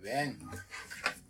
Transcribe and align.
Bien. 0.00 0.38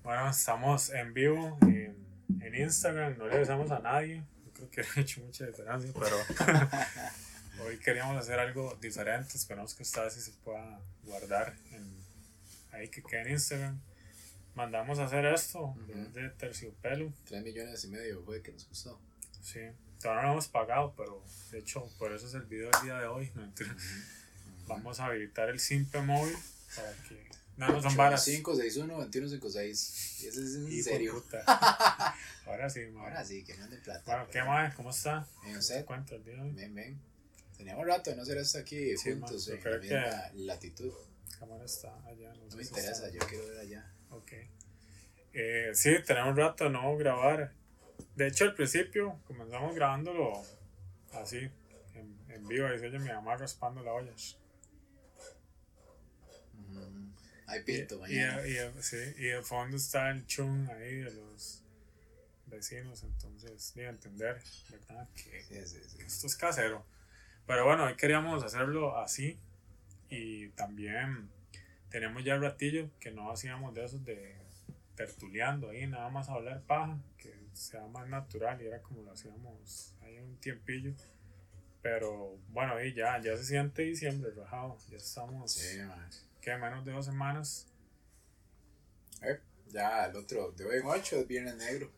Bueno, 0.02 0.30
estamos 0.30 0.90
en 0.90 1.14
vivo 1.14 1.56
en, 1.62 1.96
en 2.40 2.54
Instagram, 2.54 3.16
no 3.18 3.28
le 3.28 3.36
avisamos 3.36 3.70
a 3.70 3.78
nadie, 3.78 4.24
yo 4.44 4.52
creo 4.52 4.70
que 4.70 4.80
ha 4.96 5.00
hecho 5.02 5.20
mucha 5.22 5.46
diferencia, 5.46 5.92
pero 5.94 6.16
hoy 7.64 7.78
queríamos 7.78 8.16
hacer 8.16 8.38
algo 8.38 8.76
diferente, 8.80 9.36
esperamos 9.36 9.74
que 9.74 9.82
esta 9.82 10.02
vez 10.04 10.14
sí 10.14 10.20
se 10.20 10.32
pueda 10.32 10.80
guardar 11.04 11.54
en, 11.72 11.96
ahí 12.72 12.88
que 12.88 13.02
quede 13.02 13.22
en 13.22 13.30
Instagram. 13.32 13.80
Mandamos 14.54 14.98
a 15.00 15.04
hacer 15.04 15.24
esto, 15.26 15.60
Ujú. 15.62 16.12
de 16.12 16.30
terciopelo, 16.30 17.12
3 17.26 17.42
millones 17.42 17.84
y 17.84 17.88
medio 17.88 18.22
fue 18.24 18.40
que 18.42 18.52
nos 18.52 18.64
costó. 18.64 19.00
Sí, 19.44 19.60
todavía 20.00 20.22
no 20.22 20.28
lo 20.28 20.32
hemos 20.34 20.48
pagado, 20.48 20.94
pero 20.96 21.22
de 21.52 21.58
hecho 21.60 21.88
por 21.98 22.12
eso 22.12 22.26
es 22.26 22.34
el 22.34 22.42
video 22.46 22.70
del 22.70 22.82
día 22.82 22.98
de 22.98 23.06
hoy, 23.06 23.30
no 23.34 23.42
mentira. 23.42 23.76
Vamos 24.66 24.98
a 24.98 25.06
habilitar 25.06 25.48
el 25.50 25.60
Simpe 25.60 26.00
móvil 26.00 26.34
para 26.74 26.90
que 27.08 27.28
no 27.58 27.68
nos 27.68 27.82
son 27.84 27.96
varas. 27.96 28.24
561 28.24 28.94
2156. 28.94 30.22
Y 30.22 30.26
ese 30.26 30.42
es 30.42 30.54
en 30.56 30.72
Hijo 30.72 30.82
serio. 30.84 31.14
puta. 31.22 31.44
Ahora 32.46 32.68
sí, 32.70 32.80
man. 32.86 33.04
Ahora 33.04 33.24
sí, 33.24 33.44
que 33.44 33.56
no 33.56 33.64
anden 33.64 33.80
plata. 33.82 34.02
Bueno, 34.16 34.30
¿qué 34.32 34.42
más? 34.42 34.74
¿Cómo 34.74 34.90
está? 34.90 35.26
Bien, 35.42 35.52
¿Qué 35.54 35.58
usted. 35.60 35.74
se 35.80 35.84
cuenta 35.84 36.14
el 36.16 36.24
día 36.24 36.34
de 36.34 36.40
hoy? 36.40 36.52
Ven, 36.54 36.74
ven. 36.74 37.00
Teníamos 37.56 37.86
rato 37.86 38.10
de 38.10 38.16
no 38.16 38.22
hacer 38.22 38.38
esto 38.38 38.58
aquí 38.58 38.96
Sí, 38.96 39.12
juntos 39.12 39.46
man, 39.48 39.56
en 39.56 39.62
creo 39.62 39.74
la 39.76 39.80
misma 39.80 40.30
latitud. 40.34 40.92
La 41.30 41.38
cámara 41.38 41.64
está 41.64 41.94
allá. 42.06 42.32
No, 42.34 42.46
No 42.48 42.56
me 42.56 42.62
interesa, 42.62 42.90
está- 42.90 43.10
yo 43.10 43.20
quiero 43.28 43.46
ver 43.48 43.58
allá. 43.58 43.92
Ok. 44.10 44.32
Eh, 45.34 45.70
sí, 45.74 45.90
tenemos 46.06 46.34
rato 46.36 46.64
de 46.64 46.70
no 46.70 46.96
grabar. 46.96 47.52
De 48.16 48.26
hecho, 48.28 48.44
al 48.44 48.54
principio 48.54 49.18
comenzamos 49.26 49.74
grabándolo 49.74 50.32
así, 51.12 51.48
en, 51.94 52.16
en 52.28 52.48
vivo. 52.48 52.66
Ahí 52.66 52.78
se 52.78 52.86
oye 52.86 52.98
mi 52.98 53.08
mamá 53.08 53.36
raspando 53.36 53.82
la 53.82 53.92
olla. 53.92 54.12
Mm, 56.52 57.12
Hay 57.46 57.60
Y, 57.60 57.62
pinto 57.64 57.96
y, 57.96 57.98
mañana. 57.98 58.46
y- 58.46 58.82
sí, 58.82 58.96
y 59.18 59.24
de 59.24 59.42
fondo 59.42 59.76
está 59.76 60.10
el 60.10 60.26
chung 60.26 60.68
ahí 60.70 60.96
de 60.96 61.12
los 61.14 61.62
vecinos. 62.46 63.02
Entonces, 63.02 63.72
debe 63.74 63.88
entender, 63.90 64.40
¿verdad? 64.70 65.08
Que 65.14 65.42
Sí, 65.42 65.66
sí, 65.66 65.80
sí. 65.88 65.98
esto 66.02 66.26
es 66.26 66.36
casero. 66.36 66.84
Pero 67.46 67.64
bueno, 67.66 67.84
hoy 67.84 67.96
queríamos 67.96 68.42
hacerlo 68.42 68.96
así. 68.98 69.38
Y 70.08 70.48
también 70.50 71.28
tenemos 71.90 72.24
ya 72.24 72.34
el 72.34 72.42
ratillo 72.42 72.88
que 73.00 73.10
no 73.10 73.30
hacíamos 73.30 73.74
de 73.74 73.84
esos 73.84 74.04
de 74.04 74.36
tertuleando 74.94 75.70
ahí, 75.70 75.86
nada 75.88 76.08
más 76.08 76.28
hablar 76.28 76.62
paja, 76.62 76.96
sea 77.54 77.86
más 77.86 78.08
natural 78.08 78.60
y 78.60 78.66
era 78.66 78.80
como 78.82 79.02
lo 79.02 79.12
hacíamos 79.12 79.94
ahí 80.02 80.18
un 80.18 80.36
tiempillo. 80.38 80.94
Pero 81.82 82.38
bueno, 82.48 82.74
ahí 82.74 82.94
ya, 82.94 83.20
ya 83.20 83.36
se 83.36 83.44
siente 83.44 83.82
diciembre, 83.82 84.30
rajado. 84.34 84.78
Ya 84.88 84.96
estamos, 84.96 85.52
Sí, 85.52 85.78
que 86.40 86.56
menos 86.56 86.84
de 86.84 86.92
dos 86.92 87.04
semanas. 87.04 87.66
Eh, 89.22 89.38
ya 89.68 90.06
el 90.06 90.16
otro, 90.16 90.52
de 90.52 90.64
hoy 90.64 90.78
en 90.78 90.86
8 90.86 91.16
es 91.16 91.26
Viernes 91.26 91.56
Negro. 91.56 91.90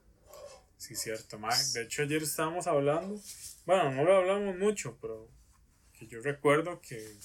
Sí, 0.76 0.94
cierto, 0.94 1.38
mae. 1.38 1.56
De 1.72 1.82
hecho, 1.82 2.02
ayer 2.02 2.22
estábamos 2.22 2.66
hablando, 2.66 3.20
bueno, 3.64 3.92
no 3.92 4.04
lo 4.04 4.16
hablamos 4.16 4.56
mucho, 4.56 4.98
pero 5.00 5.28
que 5.92 6.06
yo 6.06 6.20
recuerdo 6.20 6.80
que 6.80 7.16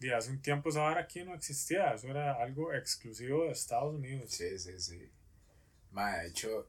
de 0.00 0.14
hace 0.14 0.30
un 0.30 0.42
tiempo 0.42 0.70
esa 0.70 0.80
vara 0.80 1.02
aquí 1.02 1.22
no 1.22 1.34
existía, 1.34 1.94
eso 1.94 2.08
era 2.08 2.42
algo 2.42 2.74
exclusivo 2.74 3.44
de 3.44 3.52
Estados 3.52 3.94
Unidos. 3.94 4.30
Sí, 4.30 4.58
sí, 4.58 4.80
sí. 4.80 5.10
Ma, 5.92 6.18
de 6.18 6.28
hecho, 6.28 6.68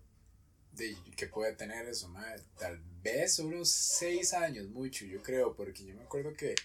de, 0.76 0.98
¿qué 1.16 1.28
puede 1.28 1.54
tener 1.54 1.88
eso, 1.88 2.08
ma? 2.10 2.26
Tal 2.58 2.80
vez 3.02 3.40
unos 3.40 3.70
6 3.70 4.34
años, 4.34 4.68
mucho, 4.70 5.06
yo 5.06 5.22
creo, 5.22 5.56
porque 5.56 5.86
yo 5.86 5.96
me 5.96 6.04
acuerdo 6.04 6.34
que, 6.34 6.56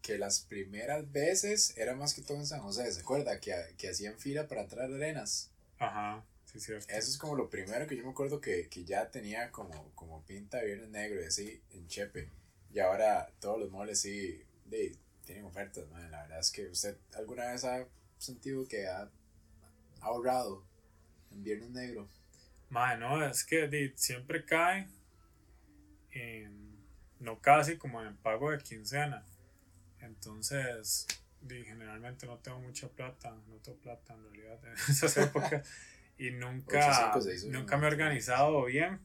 que 0.00 0.18
las 0.18 0.40
primeras 0.40 1.10
veces 1.10 1.76
era 1.76 1.94
más 1.94 2.14
que 2.14 2.22
todo 2.22 2.38
en 2.38 2.46
San 2.46 2.60
José, 2.60 2.90
¿se 2.92 3.00
acuerda? 3.00 3.40
Que, 3.40 3.54
que 3.76 3.88
hacían 3.90 4.18
fila 4.18 4.46
para 4.48 4.62
entrar 4.62 4.92
arenas. 4.92 5.50
Ajá, 5.78 6.24
sí, 6.44 6.60
cierto. 6.60 6.86
Eso 6.88 7.10
es 7.10 7.18
como 7.18 7.34
lo 7.34 7.50
primero 7.50 7.86
que 7.86 7.96
yo 7.96 8.04
me 8.04 8.10
acuerdo 8.10 8.40
que, 8.40 8.68
que 8.68 8.84
ya 8.84 9.10
tenía 9.10 9.50
como, 9.50 9.92
como 9.94 10.24
pinta 10.24 10.58
de 10.58 10.66
viernes 10.66 10.90
negro 10.90 11.22
y 11.22 11.24
así 11.24 11.62
en 11.70 11.86
Chepe. 11.88 12.28
Y 12.72 12.78
ahora 12.78 13.30
todos 13.40 13.58
los 13.58 13.70
moles 13.70 14.00
sí 14.00 14.42
de, 14.66 14.96
tienen 15.24 15.44
ofertas, 15.44 15.88
man. 15.90 16.10
La 16.10 16.22
verdad 16.22 16.40
es 16.40 16.50
que 16.50 16.68
usted 16.68 16.96
alguna 17.14 17.50
vez 17.52 17.64
ha 17.64 17.86
sentido 18.18 18.66
que 18.66 18.86
ha 18.86 19.10
ahorrado 20.00 20.64
en 21.30 21.42
viernes 21.42 21.70
negro. 21.70 22.08
Mae, 22.72 22.96
no, 22.96 23.22
es 23.22 23.44
que 23.44 23.68
di, 23.68 23.92
siempre 23.96 24.46
cae 24.46 24.88
en, 26.10 26.74
no 27.20 27.38
casi 27.38 27.76
como 27.76 28.02
en 28.02 28.16
pago 28.16 28.50
de 28.50 28.58
quincena. 28.58 29.26
Entonces, 30.00 31.06
di, 31.42 31.62
generalmente 31.64 32.26
no 32.26 32.38
tengo 32.38 32.60
mucha 32.60 32.88
plata, 32.88 33.30
no 33.46 33.56
tengo 33.56 33.76
plata 33.78 34.14
en 34.14 34.22
realidad 34.22 34.58
en 34.64 34.72
esas 34.88 35.14
épocas. 35.18 35.68
Y 36.16 36.30
nunca, 36.30 37.14
nunca 37.48 37.76
me 37.76 37.84
he 37.84 37.90
organizado 37.90 38.64
bien 38.64 39.00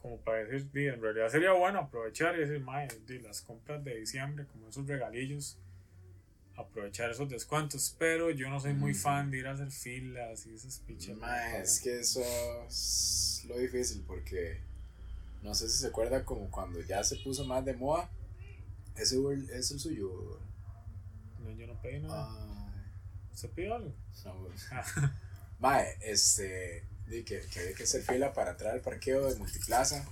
como 0.00 0.18
para 0.18 0.38
decir, 0.38 0.68
di, 0.72 0.88
en 0.88 1.00
realidad 1.00 1.28
sería 1.28 1.52
bueno 1.52 1.78
aprovechar 1.78 2.34
y 2.34 2.40
decir, 2.40 2.60
di, 3.06 3.20
las 3.20 3.40
compras 3.40 3.84
de 3.84 3.98
diciembre, 3.98 4.46
como 4.46 4.68
esos 4.68 4.84
regalillos, 4.88 5.60
aprovechar 6.56 7.10
esos 7.10 7.28
descuentos. 7.28 7.94
Pero 7.98 8.30
yo 8.30 8.48
no 8.50 8.60
soy 8.60 8.74
muy 8.74 8.92
Mm. 8.92 8.96
fan 8.96 9.30
de 9.30 9.38
ir 9.38 9.46
a 9.46 9.52
hacer 9.52 9.70
filas 9.70 10.46
y 10.46 10.54
esas 10.54 10.78
pichas. 10.80 11.16
Es 11.62 11.80
que 11.80 12.00
eso 12.00 12.22
es 12.68 13.44
lo 13.48 13.56
difícil 13.58 14.02
porque 14.06 14.60
no 15.42 15.54
sé 15.54 15.68
si 15.68 15.78
se 15.78 15.86
acuerda 15.88 16.24
como 16.24 16.50
cuando 16.50 16.80
ya 16.82 17.02
se 17.04 17.16
puso 17.16 17.44
más 17.44 17.64
de 17.64 17.74
moda. 17.74 18.08
Ese 18.96 19.16
es 19.58 19.70
el 19.70 19.80
suyo. 19.80 20.38
No, 21.40 21.50
yo 21.52 21.66
no 21.66 21.80
pedí 21.80 21.98
nada. 22.00 22.28
Ay, 22.30 22.82
¿Se 23.34 23.48
pidió 23.48 23.74
algo? 23.74 23.92
no, 24.24 24.38
güey. 24.40 24.52
Mae, 25.58 25.96
este, 26.02 26.84
di 27.06 27.22
que, 27.24 27.40
que 27.40 27.60
había 27.60 27.74
que 27.74 27.84
hacer 27.84 28.02
fila 28.02 28.32
para 28.32 28.50
entrar 28.52 28.72
al 28.74 28.80
parqueo 28.80 29.28
de 29.32 29.38
Multiplaza. 29.38 30.04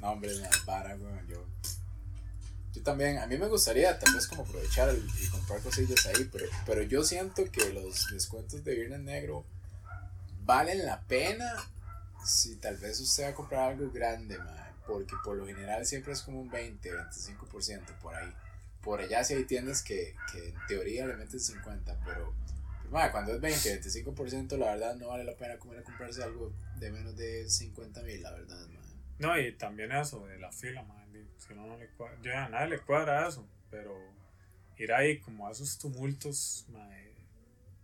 No, 0.00 0.12
hombre, 0.12 0.34
una 0.36 0.48
vara, 0.64 0.96
weón. 0.96 1.26
Yo, 1.28 1.44
yo 2.76 2.82
también, 2.82 3.18
a 3.18 3.26
mí 3.26 3.38
me 3.38 3.48
gustaría 3.48 3.98
tal 3.98 4.14
vez 4.14 4.26
como 4.26 4.42
aprovechar 4.42 4.94
y 4.94 5.28
comprar 5.28 5.60
cosillas 5.62 6.04
ahí, 6.06 6.28
pero, 6.30 6.46
pero 6.66 6.82
yo 6.82 7.02
siento 7.02 7.50
que 7.50 7.72
los 7.72 8.06
descuentos 8.12 8.62
de 8.64 8.74
Viernes 8.74 9.00
Negro 9.00 9.46
valen 10.44 10.84
la 10.84 11.00
pena 11.02 11.54
si 12.22 12.56
tal 12.56 12.76
vez 12.76 13.00
usted 13.00 13.24
va 13.24 13.28
a 13.28 13.34
comprar 13.34 13.70
algo 13.70 13.90
grande, 13.90 14.36
mae, 14.38 14.72
porque 14.86 15.14
por 15.24 15.36
lo 15.36 15.46
general 15.46 15.86
siempre 15.86 16.12
es 16.12 16.20
como 16.20 16.40
un 16.40 16.50
20, 16.50 16.92
25% 16.92 17.98
por 18.02 18.14
ahí. 18.14 18.30
Por 18.82 19.00
allá 19.00 19.24
sí 19.24 19.32
hay 19.32 19.44
tiendas 19.44 19.82
que, 19.82 20.14
que 20.30 20.50
en 20.50 20.54
teoría 20.68 21.06
le 21.06 21.16
meten 21.16 21.40
50, 21.40 21.98
pero 22.04 22.34
Mae, 22.90 23.10
cuando 23.10 23.34
es 23.34 23.40
20, 23.40 23.80
25%, 23.80 24.56
la 24.58 24.72
verdad 24.72 24.94
no 24.96 25.08
vale 25.08 25.24
la 25.24 25.34
pena 25.36 25.58
comer 25.58 25.80
a 25.80 25.82
comprarse 25.82 26.22
algo 26.22 26.52
de 26.78 26.92
menos 26.92 27.16
de 27.16 27.48
50 27.48 28.02
mil, 28.02 28.22
la 28.22 28.30
verdad, 28.32 28.68
mae. 28.68 28.82
No, 29.18 29.38
y 29.40 29.52
también 29.56 29.92
eso 29.92 30.24
de 30.26 30.38
la 30.38 30.52
fila, 30.52 30.82
man. 30.84 31.05
Si 31.38 31.54
no, 31.54 31.66
no 31.66 31.76
le 31.76 31.88
cuadra. 31.88 32.18
Yo 32.22 32.36
a 32.36 32.48
nadie 32.48 32.68
le 32.70 32.80
cuadra 32.80 33.28
eso, 33.28 33.46
pero 33.70 33.96
ir 34.76 34.92
ahí 34.92 35.18
como 35.20 35.46
a 35.48 35.52
esos 35.52 35.78
tumultos, 35.78 36.66
mae, 36.68 37.14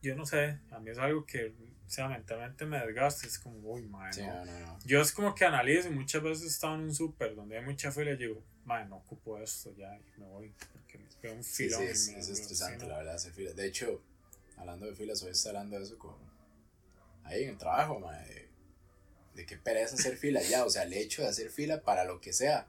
yo 0.03 0.15
no 0.17 0.27
sé, 0.27 0.59
a 0.71 0.79
mí 0.81 0.91
es 0.91 0.99
algo 0.99 1.25
que, 1.25 1.55
o 1.87 1.91
sea, 1.91 2.09
mentalmente 2.09 2.67
me 2.67 2.79
desgasta. 2.85 3.27
Es 3.27 3.39
como, 3.39 3.57
uy, 3.71 3.83
mae, 3.87 4.13
Sí, 4.13 4.23
no. 4.23 4.45
no, 4.45 4.59
no. 4.61 4.79
Yo 4.85 5.01
es 5.01 5.13
como 5.13 5.35
que 5.35 5.45
analizo 5.45 5.91
muchas 5.91 6.23
veces 6.23 6.45
he 6.45 6.49
estado 6.49 6.75
en 6.75 6.81
un 6.83 6.95
súper 6.95 7.35
donde 7.37 7.59
hay 7.59 7.65
mucha 7.65 7.93
fila 7.93 8.11
y 8.13 8.17
digo, 8.17 8.43
mae, 8.65 8.85
no 8.87 8.97
ocupo 8.97 9.39
esto 9.39 9.73
ya 9.77 9.97
y 9.97 10.21
me 10.21 10.27
voy 10.27 10.53
porque 10.73 10.99
veo 11.23 11.35
un 11.35 11.45
Sí, 11.45 11.65
filón. 11.65 11.81
sí, 11.81 11.87
y 11.87 11.91
es, 11.91 12.09
me- 12.13 12.19
es 12.21 12.29
estresante, 12.31 12.87
la 12.87 12.97
verdad, 12.99 13.15
hacer 13.15 13.33
filas. 13.33 13.55
De 13.55 13.67
hecho, 13.67 14.03
hablando 14.57 14.87
de 14.87 14.95
filas, 14.95 15.23
hoy 15.23 15.31
está 15.31 15.51
hablando 15.51 15.79
de 15.79 15.85
eso 15.85 15.99
con. 15.99 16.17
Ahí 17.25 17.45
en 17.45 17.51
el 17.51 17.59
trabajo, 17.59 18.01
mae. 18.01 18.27
De, 18.27 18.49
de 19.35 19.47
qué 19.47 19.57
pereza 19.57 19.95
hacer 19.95 20.17
fila 20.17 20.43
ya. 20.43 20.65
O 20.65 20.71
sea, 20.71 20.83
el 20.83 20.93
hecho 20.93 21.23
de 21.23 21.29
hacer 21.29 21.49
fila 21.51 21.81
para 21.83 22.05
lo 22.05 22.21
que 22.21 22.33
sea. 22.33 22.67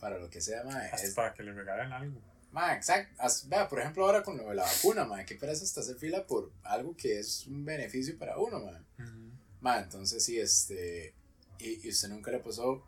Para 0.00 0.18
lo 0.18 0.28
que 0.30 0.40
sea, 0.40 0.64
mae. 0.64 0.90
Hasta 0.90 1.06
Es, 1.06 1.14
para 1.14 1.32
que 1.34 1.42
le 1.42 1.52
regalen 1.52 1.92
algo. 1.92 2.20
mae, 2.52 2.76
exacto. 2.76 3.22
Vea, 3.46 3.68
por 3.68 3.80
ejemplo, 3.80 4.04
ahora 4.06 4.22
con 4.22 4.36
lo 4.36 4.48
de 4.48 4.54
la 4.54 4.62
vacuna, 4.64 5.04
mae. 5.04 5.24
Qué 5.26 5.34
pereza 5.36 5.62
hasta 5.64 5.80
hacer 5.80 5.96
fila 5.96 6.26
por 6.26 6.50
algo 6.64 6.96
que 6.96 7.18
es 7.20 7.46
un 7.46 7.64
beneficio 7.64 8.18
para 8.18 8.38
uno, 8.38 8.60
mae. 8.60 8.80
Ujú. 9.06 9.30
Ma, 9.60 9.78
entonces 9.78 10.24
sí, 10.24 10.38
este. 10.40 11.14
Y, 11.58 11.86
y 11.86 11.90
usted 11.90 12.08
nunca 12.08 12.30
le 12.30 12.38
pasó 12.38 12.82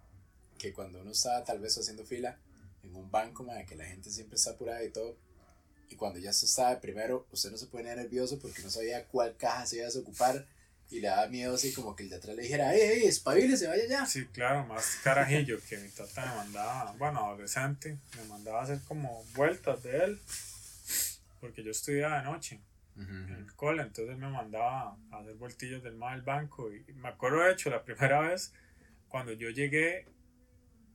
que 0.59 0.73
cuando 0.73 1.01
uno 1.01 1.11
estaba 1.11 1.45
tal 1.45 1.59
vez 1.61 1.77
haciendo 1.77 2.05
fila 2.05 2.39
en 2.83 2.97
un 2.97 3.11
banco, 3.11 3.45
ma, 3.45 3.63
que 3.65 3.77
la 3.77 3.85
gente 3.85 4.11
siempre 4.11 4.37
está 4.37 4.53
apurada 4.53 4.83
y 4.83 4.91
todo. 4.91 5.17
Y 5.91 5.97
cuando 5.97 6.19
ya 6.19 6.33
se 6.33 6.47
estaba 6.47 6.71
de 6.71 6.77
primero, 6.77 7.27
usted 7.33 7.51
no 7.51 7.59
se 7.59 7.67
ponía 7.67 7.95
nervioso 7.95 8.39
porque 8.39 8.63
no 8.63 8.71
sabía 8.71 9.07
cuál 9.09 9.37
caja 9.37 9.67
se 9.67 9.77
iba 9.77 9.85
a 9.85 9.89
desocupar. 9.89 10.47
Y 10.93 11.01
le 11.01 11.09
daba 11.09 11.27
miedo 11.29 11.55
así 11.55 11.73
como 11.73 11.97
que 11.97 12.03
el 12.03 12.11
de 12.11 12.17
atrás 12.17 12.37
le 12.37 12.43
dijera, 12.43 12.75
¡Ey, 12.75 12.81
ey, 12.81 13.05
espabile, 13.07 13.57
se 13.57 13.67
vaya 13.67 13.87
ya! 13.89 14.05
Sí, 14.05 14.27
claro, 14.27 14.67
más 14.67 14.99
carajillo 15.03 15.59
que 15.67 15.79
mi 15.79 15.89
tata 15.89 16.27
me 16.27 16.37
mandaba, 16.37 16.93
bueno, 16.99 17.25
adolescente, 17.25 17.99
me 18.17 18.25
mandaba 18.25 18.61
a 18.61 18.65
hacer 18.65 18.79
como 18.87 19.25
vueltas 19.35 19.83
de 19.83 20.05
él, 20.05 20.21
porque 21.41 21.65
yo 21.65 21.71
estudiaba 21.71 22.19
de 22.19 22.25
noche 22.25 22.61
en 22.97 23.35
el 23.39 23.55
cole, 23.55 23.83
entonces 23.83 24.19
me 24.19 24.29
mandaba 24.29 24.99
a 25.11 25.19
hacer 25.19 25.35
vueltillos 25.37 25.83
del 25.83 25.95
mal 25.95 26.17
del 26.17 26.23
banco 26.27 26.71
y 26.71 26.85
me 26.93 27.09
acuerdo 27.09 27.43
de 27.43 27.53
hecho 27.53 27.71
la 27.71 27.83
primera 27.83 28.21
vez 28.21 28.53
cuando 29.09 29.33
yo 29.33 29.49
llegué 29.51 30.07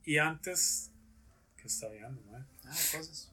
Y 0.05 0.19
antes, 0.19 0.91
¿qué 1.57 1.67
está 1.67 1.89
viendo, 1.89 2.21
mae? 2.31 2.41
Ah, 2.65 2.69
cosas. 2.69 3.31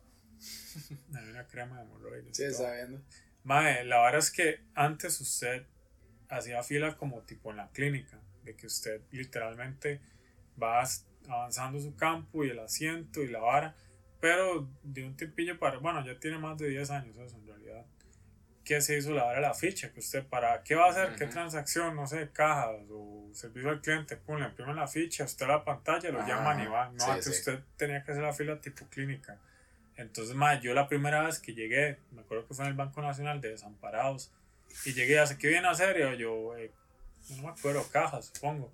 Hay 1.14 1.28
una 1.28 1.46
crema 1.46 1.76
de 1.76 1.82
hemorroides. 1.84 2.37
Sí, 2.37 2.44
está 2.44 2.72
viendo. 2.72 3.00
Mae, 3.44 3.84
la 3.84 4.02
verdad 4.02 4.19
es 4.19 4.31
que 4.31 4.60
antes 4.75 5.20
usted 5.20 5.67
hacía 6.34 6.62
fila 6.62 6.96
como 6.96 7.20
tipo 7.22 7.50
en 7.50 7.58
la 7.58 7.69
clínica, 7.69 8.19
de 8.42 8.54
que 8.54 8.66
usted 8.66 9.00
literalmente 9.10 10.00
va 10.62 10.84
avanzando 11.28 11.81
su 11.81 11.94
campo 11.96 12.44
y 12.44 12.50
el 12.50 12.58
asiento 12.58 13.22
y 13.22 13.28
la 13.28 13.40
vara, 13.40 13.75
pero 14.20 14.69
de 14.82 15.04
un 15.04 15.16
tiempillo 15.16 15.58
para, 15.58 15.78
bueno, 15.78 16.04
ya 16.04 16.19
tiene 16.19 16.38
más 16.38 16.58
de 16.58 16.69
10 16.69 16.90
años 16.90 17.16
eso 17.16 17.36
en 17.36 17.46
realidad, 17.46 17.84
que 18.64 18.81
se 18.81 18.96
hizo 18.96 19.12
la 19.12 19.25
vara 19.25 19.40
la 19.40 19.52
ficha, 19.52 19.92
que 19.92 20.00
usted 20.00 20.26
para, 20.26 20.62
¿qué 20.62 20.75
va 20.75 20.86
a 20.86 20.90
hacer? 20.90 21.14
¿Qué 21.16 21.26
transacción? 21.26 21.94
No 21.94 22.06
sé, 22.06 22.31
cajas 22.32 22.76
o 22.90 23.28
servicio 23.34 23.69
al 23.69 23.82
cliente, 23.82 24.16
pum, 24.16 24.38
le 24.38 24.46
imprimen 24.46 24.76
la 24.76 24.88
ficha, 24.88 25.25
usted 25.25 25.46
la 25.46 25.62
pantalla, 25.64 26.10
lo 26.10 26.20
Ajá. 26.20 26.28
llaman 26.28 26.60
y 26.62 26.66
va, 26.66 26.88
no, 26.90 26.98
Sí, 26.98 27.10
antes 27.10 27.25
sí. 27.26 27.31
usted 27.32 27.60
tenía 27.76 28.02
que 28.02 28.12
hacer 28.12 28.22
la 28.22 28.32
fila 28.32 28.58
tipo 28.60 28.86
clínica. 28.86 29.38
Entonces, 29.96 30.34
mae, 30.34 30.60
yo 30.60 30.72
la 30.72 30.88
primera 30.88 31.22
vez 31.22 31.38
que 31.38 31.52
llegué, 31.54 31.98
me 32.10 32.22
acuerdo 32.22 32.48
que 32.48 32.54
fue 32.54 32.64
en 32.64 32.70
el 32.70 32.76
Banco 32.76 33.02
Nacional 33.02 33.40
de 33.42 33.50
Desamparados, 33.50 34.32
y 34.85 34.93
llegué, 34.93 35.19
hace 35.19 35.38
¿qué 35.38 35.49
viene 35.49 35.67
a 35.67 35.71
hacer? 35.71 35.97
Y 35.97 36.19
yo, 36.19 36.56
eh, 36.56 36.71
no 37.31 37.43
me 37.43 37.49
acuerdo, 37.49 37.87
cajas, 37.91 38.31
supongo. 38.32 38.73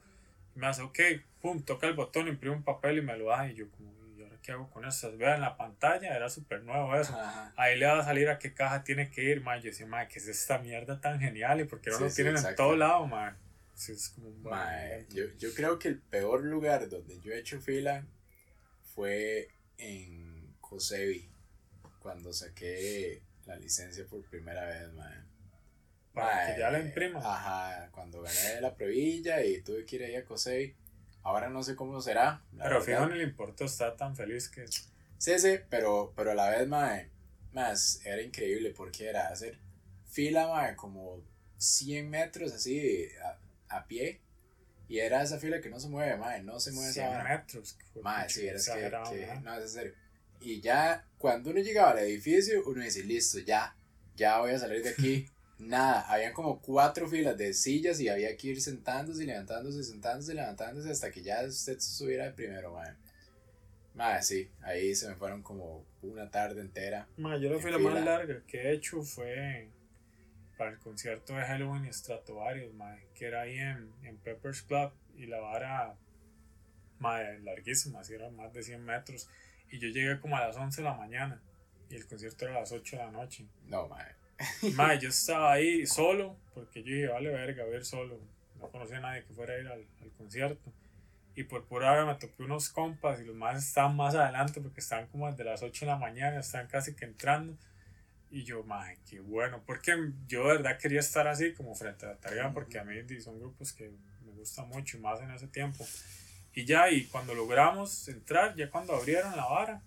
Y 0.55 0.58
me 0.58 0.67
hace, 0.67 0.82
ok, 0.82 0.99
pum, 1.41 1.62
toca 1.62 1.87
el 1.87 1.94
botón, 1.94 2.29
imprime 2.29 2.56
un 2.56 2.62
papel 2.64 2.99
y 2.99 3.02
me 3.02 3.17
lo 3.17 3.26
da. 3.26 3.49
Y 3.49 3.55
yo, 3.55 3.70
como, 3.70 3.93
¿y 4.17 4.23
ahora 4.23 4.37
qué 4.43 4.52
hago 4.52 4.69
con 4.70 4.85
eso? 4.85 5.17
Vean 5.17 5.37
en 5.37 5.41
la 5.43 5.56
pantalla, 5.56 6.14
era 6.14 6.29
súper 6.29 6.62
nuevo 6.62 6.94
eso. 6.97 7.12
Ajá. 7.14 7.52
Ahí 7.56 7.79
le 7.79 7.87
va 7.87 8.00
a 8.00 8.05
salir 8.05 8.29
a 8.29 8.38
qué 8.38 8.52
caja 8.52 8.82
tiene 8.85 9.11
que 9.11 9.23
ir, 9.25 9.43
mae. 9.43 9.61
Yo 9.61 9.67
decía, 9.70 9.87
mae, 9.87 10.08
¿qué 10.08 10.19
es 10.19 10.29
esta 10.29 10.58
mierda 10.58 11.00
tan 11.00 11.20
genial? 11.20 11.61
¿Y 11.61 11.64
por 11.64 11.81
qué 11.81 11.91
no 11.91 11.97
Sí, 11.99 12.03
lo 12.05 12.11
sí, 12.11 12.17
tienen 12.23 12.37
en 12.44 12.55
todo 12.56 12.76
lado, 12.76 13.06
mae? 13.06 13.35
Sí, 13.75 13.93
es 13.93 14.11
como 14.11 14.29
un 14.29 14.35
invento. 14.35 15.14
yo, 15.14 15.25
yo 15.38 15.55
creo 15.55 15.79
que 15.79 15.88
el 15.88 15.99
peor 15.99 16.43
lugar 16.44 16.88
donde 16.88 17.19
yo 17.20 17.32
he 17.32 17.38
hecho 17.38 17.61
fila 17.61 18.05
fue 18.94 19.49
en 19.79 20.55
Cosevi, 20.61 21.31
cuando 22.00 22.32
saqué 22.32 23.23
la 23.46 23.56
licencia 23.56 24.05
por 24.06 24.23
primera 24.25 24.64
vez, 24.67 24.93
mae. 24.93 25.30
Para 26.12 26.54
que 26.54 26.60
ya 26.60 26.70
la 26.70 26.80
imprima. 26.80 27.18
Ajá, 27.20 27.88
cuando 27.92 28.22
gané 28.22 28.60
la 28.60 28.74
pruebilla 28.74 29.42
y 29.44 29.62
tuve 29.62 29.84
que 29.84 29.96
ir 29.96 30.04
ahí 30.04 30.16
a 30.16 30.24
Cosevi. 30.24 30.74
Ahora 31.22 31.48
no 31.48 31.62
sé 31.62 31.76
cómo 31.76 32.00
será. 32.00 32.42
Pero 32.56 32.82
fijo, 32.82 33.06
ni 33.06 33.18
le 33.18 33.24
importó 33.24 33.64
estar 33.64 33.96
tan 33.96 34.16
feliz 34.16 34.48
que. 34.48 34.66
Sí, 35.18 35.38
sí, 35.38 35.58
pero, 35.68 36.12
pero 36.16 36.30
a 36.32 36.34
la 36.34 36.48
vez, 36.50 36.66
mae, 36.66 37.10
más 37.52 38.00
era 38.04 38.22
increíble 38.22 38.72
porque 38.76 39.08
era 39.08 39.28
hacer 39.28 39.58
fila, 40.10 40.48
mae, 40.48 40.74
como 40.76 41.22
100 41.58 42.08
metros 42.08 42.52
así 42.52 43.06
a, 43.22 43.76
a 43.76 43.86
pie. 43.86 44.20
Y 44.88 44.98
era 44.98 45.22
esa 45.22 45.38
fila 45.38 45.60
que 45.60 45.68
no 45.70 45.78
se 45.78 45.88
mueve, 45.88 46.16
mae, 46.16 46.42
no 46.42 46.58
se 46.58 46.72
mueve 46.72 46.92
100 46.92 47.06
esa 47.06 47.22
metros. 47.22 47.76
mucho 48.24 48.34
sí, 48.34 48.46
era 48.46 48.58
que, 48.74 48.80
que- 49.10 49.40
no, 49.42 49.54
es 49.54 49.62
en 49.62 49.68
serio. 49.68 49.94
Y 50.40 50.60
ya, 50.62 51.04
cuando 51.18 51.50
uno 51.50 51.60
llegaba 51.60 51.90
al 51.90 51.98
edificio, 51.98 52.62
uno 52.66 52.82
dice, 52.82 53.04
listo, 53.04 53.38
ya, 53.40 53.76
ya 54.16 54.38
voy 54.40 54.52
a 54.52 54.58
salir 54.58 54.82
de 54.82 54.88
aquí. 54.90 55.28
Nada, 55.60 56.00
habían 56.10 56.32
como 56.32 56.58
cuatro 56.60 57.06
filas 57.06 57.36
de 57.36 57.52
sillas 57.52 58.00
y 58.00 58.08
había 58.08 58.34
que 58.34 58.48
ir 58.48 58.62
sentándose 58.62 59.24
y 59.24 59.26
levantándose, 59.26 59.84
sentándose 59.84 60.32
y 60.32 60.36
levantándose 60.36 60.90
hasta 60.90 61.10
que 61.10 61.22
ya 61.22 61.44
usted 61.44 61.78
subiera 61.78 62.24
de 62.24 62.32
primero, 62.32 62.72
mae. 62.72 62.94
Mae, 63.94 64.22
sí, 64.22 64.50
ahí 64.62 64.94
se 64.94 65.08
me 65.08 65.16
fueron 65.16 65.42
como 65.42 65.84
una 66.02 66.30
tarde 66.30 66.62
entera. 66.62 67.06
Ma, 67.18 67.36
yo 67.36 67.52
la 67.52 67.60
fila 67.60 67.78
más 67.78 68.02
larga 68.02 68.42
que 68.46 68.58
he 68.58 68.72
hecho 68.72 69.02
fue 69.02 69.68
para 70.56 70.70
el 70.70 70.78
concierto 70.78 71.34
de 71.34 71.42
Halloween 71.42 71.84
y 71.84 71.92
Stratovarius, 71.92 72.72
ma, 72.72 72.96
que 73.14 73.26
era 73.26 73.42
ahí 73.42 73.58
en, 73.58 73.92
en 74.02 74.16
Peppers 74.16 74.62
Club 74.62 74.92
y 75.14 75.26
la 75.26 75.40
vara 75.40 75.94
ma, 77.00 77.20
larguísima, 77.20 78.00
así 78.00 78.14
era 78.14 78.30
más 78.30 78.52
de 78.54 78.62
100 78.62 78.82
metros. 78.82 79.28
Y 79.70 79.78
yo 79.78 79.88
llegué 79.88 80.20
como 80.20 80.38
a 80.38 80.46
las 80.46 80.56
11 80.56 80.80
de 80.80 80.88
la 80.88 80.94
mañana 80.94 81.42
y 81.90 81.96
el 81.96 82.06
concierto 82.06 82.46
era 82.46 82.56
a 82.56 82.60
las 82.60 82.72
8 82.72 82.96
de 82.96 83.04
la 83.04 83.10
noche. 83.10 83.46
No, 83.66 83.88
mae. 84.62 84.72
Ma, 84.72 84.94
yo 84.94 85.08
estaba 85.08 85.52
ahí 85.52 85.87
solo 85.87 86.37
porque 86.54 86.82
yo 86.82 86.94
dije, 86.94 87.08
vale 87.08 87.31
verga, 87.31 87.64
voy 87.64 87.75
a 87.75 87.76
ir 87.78 87.84
solo. 87.84 88.19
No 88.58 88.69
conocía 88.69 88.98
a 88.98 89.00
nadie 89.00 89.25
que 89.25 89.32
fuera 89.32 89.54
a 89.54 89.58
ir 89.58 89.66
al, 89.66 89.87
al 90.02 90.10
concierto. 90.19 90.72
Y 91.34 91.44
por 91.44 91.64
pura 91.64 91.92
hora 91.92 92.04
me 92.04 92.14
topé 92.16 92.42
unos 92.42 92.69
compas 92.69 93.20
y 93.20 93.25
los 93.25 93.37
más 93.37 93.64
estaban 93.64 93.96
más 93.96 94.14
adelante 94.14 94.60
porque 94.60 94.81
estaban 94.81 95.06
como 95.06 95.31
desde 95.31 95.44
las 95.44 95.62
8 95.62 95.87
de 95.87 95.90
la 95.90 95.96
mañana, 95.96 96.40
estaban 96.40 96.66
casi 96.66 96.94
que 96.94 97.04
entrando. 97.04 97.56
Y 98.31 98.44
yo, 98.44 98.62
madre, 98.62 98.98
qué 99.08 99.20
bueno, 99.20 99.62
porque 99.66 99.92
yo 100.28 100.43
de 100.43 100.56
verdad 100.58 100.78
quería 100.78 101.00
estar 101.00 101.26
así 101.26 101.52
como 101.52 101.75
frente 101.75 102.06
a 102.06 102.10
la 102.10 102.16
tarea 102.16 102.52
porque 102.52 102.78
a 102.78 102.84
mí 102.84 102.94
son 103.20 103.40
grupos 103.40 103.72
que 103.72 103.90
me 104.25 104.32
gustan 104.32 104.69
mucho 104.69 104.98
y 104.98 105.00
más 105.00 105.20
en 105.20 105.31
ese 105.31 105.48
tiempo. 105.48 105.84
Y 106.54 106.64
ya, 106.64 106.90
y 106.90 107.04
cuando 107.04 107.34
logramos 107.34 108.08
entrar, 108.08 108.54
ya 108.56 108.70
cuando 108.70 108.94
abrieron 108.94 109.36
la 109.36 109.46
vara, 109.46 109.82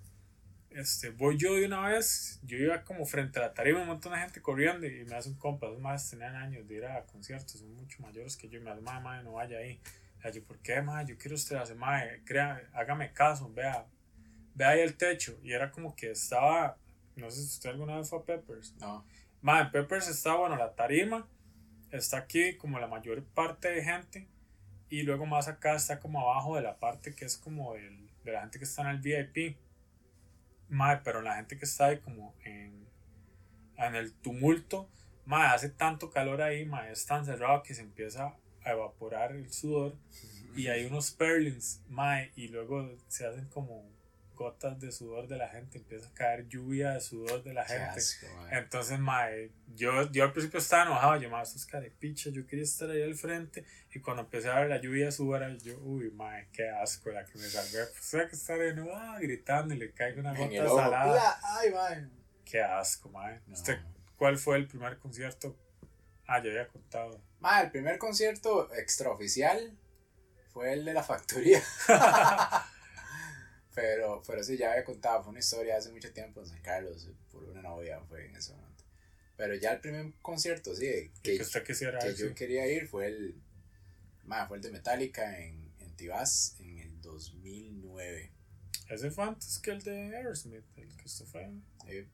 este, 0.75 1.09
voy 1.09 1.37
yo 1.37 1.55
de 1.55 1.65
una 1.65 1.87
vez, 1.87 2.39
yo 2.43 2.57
iba 2.57 2.83
como 2.83 3.05
frente 3.05 3.39
a 3.39 3.43
la 3.43 3.53
tarima, 3.53 3.81
un 3.81 3.87
montón 3.87 4.13
de 4.13 4.19
gente 4.19 4.41
corriendo 4.41 4.87
y 4.87 5.05
me 5.05 5.15
hace 5.15 5.29
un 5.29 5.35
compa, 5.35 5.67
esos 5.67 5.79
más 5.79 6.09
tenían 6.09 6.35
años 6.35 6.67
de 6.67 6.75
ir 6.75 6.85
a 6.85 7.05
conciertos, 7.05 7.59
son 7.59 7.73
mucho 7.75 8.01
mayores 8.01 8.37
que 8.37 8.49
yo, 8.49 8.59
y 8.59 8.61
me 8.63 8.71
hace, 8.71 8.81
madre, 8.81 9.03
madre, 9.03 9.23
no 9.23 9.33
vaya 9.33 9.57
ahí. 9.57 9.79
Y 10.23 10.31
yo, 10.31 10.43
¿por 10.43 10.57
qué, 10.59 10.81
madre? 10.81 11.07
Yo 11.07 11.17
quiero 11.17 11.35
usted 11.35 11.57
hace, 11.57 11.75
madre, 11.75 12.21
crea, 12.25 12.61
hágame 12.73 13.11
caso, 13.11 13.51
vea, 13.53 13.85
vea 14.55 14.69
ahí 14.69 14.79
el 14.79 14.95
techo. 14.95 15.37
Y 15.43 15.51
era 15.51 15.71
como 15.71 15.95
que 15.95 16.11
estaba, 16.11 16.77
no 17.15 17.29
sé 17.29 17.41
si 17.41 17.47
usted 17.47 17.71
alguna 17.71 17.97
vez 17.97 18.09
fue 18.09 18.19
a 18.19 18.23
Peppers. 18.23 18.73
No. 18.79 19.05
Madre, 19.41 19.69
Peppers 19.71 20.07
está, 20.07 20.35
bueno, 20.35 20.55
la 20.55 20.73
tarima, 20.73 21.27
está 21.91 22.17
aquí 22.17 22.55
como 22.55 22.79
la 22.79 22.87
mayor 22.87 23.23
parte 23.23 23.69
de 23.69 23.83
gente. 23.83 24.27
Y 24.89 25.03
luego 25.03 25.25
más 25.25 25.47
acá 25.47 25.75
está 25.75 25.99
como 25.99 26.21
abajo 26.21 26.55
de 26.55 26.61
la 26.61 26.77
parte 26.79 27.13
que 27.13 27.25
es 27.25 27.37
como 27.37 27.75
el, 27.75 28.09
de 28.23 28.31
la 28.31 28.41
gente 28.41 28.59
que 28.59 28.65
está 28.65 28.83
en 28.83 28.89
el 28.89 28.99
VIP. 28.99 29.57
Madre, 30.69 31.01
pero 31.03 31.21
la 31.21 31.35
gente 31.35 31.57
que 31.57 31.65
está 31.65 31.87
ahí 31.87 31.99
como 31.99 32.35
en, 32.43 32.87
en 33.77 33.95
el 33.95 34.13
tumulto, 34.13 34.89
madre, 35.25 35.55
hace 35.55 35.69
tanto 35.69 36.09
calor 36.09 36.41
ahí, 36.41 36.65
madre, 36.65 36.93
es 36.93 37.05
tan 37.05 37.25
cerrado 37.25 37.63
que 37.63 37.73
se 37.73 37.81
empieza 37.81 38.35
a 38.63 38.71
evaporar 38.71 39.31
el 39.31 39.51
sudor. 39.51 39.95
Y 40.55 40.67
hay 40.67 40.85
unos 40.85 41.11
perlings, 41.11 41.81
mae, 41.87 42.31
y 42.35 42.47
luego 42.47 42.95
se 43.07 43.25
hacen 43.25 43.47
como 43.49 43.92
gotas 44.33 44.79
de 44.79 44.91
sudor 44.91 45.27
de 45.27 45.37
la 45.37 45.47
gente, 45.49 45.77
empieza 45.77 46.07
a 46.07 46.13
caer 46.13 46.47
lluvia 46.47 46.91
de 46.91 47.01
sudor 47.01 47.43
de 47.43 47.53
la 47.53 47.65
gente. 47.65 47.99
asco, 47.99 48.27
mae. 48.35 48.59
Entonces, 48.59 48.99
mae, 48.99 49.51
yo, 49.75 50.11
yo 50.11 50.23
al 50.23 50.33
principio 50.33 50.59
estaba 50.59 50.83
enojado, 50.83 51.17
yo, 51.17 51.29
mae, 51.29 51.43
estos 51.43 51.65
carepichas, 51.65 52.33
yo 52.33 52.45
quería 52.45 52.63
estar 52.63 52.89
ahí 52.89 53.01
al 53.01 53.15
frente, 53.15 53.65
y 53.93 53.99
cuando 53.99 54.23
empecé 54.23 54.49
a 54.49 54.59
ver 54.59 54.69
la 54.69 54.81
lluvia 54.81 55.05
de 55.05 55.11
sudor, 55.11 55.57
yo, 55.59 55.79
uy, 55.79 56.11
mae, 56.11 56.49
qué 56.51 56.69
asco, 56.69 57.09
la 57.11 57.25
que 57.25 57.37
me 57.37 57.45
salvé, 57.45 57.85
pues 57.91 58.09
tenía 58.09 58.27
que 58.27 58.35
estar 58.35 58.59
ah, 58.93 59.17
gritando, 59.19 59.73
y 59.73 59.77
le 59.77 59.91
caigo 59.93 60.19
una 60.19 60.33
gota 60.33 60.67
salada. 60.67 61.39
Ay, 61.43 61.71
mae. 61.71 62.07
Qué 62.45 62.61
asco, 62.61 63.09
mae. 63.09 63.39
No. 63.47 63.53
¿Usted 63.53 63.79
cuál 64.17 64.37
fue 64.37 64.57
el 64.57 64.67
primer 64.67 64.97
concierto? 64.99 65.57
Ah, 66.27 66.41
ya 66.41 66.49
había 66.49 66.67
contado. 66.67 67.21
Mae, 67.39 67.65
el 67.65 67.71
primer 67.71 67.97
concierto 67.97 68.73
extraoficial 68.73 69.77
fue 70.53 70.73
el 70.73 70.85
de 70.85 70.93
la 70.93 71.03
factoría. 71.03 71.61
pero, 73.73 74.21
pero 74.25 74.43
sí, 74.43 74.57
ya 74.57 74.71
había 74.71 74.83
contado, 74.83 75.23
fue 75.23 75.31
una 75.31 75.39
historia 75.39 75.77
hace 75.77 75.91
mucho 75.91 76.11
tiempo 76.13 76.41
en 76.41 76.47
San 76.47 76.61
Carlos, 76.61 77.07
por 77.31 77.43
una 77.43 77.61
novia 77.61 77.99
fue 78.07 78.25
en 78.25 78.35
ese 78.35 78.53
momento. 78.53 78.83
Pero 79.35 79.55
ya 79.55 79.71
el 79.73 79.79
primer 79.81 80.13
concierto, 80.21 80.75
sí, 80.75 81.11
Que, 81.23 81.37
que, 81.37 81.41
usted 81.41 81.63
quisiera 81.63 81.99
que 81.99 82.13
yo 82.15 82.27
sí. 82.29 82.33
quería 82.35 82.67
ir 82.67 82.87
fue 82.87 83.07
el, 83.07 83.35
mae, 84.25 84.47
fue 84.47 84.57
el 84.57 84.63
de 84.63 84.71
Metallica 84.71 85.39
en, 85.39 85.71
en 85.79 85.95
Tibás 85.95 86.55
en 86.59 86.79
el 86.79 87.01
2009. 87.01 88.31
Ese 88.89 89.09
fue 89.11 89.23
antes 89.23 89.57
que 89.59 89.71
el 89.71 89.81
de 89.81 90.15
Aerosmith, 90.17 90.63
el 90.77 90.95
que 90.95 91.05
usted 91.05 91.25
fue. 91.25 91.49
Eh, 91.87 92.07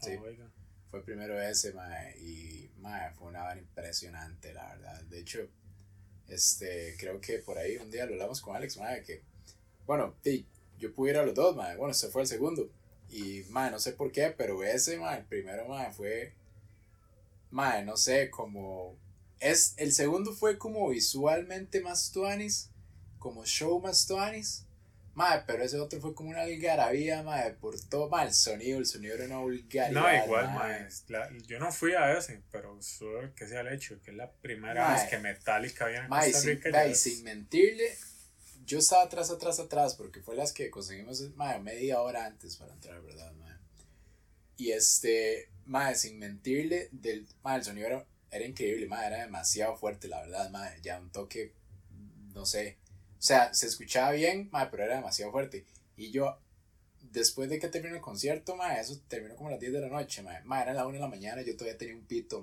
Ah, 0.00 0.04
Sí. 0.04 0.10
oiga. 0.12 0.48
Fue 0.90 1.04
primero 1.04 1.40
ese, 1.42 1.72
mae, 1.72 2.16
y 2.20 2.70
mae, 2.78 3.12
fue 3.14 3.26
una 3.28 3.42
vara 3.42 3.58
impresionante, 3.58 4.54
la 4.54 4.68
verdad. 4.68 5.02
De 5.04 5.18
hecho, 5.18 5.48
este, 6.28 6.94
creo 6.98 7.20
que 7.20 7.38
por 7.40 7.58
ahí 7.58 7.76
un 7.78 7.90
día 7.90 8.06
lo 8.06 8.12
hablamos 8.12 8.40
con 8.40 8.54
Alex, 8.54 8.76
mae, 8.78 9.02
que, 9.02 9.22
bueno, 9.86 10.14
sí, 10.22 10.46
yo 10.78 10.92
pude 10.94 11.10
ir 11.10 11.16
a 11.18 11.24
los 11.26 11.34
dos, 11.34 11.54
mae, 11.56 11.76
bueno, 11.76 11.92
este 11.92 12.08
fue 12.08 12.22
el 12.22 12.28
segundo. 12.28 12.68
Y, 13.10 13.42
mae, 13.50 13.70
no 13.70 13.78
sé 13.78 13.92
por 13.92 14.12
qué, 14.12 14.34
pero 14.36 14.62
ese, 14.62 14.98
mae, 14.98 15.18
el 15.20 15.24
primero, 15.24 15.66
mae, 15.68 15.90
fue, 15.92 16.34
mae, 17.50 17.84
no 17.84 17.96
sé, 17.96 18.30
como, 18.30 18.96
es, 19.40 19.74
el 19.78 19.92
segundo 19.92 20.32
fue 20.32 20.58
como 20.58 20.88
visualmente 20.90 21.80
más 21.80 22.12
tuanis, 22.12 22.70
como 23.18 23.44
show 23.44 23.80
más 23.80 24.06
tuanis. 24.06 24.64
Mae, 25.14 25.42
pero 25.48 25.64
ese 25.64 25.80
otro 25.80 26.00
fue 26.00 26.14
como 26.14 26.30
una 26.30 26.42
algarabía, 26.42 27.24
mae, 27.24 27.50
por 27.54 27.74
todo, 27.88 28.08
mae, 28.08 28.28
el 28.28 28.32
sonido, 28.34 28.78
el 28.78 28.86
sonido 28.86 29.16
era 29.16 29.24
una 29.24 29.38
vulgaridad. 29.38 29.90
No, 29.90 30.24
igual, 30.24 30.54
mae, 30.54 30.86
la- 31.08 31.28
yo 31.48 31.58
no 31.58 31.72
fui 31.72 31.92
a 31.94 32.16
ese, 32.16 32.40
pero 32.52 32.80
solo 32.80 33.34
que 33.34 33.48
sea 33.48 33.62
el 33.62 33.68
hecho, 33.72 34.00
que 34.04 34.12
es 34.12 34.16
la 34.16 34.30
primera 34.30 34.86
Mae. 34.86 35.00
vez 35.00 35.10
que 35.10 35.18
Metallica 35.18 35.86
viene 35.86 36.04
a 36.04 36.08
Costa 36.08 36.38
sin, 36.38 36.50
Rica. 36.50 36.70
ya 36.70 36.84
es- 36.84 37.00
sin 37.00 37.24
mentirle, 37.24 37.96
yo 38.68 38.78
estaba 38.78 39.04
atrás, 39.04 39.30
atrás, 39.30 39.58
atrás, 39.58 39.94
porque 39.94 40.20
fue 40.20 40.36
las 40.36 40.52
que 40.52 40.70
conseguimos 40.70 41.22
mae, 41.36 41.58
media 41.58 42.02
hora 42.02 42.26
antes 42.26 42.56
para 42.56 42.74
entrar, 42.74 43.00
¿verdad, 43.00 43.32
mae? 43.32 43.56
Y 44.58 44.72
este, 44.72 45.48
mae, 45.64 45.94
sin 45.94 46.18
mentirle, 46.18 46.90
del, 46.92 47.26
mae, 47.42 47.56
el 47.56 47.64
sonido 47.64 47.86
era, 47.86 48.06
era 48.30 48.44
increíble, 48.44 48.86
mae, 48.86 49.06
era 49.06 49.22
demasiado 49.22 49.74
fuerte, 49.74 50.06
la 50.06 50.20
verdad, 50.20 50.50
mae, 50.50 50.78
ya 50.82 51.00
un 51.00 51.10
toque, 51.10 51.54
no 52.34 52.44
sé, 52.44 52.76
sea, 53.18 53.54
se 53.54 53.66
escuchaba 53.66 54.12
bien, 54.12 54.50
mae, 54.52 54.68
pero 54.70 54.84
era 54.84 54.96
demasiado 54.96 55.32
fuerte. 55.32 55.64
Y 55.96 56.10
yo, 56.10 56.38
después 57.00 57.48
de 57.48 57.58
que 57.58 57.68
terminó 57.68 57.96
el 57.96 58.02
concierto, 58.02 58.54
mae, 58.54 58.80
eso 58.80 59.00
terminó 59.08 59.34
como 59.34 59.48
a 59.48 59.52
las 59.52 59.60
10 59.60 59.72
de 59.72 59.80
la 59.80 59.88
noche, 59.88 60.22
mae. 60.22 60.44
Mae, 60.44 60.64
era 60.64 60.74
la 60.74 60.86
1 60.86 60.92
de 60.92 61.00
la 61.00 61.08
mañana, 61.08 61.40
yo 61.40 61.56
todavía 61.56 61.78
tenía 61.78 61.94
un 61.94 62.04
pito, 62.04 62.42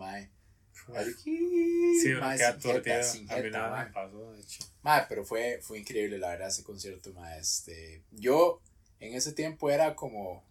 Sí, 1.24 2.10
mae, 2.20 2.38
queda 2.38 3.02
A 3.30 3.38
mí 3.38 3.50
nada 3.50 3.86
me 3.86 3.92
pasó, 3.92 4.34
de 4.34 4.42
hecho. 4.42 4.64
Pero 5.10 5.26
fue, 5.26 5.60
fue 5.62 5.80
increíble, 5.80 6.18
la 6.18 6.30
verdad, 6.30 6.50
ese 6.50 6.64
concierto, 6.64 7.12
mae. 7.14 7.40
Este, 7.40 8.04
yo 8.12 8.62
en 9.00 9.14
ese 9.14 9.34
tiempo 9.34 9.70
era 9.70 9.96
como, 9.96 10.44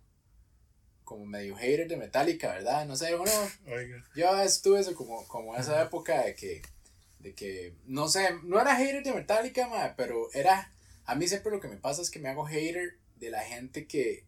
como 1.04 1.24
medio 1.26 1.56
hater 1.56 1.88
de 1.88 1.96
Metallica, 1.96 2.52
¿verdad? 2.52 2.86
No 2.86 2.96
sé, 2.96 3.14
uno, 3.14 3.30
Oiga. 3.66 4.04
yo 4.14 4.42
estuve 4.42 4.80
eso 4.80 4.94
como, 4.94 5.26
como 5.28 5.56
esa 5.56 5.80
época 5.82 6.24
de 6.24 6.34
que, 6.34 6.62
de 7.20 7.34
que, 7.34 7.74
no 7.86 8.08
sé, 8.08 8.30
no 8.42 8.60
era 8.60 8.76
hater 8.76 9.02
de 9.02 9.12
Metallica, 9.12 9.68
mae, 9.68 9.94
pero 9.96 10.28
era, 10.32 10.72
a 11.04 11.14
mí 11.14 11.28
siempre 11.28 11.52
lo 11.52 11.60
que 11.60 11.68
me 11.68 11.76
pasa 11.76 12.02
es 12.02 12.10
que 12.10 12.18
me 12.18 12.28
hago 12.28 12.44
hater 12.44 12.98
de 13.16 13.30
la 13.30 13.40
gente 13.40 13.86
que, 13.86 14.24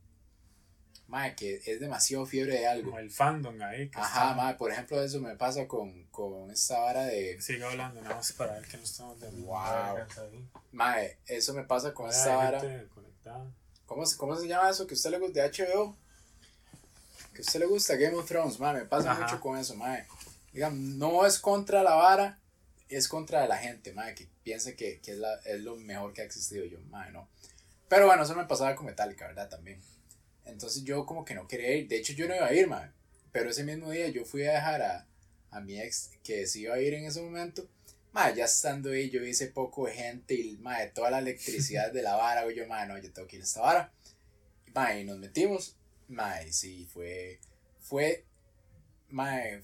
mae, 1.08 1.34
que 1.36 1.62
es 1.64 1.80
demasiado 1.80 2.26
fiebre 2.26 2.54
de 2.58 2.66
algo. 2.66 2.90
Como 2.90 2.98
el 2.98 3.10
fandom 3.10 3.60
ahí. 3.62 3.88
Que 3.90 3.98
Ajá, 3.98 4.30
está- 4.30 4.34
mae, 4.34 4.54
por 4.54 4.72
ejemplo, 4.72 5.02
eso 5.02 5.20
me 5.20 5.36
pasa 5.36 5.66
con, 5.68 6.04
con 6.06 6.50
esta 6.50 6.78
vara 6.80 7.04
de, 7.04 7.40
Sigue 7.40 7.64
hablando, 7.64 8.00
nada 8.02 8.16
más 8.16 8.32
para 8.32 8.54
ver 8.54 8.66
que 8.66 8.76
no 8.76 8.82
estamos 8.84 9.20
de 9.20 9.28
Wow. 9.30 9.98
mae, 10.72 11.18
eso 11.26 11.54
me 11.54 11.62
pasa 11.64 11.92
con 11.94 12.08
esta 12.10 12.36
vara. 12.36 12.60
conectada. 12.94 13.44
¿Cómo, 13.86 14.04
se- 14.04 14.16
¿Cómo 14.16 14.36
se 14.36 14.48
llama 14.48 14.68
eso 14.70 14.86
que 14.86 14.94
a 14.94 14.96
usted 14.96 15.10
le 15.10 15.18
gusta 15.18 15.40
de 15.42 15.48
HBO? 15.48 15.96
Que 17.32 17.38
a 17.38 17.44
usted 17.44 17.60
le 17.60 17.66
gusta 17.66 17.94
Game 17.96 18.16
of 18.16 18.26
Thrones, 18.26 18.58
mae, 18.58 18.74
me 18.74 18.84
pasa 18.86 19.12
Ajá. 19.12 19.22
mucho 19.22 19.40
con 19.40 19.56
eso, 19.58 19.74
mae. 19.76 20.06
Digan, 20.52 20.98
no 20.98 21.24
es 21.26 21.38
contra 21.38 21.82
la 21.82 21.94
vara, 21.94 22.38
es 22.88 23.06
contra 23.08 23.46
la 23.46 23.58
gente, 23.58 23.92
mae, 23.92 24.14
que 24.14 24.26
piensa 24.42 24.72
que, 24.74 25.00
que 25.00 25.12
es, 25.12 25.18
la- 25.18 25.38
es 25.44 25.60
lo 25.60 25.76
mejor 25.76 26.12
que 26.12 26.22
ha 26.22 26.24
existido 26.24 26.64
yo, 26.64 26.78
mae, 26.90 27.12
no. 27.12 27.28
Pero 27.88 28.06
bueno, 28.06 28.22
eso 28.24 28.34
me 28.34 28.44
pasaba 28.46 28.74
con 28.74 28.86
Metallica, 28.86 29.26
¿verdad? 29.28 29.48
También. 29.48 29.80
Entonces 30.46 30.84
yo 30.84 31.04
como 31.04 31.24
que 31.24 31.34
no 31.34 31.46
quería 31.46 31.74
ir, 31.74 31.88
de 31.88 31.98
hecho 31.98 32.12
yo 32.12 32.28
no 32.28 32.34
iba 32.34 32.46
a 32.46 32.54
ir, 32.54 32.66
mae. 32.68 32.90
Pero 33.32 33.50
ese 33.50 33.64
mismo 33.64 33.90
día 33.90 34.08
yo 34.08 34.24
fui 34.24 34.44
a 34.44 34.52
dejar 34.52 34.82
a, 34.82 35.06
a 35.50 35.60
mi 35.60 35.80
ex 35.80 36.10
que 36.22 36.46
se 36.46 36.60
iba 36.60 36.74
a 36.74 36.80
ir 36.80 36.94
en 36.94 37.04
ese 37.04 37.20
momento. 37.20 37.68
Mae, 38.12 38.34
ya 38.34 38.46
estando 38.46 38.90
ahí, 38.90 39.10
yo 39.10 39.20
ese 39.22 39.48
poco 39.48 39.86
de 39.86 39.92
gente 39.92 40.34
y, 40.34 40.56
mae, 40.58 40.88
toda 40.88 41.10
la 41.10 41.18
electricidad 41.18 41.92
de 41.92 42.02
la 42.02 42.16
vara, 42.16 42.50
yo, 42.52 42.66
mae, 42.66 42.86
no, 42.86 42.96
yo 42.98 43.12
tengo 43.12 43.28
que 43.28 43.36
ir 43.36 43.42
a 43.42 43.44
esta 43.44 43.60
vara. 43.60 43.92
Mae, 44.74 45.02
y 45.02 45.04
nos 45.04 45.18
metimos, 45.18 45.76
mae, 46.08 46.50
sí, 46.52 46.88
fue, 46.90 47.38
fue, 47.80 48.24
mae, 49.10 49.62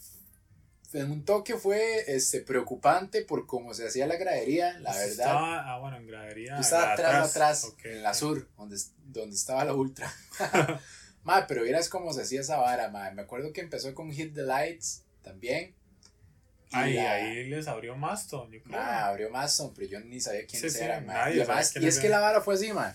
en 0.94 1.10
un 1.10 1.24
toque 1.24 1.56
fue, 1.56 2.04
este, 2.14 2.40
preocupante 2.40 3.22
por 3.22 3.46
cómo 3.46 3.74
se 3.74 3.86
hacía 3.86 4.06
la 4.06 4.16
gradería, 4.16 4.78
la 4.80 4.90
Usted 4.90 5.08
verdad. 5.08 5.26
Estaba, 5.26 5.74
ah, 5.74 5.78
bueno, 5.78 5.96
en 5.96 6.06
gradería. 6.06 6.58
Estaba 6.58 6.92
atrás, 6.92 7.30
atrás, 7.30 7.72
en 7.84 8.02
la 8.02 8.14
sur, 8.14 8.48
donde, 8.56 8.76
donde 9.06 9.34
estaba 9.36 9.64
la 9.64 9.74
ultra. 9.74 10.12
mae, 11.24 11.44
pero 11.48 11.62
vieras 11.62 11.88
cómo 11.88 12.12
se 12.12 12.22
hacía 12.22 12.40
esa 12.40 12.56
vara, 12.58 12.88
mae. 12.90 13.14
Me 13.14 13.22
acuerdo 13.22 13.52
que 13.52 13.60
empezó 13.60 13.94
con 13.94 14.12
Hit 14.12 14.34
the 14.34 14.42
Lights 14.42 15.04
también. 15.22 15.74
Y 16.70 16.76
Ahí, 16.76 16.94
la- 16.94 17.12
ahí 17.12 17.44
les 17.44 17.68
abrió 17.68 17.94
Maston, 17.96 18.50
yo 18.50 18.62
creo. 18.62 18.78
Mae, 18.80 18.94
abrió 19.00 19.30
Maston, 19.30 19.72
pero 19.74 19.86
yo 19.88 20.00
ni 20.00 20.20
sabía 20.20 20.46
quiénes 20.46 20.72
Sí, 20.72 20.78
sí, 20.78 20.84
Y, 20.84 20.88
además, 20.88 21.76
es 21.76 21.98
que 21.98 22.08
la 22.08 22.20
vara 22.20 22.40
fue 22.40 22.54
así, 22.54 22.72
mae. 22.72 22.92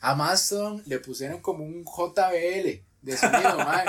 A 0.00 0.14
Maston 0.16 0.82
le 0.86 0.98
pusieron 0.98 1.40
como 1.40 1.64
un 1.64 1.84
JBL 1.84 2.82
de 3.02 3.16
sonido, 3.16 3.56
mae. 3.64 3.86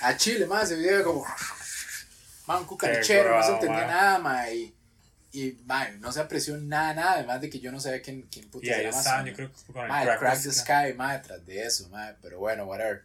A 0.00 0.16
Chile, 0.16 0.46
mae, 0.46 0.66
se 0.66 0.76
veía 0.76 1.02
como. 1.02 1.26
Mae, 2.52 2.60
un 2.60 2.66
cucarichero, 2.66 3.36
no 3.36 3.42
se 3.42 3.52
entendía 3.52 3.86
nada, 3.86 4.18
mae. 4.18 4.54
Y, 4.54 4.74
y 5.32 5.62
mae, 5.64 5.98
no 5.98 6.12
se 6.12 6.20
apreció 6.20 6.56
nada, 6.58 6.94
nada. 6.94 7.12
Además 7.12 7.40
de 7.40 7.50
que 7.50 7.60
yo 7.60 7.72
no 7.72 7.80
sabía 7.80 8.02
quién, 8.02 8.22
quién 8.30 8.50
puta 8.50 8.66
y 8.66 8.70
ahí 8.70 8.80
era 8.80 8.90
estaban, 8.90 9.24
Maston, 9.24 9.26
yo 9.26 9.34
creo 9.34 9.52
que 9.52 9.72
con 9.72 9.84
el 9.84 9.88
crack, 9.88 10.18
Crack, 10.18 10.42
the 10.42 10.52
Sky. 10.52 10.94
Mae, 10.96 11.18
tras 11.20 11.46
de 11.46 11.62
eso, 11.62 11.88
mae, 11.88 12.14
pero 12.20 12.38
bueno, 12.38 12.64
whatever. 12.64 13.02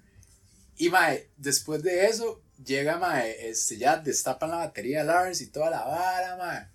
Y 0.78 0.90
mae, 0.90 1.30
después 1.38 1.82
de 1.82 2.06
eso, 2.06 2.42
llega 2.64 2.98
mae, 2.98 3.50
este, 3.50 3.78
ya 3.78 3.98
destapan 3.98 4.52
la 4.52 4.58
batería 4.58 5.00
de 5.00 5.06
Lars 5.06 5.42
y 5.42 5.48
toda 5.48 5.70
la 5.70 5.84
vara, 5.84 6.38
mae. 6.38 6.68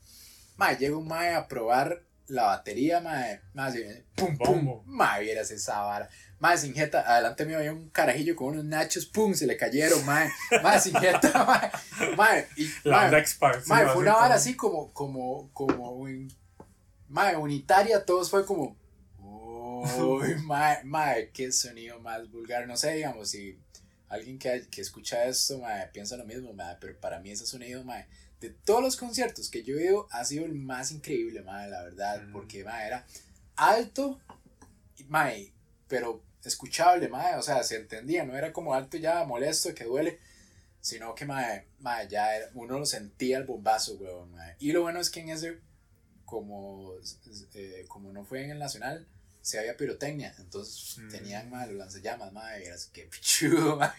Mae, 0.56 0.76
llega 0.76 0.96
un 0.96 1.06
mae 1.06 1.34
a 1.34 1.46
probar 1.46 2.02
la 2.28 2.44
batería, 2.44 3.00
mae, 3.00 3.40
así, 3.56 3.84
pum, 4.16 4.38
pum, 4.38 4.82
mae, 4.86 5.22
vieras 5.22 5.50
esa 5.50 5.80
vara. 5.80 6.08
Mae, 6.42 6.58
sin 6.58 6.74
jeta, 6.74 7.00
adelante 7.06 7.44
mío 7.46 7.58
había 7.58 7.72
un 7.72 7.88
carajillo 7.90 8.34
con 8.34 8.48
unos 8.48 8.64
nachos, 8.64 9.06
pum, 9.06 9.32
se 9.32 9.46
le 9.46 9.56
cayeron, 9.56 10.04
mae, 10.04 10.28
mae, 10.60 10.80
sin 10.80 10.92
jeta, 10.94 11.44
mae, 11.46 12.16
mae, 12.16 12.48
y, 12.56 12.68
La 12.82 13.08
mae, 13.08 13.20
expansiva. 13.20 13.76
Mae, 13.76 13.86
fue 13.92 14.02
una 14.02 14.14
vara 14.14 14.34
así 14.34 14.56
como, 14.56 14.92
como, 14.92 15.50
como, 15.52 15.92
un- 15.92 16.32
mae, 17.08 17.36
unitaria, 17.36 18.04
todos 18.04 18.28
fue 18.28 18.44
como, 18.44 18.76
uy, 19.18 20.34
mae, 20.44 20.82
mae, 20.82 21.30
qué 21.30 21.52
sonido 21.52 22.00
más 22.00 22.28
vulgar, 22.30 22.66
no 22.66 22.76
sé, 22.76 22.92
digamos, 22.94 23.30
si 23.30 23.56
alguien 24.08 24.36
que, 24.36 24.66
que 24.68 24.80
escucha 24.80 25.24
esto, 25.26 25.58
mae, 25.60 25.86
piensa 25.92 26.16
lo 26.16 26.24
mismo, 26.24 26.52
mae, 26.52 26.76
pero 26.80 26.98
para 26.98 27.20
mí 27.20 27.30
ese 27.30 27.46
sonido, 27.46 27.84
mae, 27.84 28.08
de 28.40 28.50
todos 28.50 28.82
los 28.82 28.96
conciertos 28.96 29.48
que 29.48 29.62
yo 29.62 29.76
he 29.78 29.84
ido, 29.84 30.08
ha 30.10 30.24
sido 30.24 30.44
el 30.44 30.54
más 30.54 30.90
increíble, 30.90 31.42
mae, 31.42 31.70
la 31.70 31.82
verdad, 31.84 32.20
Mm. 32.22 32.32
porque, 32.32 32.64
mae, 32.64 32.86
era 32.88 33.06
alto, 33.54 34.18
mae, 35.08 35.52
pero 35.86 36.20
escuchable, 36.44 37.08
mae, 37.08 37.36
o 37.36 37.42
sea, 37.42 37.62
se 37.62 37.76
entendía, 37.76 38.24
no 38.24 38.36
era 38.36 38.52
como 38.52 38.74
alto 38.74 38.96
ya, 38.96 39.24
molesto, 39.24 39.74
que 39.74 39.84
duele, 39.84 40.18
sino 40.80 41.14
que, 41.14 41.24
mae, 41.24 41.66
mae, 41.80 42.08
ya 42.08 42.34
era- 42.36 42.50
uno 42.54 42.78
lo 42.78 42.86
sentía 42.86 43.38
el 43.38 43.44
bombazo, 43.44 43.94
weón, 43.96 44.30
mae. 44.32 44.56
Y 44.58 44.72
lo 44.72 44.82
bueno 44.82 45.00
es 45.00 45.10
que 45.10 45.20
en 45.20 45.28
ese, 45.30 45.58
como, 46.24 46.94
eh, 47.54 47.84
como 47.88 48.12
no 48.12 48.24
fue 48.24 48.44
en 48.44 48.50
el 48.52 48.58
Nacional, 48.58 49.06
se 49.42 49.58
había 49.58 49.76
pirotecnia, 49.76 50.32
entonces 50.38 50.98
Mm. 50.98 51.08
tenían, 51.10 51.50
mae, 51.50 51.66
los 51.66 51.76
lanzallamas, 51.76 52.32
mae, 52.32 52.62
y 52.62 52.66
era 52.66 52.76
así 52.76 52.90
que 52.92 53.04
pichudo, 53.06 53.76
mae. 53.76 53.90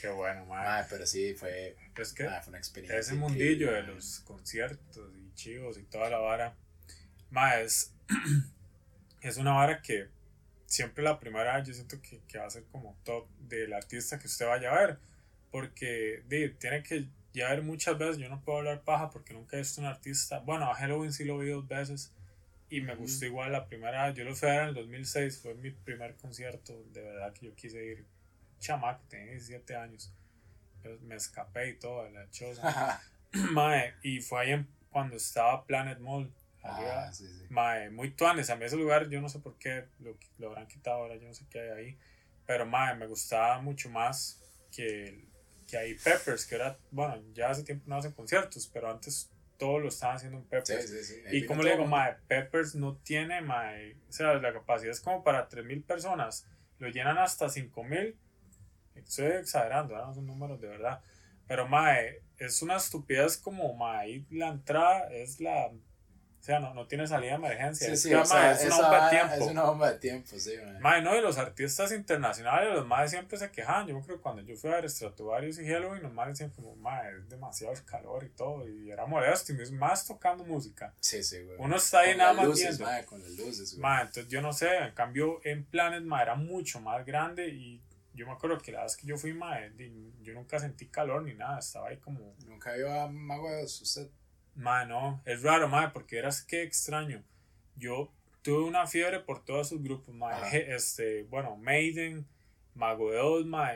Qué 0.00 0.08
bueno, 0.08 0.44
mae. 0.46 0.64
Mae, 0.66 0.84
pero 0.88 1.06
sí, 1.06 1.34
fue, 1.34 1.76
Es 1.96 2.12
que 2.12 2.24
mae, 2.24 2.40
fue 2.42 2.50
una 2.50 2.58
experiencia 2.58 2.98
ese 2.98 3.14
mundillo 3.14 3.72
de 3.72 3.82
los 3.82 4.20
conciertos 4.20 5.10
y 5.16 5.34
chivos 5.34 5.76
y 5.78 5.82
toda 5.84 6.08
la 6.10 6.18
vara, 6.18 6.56
mae, 7.30 7.64
es, 7.64 7.92
es 9.22 9.36
una 9.38 9.52
vara 9.52 9.80
que 9.82 10.08
siempre 10.70 11.04
la 11.04 11.18
primera 11.20 11.62
yo 11.64 11.74
siento 11.74 12.00
que, 12.00 12.22
que 12.28 12.38
va 12.38 12.46
a 12.46 12.50
ser 12.50 12.64
como 12.72 12.96
top 13.04 13.28
del 13.40 13.74
artista 13.74 14.18
que 14.18 14.28
usted 14.28 14.46
vaya 14.46 14.70
a 14.72 14.78
ver, 14.86 14.98
porque 15.50 16.22
di, 16.28 16.48
tiene 16.50 16.82
que 16.82 17.08
ya 17.34 17.50
ver 17.50 17.62
muchas 17.62 17.98
veces, 17.98 18.18
yo 18.18 18.28
no 18.28 18.40
puedo 18.42 18.58
hablar 18.58 18.82
paja 18.82 19.10
porque 19.10 19.34
nunca 19.34 19.56
he 19.56 19.60
visto 19.60 19.80
un 19.82 19.86
artista, 19.88 20.38
bueno, 20.40 20.70
a 20.70 20.74
Halloween 20.74 21.12
sí 21.12 21.24
lo 21.24 21.38
vi 21.38 21.50
dos 21.50 21.68
veces 21.68 22.12
y 22.70 22.80
me 22.82 22.94
gustó 22.94 23.26
igual 23.26 23.52
la 23.52 23.66
primera 23.66 24.06
vez, 24.06 24.16
yo 24.16 24.24
lo 24.24 24.34
fui 24.36 24.48
a 24.48 24.52
ver 24.52 24.62
en 24.62 24.68
el 24.70 24.74
2006, 24.76 25.40
fue 25.42 25.54
mi 25.54 25.72
primer 25.72 26.16
concierto, 26.16 26.84
de 26.92 27.02
verdad 27.02 27.32
que 27.34 27.46
yo 27.46 27.54
quise 27.56 27.84
ir, 27.84 28.06
chamaco, 28.60 29.02
tenía 29.08 29.32
17 29.32 29.76
años, 29.76 30.12
Yo 30.84 30.98
me 31.02 31.16
escapé 31.16 31.70
y 31.70 31.74
todo 31.78 32.04
de 32.04 32.12
la 32.12 32.30
choza. 32.30 33.00
Mae, 33.52 33.94
y 34.02 34.20
fue 34.20 34.40
ahí 34.42 34.52
en- 34.52 34.68
cuando 34.90 35.16
estaba 35.16 35.64
Planet 35.66 35.98
Mall. 36.00 36.32
Arriba. 36.62 37.04
ah, 37.08 37.12
sí, 37.12 37.26
sí. 37.26 37.46
Mae, 37.48 37.90
muy 37.90 38.10
tuanes. 38.12 38.50
A 38.50 38.56
mí 38.56 38.64
ese 38.64 38.76
lugar, 38.76 39.08
yo 39.08 39.20
no 39.20 39.28
sé 39.28 39.38
por 39.40 39.56
qué 39.58 39.86
lo, 40.00 40.16
lo 40.38 40.48
habrán 40.48 40.66
quitado 40.66 40.96
ahora, 40.96 41.16
yo 41.16 41.26
no 41.28 41.34
sé 41.34 41.46
qué 41.50 41.60
hay 41.60 41.68
ahí. 41.70 41.98
Pero 42.46 42.66
mae, 42.66 42.94
me 42.96 43.06
gustaba 43.06 43.60
mucho 43.60 43.88
más 43.90 44.40
que, 44.74 45.24
que 45.66 45.76
ahí 45.78 45.94
Peppers, 45.94 46.46
que 46.46 46.56
era, 46.56 46.78
bueno, 46.90 47.22
ya 47.32 47.50
hace 47.50 47.62
tiempo 47.64 47.84
no 47.88 47.96
hacen 47.96 48.12
conciertos, 48.12 48.66
pero 48.72 48.90
antes 48.90 49.30
todo 49.58 49.78
lo 49.78 49.88
estaban 49.88 50.16
haciendo 50.16 50.38
en 50.38 50.44
Sí, 50.44 50.48
Peppers. 50.50 50.90
sí, 50.90 51.04
sí. 51.04 51.14
Ahí 51.26 51.36
Y 51.38 51.46
como 51.46 51.62
le 51.62 51.72
digo, 51.72 51.86
mae, 51.86 52.16
Peppers 52.28 52.74
no 52.74 52.96
tiene, 52.96 53.40
mae, 53.42 53.96
o 54.08 54.12
sea, 54.12 54.34
la 54.34 54.52
capacidad 54.52 54.90
es 54.90 55.00
como 55.00 55.22
para 55.22 55.48
3.000 55.48 55.84
personas. 55.84 56.46
Lo 56.78 56.88
llenan 56.88 57.18
hasta 57.18 57.46
5.000. 57.46 58.16
Estoy 58.94 59.26
exagerando, 59.26 59.92
¿verdad? 59.94 60.08
no 60.08 60.14
son 60.14 60.26
números 60.26 60.60
de 60.60 60.68
verdad. 60.68 61.00
Pero, 61.46 61.68
mae, 61.68 62.22
es 62.38 62.62
una 62.62 62.76
estupidez 62.76 63.36
como, 63.36 63.74
mae, 63.74 64.24
la 64.30 64.48
entrada 64.48 65.08
es 65.12 65.40
la... 65.40 65.70
O 66.40 66.42
sea, 66.42 66.58
no, 66.58 66.72
no 66.72 66.86
tiene 66.86 67.06
salida 67.06 67.32
de 67.32 67.36
emergencia. 67.36 67.86
Sí, 67.88 67.92
es, 67.92 68.02
sí, 68.02 68.08
que, 68.08 68.16
o 68.16 68.24
sea, 68.24 68.52
es 68.52 68.64
una 68.64 68.76
bomba 68.80 69.04
de 69.04 69.10
tiempo. 69.10 69.34
Es 69.34 69.50
una 69.50 69.62
bomba 69.64 69.92
de 69.92 69.98
tiempo, 69.98 70.38
sí. 70.38 70.54
Mae, 70.80 71.02
no, 71.02 71.14
y 71.14 71.20
los 71.20 71.36
artistas 71.36 71.92
internacionales, 71.92 72.72
los 72.72 72.86
más 72.86 73.10
siempre 73.10 73.36
se 73.36 73.50
quejan. 73.50 73.86
Yo 73.86 74.00
creo 74.00 74.16
que 74.16 74.22
cuando 74.22 74.40
yo 74.40 74.56
fui 74.56 74.70
a 74.70 74.76
ver 74.76 74.88
Stratovarius 74.88 75.58
y 75.58 75.66
Halloween, 75.68 76.02
los 76.02 76.14
más 76.14 76.28
decían 76.28 76.48
como, 76.50 76.74
mae, 76.76 77.14
es 77.18 77.28
demasiado 77.28 77.74
el 77.74 77.84
calor 77.84 78.24
y 78.24 78.30
todo. 78.30 78.66
Y 78.66 78.90
era 78.90 79.04
molesto, 79.04 79.52
y 79.52 79.72
más 79.72 80.06
tocando 80.06 80.42
música. 80.44 80.94
Sí, 81.00 81.22
sí, 81.22 81.42
güey. 81.42 81.58
Uno 81.58 81.76
está 81.76 82.00
ahí 82.00 82.12
Con 82.12 82.18
nada 82.18 82.32
las 82.32 82.36
más 82.38 82.46
luces, 82.46 82.78
viendo. 82.78 82.84
mae, 82.86 83.04
con 83.04 83.20
las 83.20 83.30
luces, 83.32 83.72
güey. 83.72 83.82
Ma, 83.82 84.00
entonces 84.00 84.28
yo 84.28 84.40
no 84.40 84.52
sé, 84.54 84.74
en 84.78 84.94
cambio 84.94 85.40
en 85.44 85.66
Planet, 85.66 86.02
ma, 86.02 86.22
era 86.22 86.36
mucho 86.36 86.80
más 86.80 87.04
grande 87.04 87.48
y 87.48 87.82
yo 88.14 88.26
me 88.26 88.32
acuerdo 88.32 88.56
que 88.58 88.72
la 88.72 88.82
vez 88.84 88.96
que 88.96 89.06
yo 89.06 89.18
fui, 89.18 89.34
ma, 89.34 89.60
di- 89.76 90.12
yo 90.22 90.32
nunca 90.32 90.58
sentí 90.58 90.86
calor 90.88 91.22
ni 91.22 91.34
nada, 91.34 91.58
estaba 91.58 91.88
ahí 91.88 91.98
como, 91.98 92.34
Nunca 92.46 92.72
vio 92.72 92.90
a 92.98 93.08
Mago 93.08 93.48
usted. 93.62 94.08
Ma, 94.54 94.84
no, 94.84 95.20
es 95.24 95.42
raro, 95.42 95.68
ma, 95.68 95.92
porque 95.92 96.18
eras 96.18 96.42
que 96.42 96.62
extraño. 96.62 97.22
Yo 97.76 98.10
tuve 98.42 98.64
una 98.64 98.86
fiebre 98.86 99.20
por 99.20 99.44
todos 99.44 99.68
esos 99.68 99.82
grupos, 99.82 100.14
ma, 100.14 100.30
Ajá. 100.30 100.48
este, 100.56 101.24
bueno, 101.24 101.56
Maiden, 101.56 102.26
Mago 102.74 103.10
de 103.10 103.18
Oz, 103.18 103.46
ma, 103.46 103.72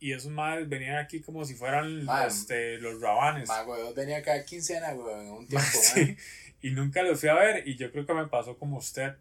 y 0.00 0.12
esos 0.12 0.30
madres 0.30 0.68
venían 0.68 0.96
aquí 0.96 1.20
como 1.20 1.44
si 1.44 1.54
fueran 1.54 2.04
Ma, 2.04 2.26
este, 2.26 2.78
los 2.78 3.00
rabanes. 3.00 3.48
Mago 3.48 3.76
de 3.76 3.82
Oz 3.82 3.94
venía 3.94 4.22
cada 4.22 4.44
quincena, 4.44 4.92
güey, 4.92 5.26
en 5.26 5.32
un 5.32 5.46
tiempo, 5.48 5.66
Sí, 5.72 6.00
mae. 6.00 6.16
y 6.62 6.70
nunca 6.70 7.02
los 7.02 7.18
fui 7.20 7.28
a 7.28 7.34
ver 7.34 7.66
y 7.66 7.76
yo 7.76 7.90
creo 7.90 8.06
que 8.06 8.14
me 8.14 8.26
pasó 8.26 8.56
como 8.56 8.76
usted 8.78 9.14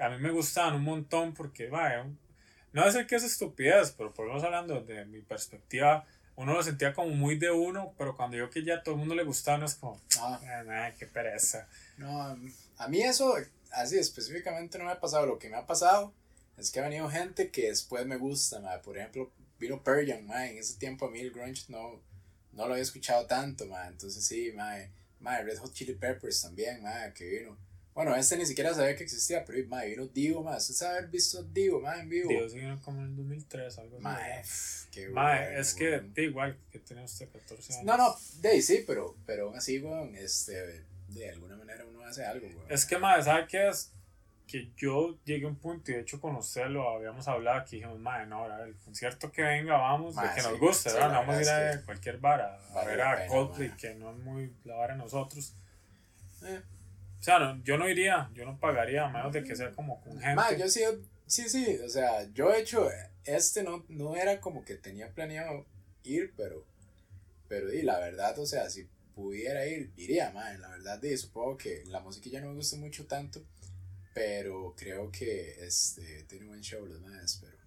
a 0.00 0.08
mí 0.08 0.18
me 0.18 0.30
gustaban 0.30 0.74
un 0.74 0.84
montón 0.84 1.34
porque, 1.34 1.68
vaya, 1.68 2.06
no 2.72 2.84
es 2.84 2.96
que 3.06 3.16
es 3.16 3.24
estupidez, 3.24 3.92
pero 3.96 4.12
por 4.12 4.26
lo 4.26 4.32
menos 4.32 4.44
hablando 4.44 4.80
de 4.80 5.04
mi 5.06 5.20
perspectiva, 5.20 6.06
uno 6.38 6.54
lo 6.54 6.62
sentía 6.62 6.94
como 6.94 7.10
muy 7.10 7.36
de 7.36 7.50
uno, 7.50 7.94
pero 7.98 8.16
cuando 8.16 8.36
yo 8.36 8.48
que 8.48 8.62
ya 8.62 8.76
a 8.76 8.82
todo 8.84 8.94
el 8.94 9.00
mundo 9.00 9.16
le 9.16 9.24
gustaba, 9.24 9.58
no 9.58 9.66
es 9.66 9.74
como, 9.74 10.00
ah, 10.20 10.92
qué 10.96 11.04
pereza. 11.06 11.68
No, 11.96 12.38
a 12.76 12.88
mí 12.88 13.02
eso, 13.02 13.34
así 13.72 13.98
específicamente 13.98 14.78
no 14.78 14.84
me 14.84 14.92
ha 14.92 15.00
pasado. 15.00 15.26
Lo 15.26 15.40
que 15.40 15.48
me 15.48 15.56
ha 15.56 15.66
pasado 15.66 16.14
es 16.56 16.70
que 16.70 16.78
ha 16.78 16.84
venido 16.84 17.10
gente 17.10 17.50
que 17.50 17.66
después 17.66 18.06
me 18.06 18.16
gusta, 18.16 18.60
por 18.82 18.96
ejemplo, 18.96 19.32
vino 19.58 19.82
Pearl 19.82 20.08
en 20.08 20.30
ese 20.30 20.78
tiempo 20.78 21.06
a 21.06 21.10
mí 21.10 21.18
el 21.18 21.32
grunge 21.32 21.64
no, 21.70 22.00
no 22.52 22.66
lo 22.66 22.74
había 22.74 22.84
escuchado 22.84 23.26
tanto, 23.26 23.64
entonces 23.88 24.24
sí, 24.24 24.52
madre, 24.52 24.92
Red 25.42 25.58
Hot 25.58 25.72
Chili 25.72 25.94
Peppers 25.94 26.42
también, 26.42 26.80
madre, 26.84 27.12
que 27.14 27.28
vino. 27.28 27.58
Bueno, 27.98 28.14
este 28.14 28.36
ni 28.36 28.46
siquiera 28.46 28.72
sabía 28.72 28.94
que 28.94 29.02
existía, 29.02 29.44
pero 29.44 29.58
madre, 29.66 29.88
vino 29.90 30.06
Divo, 30.06 30.44
madre, 30.44 30.58
¿usted 30.58 30.74
sabe 30.74 30.98
haber 30.98 31.10
visto 31.10 31.42
Divo, 31.42 31.80
madre, 31.80 32.02
en 32.02 32.08
vivo? 32.08 32.28
Divo 32.28 32.48
sí 32.48 32.60
vino 32.60 32.80
como 32.80 33.00
en 33.00 33.06
el 33.06 33.16
2003, 33.16 33.76
algo 33.78 33.98
así. 34.04 34.86
qué 34.92 35.08
madre, 35.08 35.58
es 35.58 35.74
que, 35.74 35.90
da 35.90 36.22
igual, 36.22 36.56
que 36.70 36.78
tenía 36.78 37.02
usted 37.02 37.28
14 37.28 37.72
años. 37.72 37.84
No, 37.84 37.96
no, 37.96 38.14
de 38.40 38.62
sí, 38.62 38.84
pero, 38.86 39.16
pero 39.26 39.48
aún 39.48 39.56
así, 39.56 39.80
weón, 39.80 40.14
este, 40.14 40.84
de 41.08 41.28
alguna 41.28 41.56
manera 41.56 41.84
uno 41.86 42.04
hace 42.04 42.24
algo, 42.24 42.46
weón. 42.46 42.70
Es 42.70 42.86
que, 42.86 42.98
madre, 42.98 43.24
¿sabe 43.24 43.48
qué 43.48 43.68
es? 43.68 43.90
que 44.46 44.70
yo 44.76 45.18
llegué 45.24 45.46
a 45.46 45.48
un 45.48 45.56
punto, 45.56 45.90
y 45.90 45.94
de 45.94 46.02
hecho 46.02 46.20
con 46.20 46.36
usted 46.36 46.68
lo 46.68 46.88
habíamos 46.88 47.26
hablado, 47.26 47.64
que 47.64 47.76
dijimos, 47.78 47.98
madre, 47.98 48.28
no, 48.28 48.36
ahora 48.36 48.62
el 48.62 48.76
concierto 48.76 49.32
que 49.32 49.42
venga, 49.42 49.76
vamos, 49.76 50.14
de 50.14 50.22
que 50.36 50.42
nos 50.42 50.56
guste, 50.60 50.92
¿verdad? 50.92 51.10
vamos 51.10 51.36
a 51.36 51.42
ir 51.42 51.48
a 51.48 51.82
cualquier 51.84 52.18
bar 52.18 52.42
a, 52.42 52.84
ver 52.84 53.00
a 53.00 53.26
Coldplay, 53.26 53.72
que 53.76 53.96
no 53.96 54.12
es 54.12 54.18
muy 54.18 54.54
la 54.64 54.76
vara 54.76 54.94
a 54.94 54.96
nosotros. 54.96 55.52
Eh. 56.44 56.62
O 57.18 57.22
sea, 57.22 57.38
no, 57.38 57.62
yo 57.64 57.76
no 57.76 57.88
iría, 57.88 58.30
yo 58.34 58.44
no 58.44 58.58
pagaría, 58.58 59.06
a 59.06 59.10
menos 59.10 59.32
de 59.32 59.42
que 59.42 59.56
sea 59.56 59.72
como 59.72 60.00
con 60.00 60.12
gente. 60.20 60.34
Ma, 60.34 60.56
yo 60.56 60.68
sí, 60.68 60.82
sí, 61.26 61.48
sí, 61.48 61.78
o 61.84 61.88
sea, 61.88 62.30
yo 62.32 62.52
he 62.52 62.60
hecho, 62.60 62.88
este 63.24 63.62
no, 63.62 63.84
no 63.88 64.16
era 64.16 64.40
como 64.40 64.64
que 64.64 64.76
tenía 64.76 65.12
planeado 65.12 65.66
ir, 66.04 66.32
pero, 66.36 66.64
pero 67.48 67.72
y 67.72 67.82
la 67.82 67.98
verdad, 67.98 68.38
o 68.38 68.46
sea, 68.46 68.70
si 68.70 68.88
pudiera 69.14 69.66
ir, 69.66 69.90
iría, 69.96 70.30
ma, 70.30 70.52
la 70.54 70.68
verdad, 70.68 71.02
y 71.02 71.16
supongo 71.16 71.56
que 71.56 71.82
la 71.86 72.04
ya 72.22 72.40
no 72.40 72.50
me 72.50 72.54
gusta 72.54 72.76
mucho 72.76 73.06
tanto 73.06 73.42
pero 74.18 74.74
creo 74.76 75.12
que 75.12 75.64
este, 75.64 76.24
tiene 76.24 76.44
un 76.44 76.50
buen 76.50 76.60
show 76.60 76.84
los 76.84 77.00
más, 77.00 77.40
pero... 77.40 77.57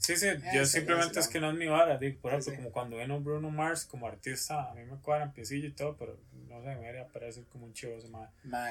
Sí, 0.00 0.16
sí, 0.16 0.28
eh, 0.28 0.40
yo 0.54 0.64
simplemente 0.64 1.20
es 1.20 1.28
que 1.28 1.40
no 1.40 1.50
es 1.50 1.56
mi 1.56 1.66
vara, 1.66 1.98
digo, 1.98 2.18
por 2.22 2.32
ejemplo, 2.32 2.56
como 2.56 2.72
cuando 2.72 2.96
vino 2.96 3.20
Bruno 3.20 3.50
Mars 3.50 3.84
como 3.84 4.06
artista, 4.06 4.70
a 4.70 4.74
mí 4.74 4.82
me 4.82 4.96
cuadran 4.96 5.32
piecillo 5.34 5.68
y 5.68 5.72
todo, 5.72 5.94
pero 5.96 6.18
no 6.48 6.62
sé, 6.62 6.74
me 6.76 6.88
haría 6.88 7.06
parecer 7.06 7.44
como 7.52 7.66
un 7.66 7.74
chivo 7.74 7.96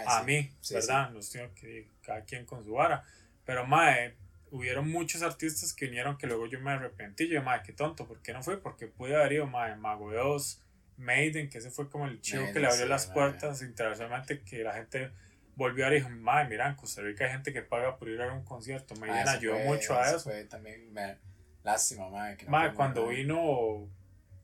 a 0.07 0.23
mí, 0.23 0.51
¿verdad? 0.71 1.11
No 1.11 1.19
estoy 1.19 1.47
que 1.53 1.87
cada 2.01 2.23
quien 2.23 2.45
con 2.45 2.63
su 2.63 2.73
vara, 2.73 3.05
pero 3.45 3.65
mae, 3.65 4.15
hubieron 4.49 4.89
muchos 4.89 5.21
artistas 5.21 5.71
que 5.71 5.85
vinieron 5.85 6.17
que 6.17 6.25
luego 6.25 6.47
yo 6.47 6.59
me 6.61 6.71
arrepentí, 6.71 7.27
yo, 7.27 7.43
mae, 7.43 7.61
qué 7.63 7.73
tonto, 7.73 8.07
¿por 8.07 8.19
qué 8.23 8.33
no 8.33 8.41
fue? 8.41 8.59
Porque 8.59 8.87
pude 8.87 9.15
haber 9.15 9.33
ido, 9.33 9.45
mae, 9.45 9.75
Mago 9.75 10.11
2, 10.11 10.61
Maiden, 10.97 11.47
que 11.47 11.59
ese 11.59 11.69
fue 11.69 11.89
como 11.89 12.07
el 12.07 12.21
chivo 12.21 12.43
que 12.51 12.59
le 12.59 12.67
abrió 12.67 12.87
las 12.87 13.05
puertas 13.05 13.61
internacionalmente, 13.61 14.41
que 14.41 14.63
la 14.63 14.73
gente 14.73 15.11
volvió 15.59 15.85
a 15.85 15.89
decir, 15.89 16.09
madre, 16.09 16.49
mira, 16.49 16.69
en 16.69 16.75
Costa 16.75 17.01
Rica 17.01 17.25
hay 17.25 17.31
gente 17.31 17.51
que 17.51 17.61
paga 17.61 17.97
por 17.97 18.07
ir 18.07 18.21
a 18.21 18.33
un 18.33 18.45
concierto. 18.45 18.95
Me 18.95 19.11
ah, 19.11 19.25
ayudó 19.29 19.59
mucho 19.59 19.93
a 19.93 20.09
eso. 20.09 20.21
Fue 20.21 20.45
también 20.45 20.91
me, 20.93 21.17
lástima, 21.63 22.09
madre. 22.09 22.37
Que 22.37 22.45
no 22.45 22.73
cuando 22.73 23.07
vino 23.07 23.89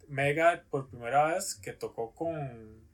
Mega 0.09 0.63
por 0.69 0.89
primera 0.89 1.33
vez, 1.33 1.55
que 1.55 1.71
tocó 1.71 2.13
con 2.13 2.84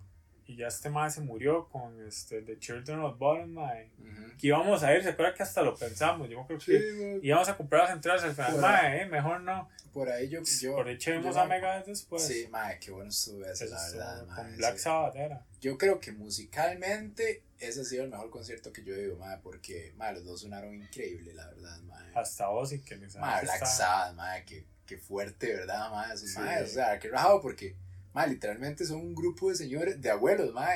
y 0.48 0.58
ya 0.58 0.68
este 0.68 0.90
mae 0.90 1.10
se 1.10 1.22
murió 1.22 1.68
con 1.70 2.06
este 2.06 2.42
The 2.42 2.58
Children 2.60 3.00
of 3.00 3.18
Bottom, 3.18 3.52
mae. 3.52 3.90
Que 4.38 4.48
íbamos 4.48 4.84
a 4.84 4.94
ir, 4.94 5.04
se 5.04 5.10
acuerda 5.10 5.34
que 5.34 5.44
hasta 5.44 5.62
lo 5.62 5.76
pensamos. 5.76 6.30
Yo 6.30 6.46
creo 6.46 6.60
que 6.60 7.20
íbamos 7.22 7.48
a 7.48 7.56
comprar 7.56 7.84
las 7.84 7.94
entradas 7.94 8.24
al 8.24 8.34
final, 8.34 8.58
mae, 8.58 9.02
eh, 9.02 9.06
mejor 9.06 9.42
no. 9.42 9.70
Por 9.94 10.10
ahí 10.10 10.30
yo. 10.30 10.42
yo 10.44 10.76
por 10.76 10.88
ahí 10.88 10.96
echemos 10.96 11.38
a 11.38 11.46
Mega 11.46 11.82
después. 11.84 12.24
Sí, 12.24 12.48
mae, 12.50 12.80
qué 12.80 12.92
bueno 12.92 13.10
estuvo 13.10 13.46
ese, 13.46 13.68
la 13.68 13.82
verdad, 13.82 14.26
mae. 14.28 14.36
Con 14.36 14.58
Black 14.58 14.78
Sabbath 14.78 15.16
era. 15.16 15.46
Yo 15.62 15.78
creo 15.78 16.00
que 16.00 16.12
musicalmente 16.12 17.44
ese 17.60 17.82
ha 17.82 17.84
sido 17.86 18.04
el 18.04 18.10
mejor 18.10 18.30
concierto 18.30 18.74
que 18.74 18.84
yo 18.84 18.96
he 18.96 19.04
ido, 19.04 19.18
mae, 19.18 19.38
porque, 19.38 19.94
mae, 19.96 20.14
los 20.14 20.26
dos 20.26 20.42
sonaron 20.42 20.74
increíble, 20.74 21.34
la 21.34 21.48
verdad, 21.48 21.80
mae. 21.84 22.12
Hasta 22.16 22.48
vos 22.48 22.74
y 22.74 22.80
que 22.80 22.96
les 22.96 23.16
Mae, 23.16 23.44
Black 23.44 23.66
Sabbath, 23.66 24.16
mae, 24.16 24.44
qué, 24.44 24.66
qué 24.86 24.98
fuerte, 24.98 25.54
¿verdad, 25.54 25.92
mae? 25.92 26.14
Esos, 26.14 26.36
mae, 26.36 26.64
o 26.64 26.68
sea, 26.68 27.00
qué 27.00 27.10
rajado 27.10 27.42
porque 27.42 27.76
Ma, 28.14 28.28
literalmente 28.28 28.86
son 28.86 28.98
un 28.98 29.16
grupo 29.16 29.50
de 29.50 29.56
señores, 29.56 30.02
de 30.02 30.10
abuelos, 30.10 30.54
ma. 30.54 30.68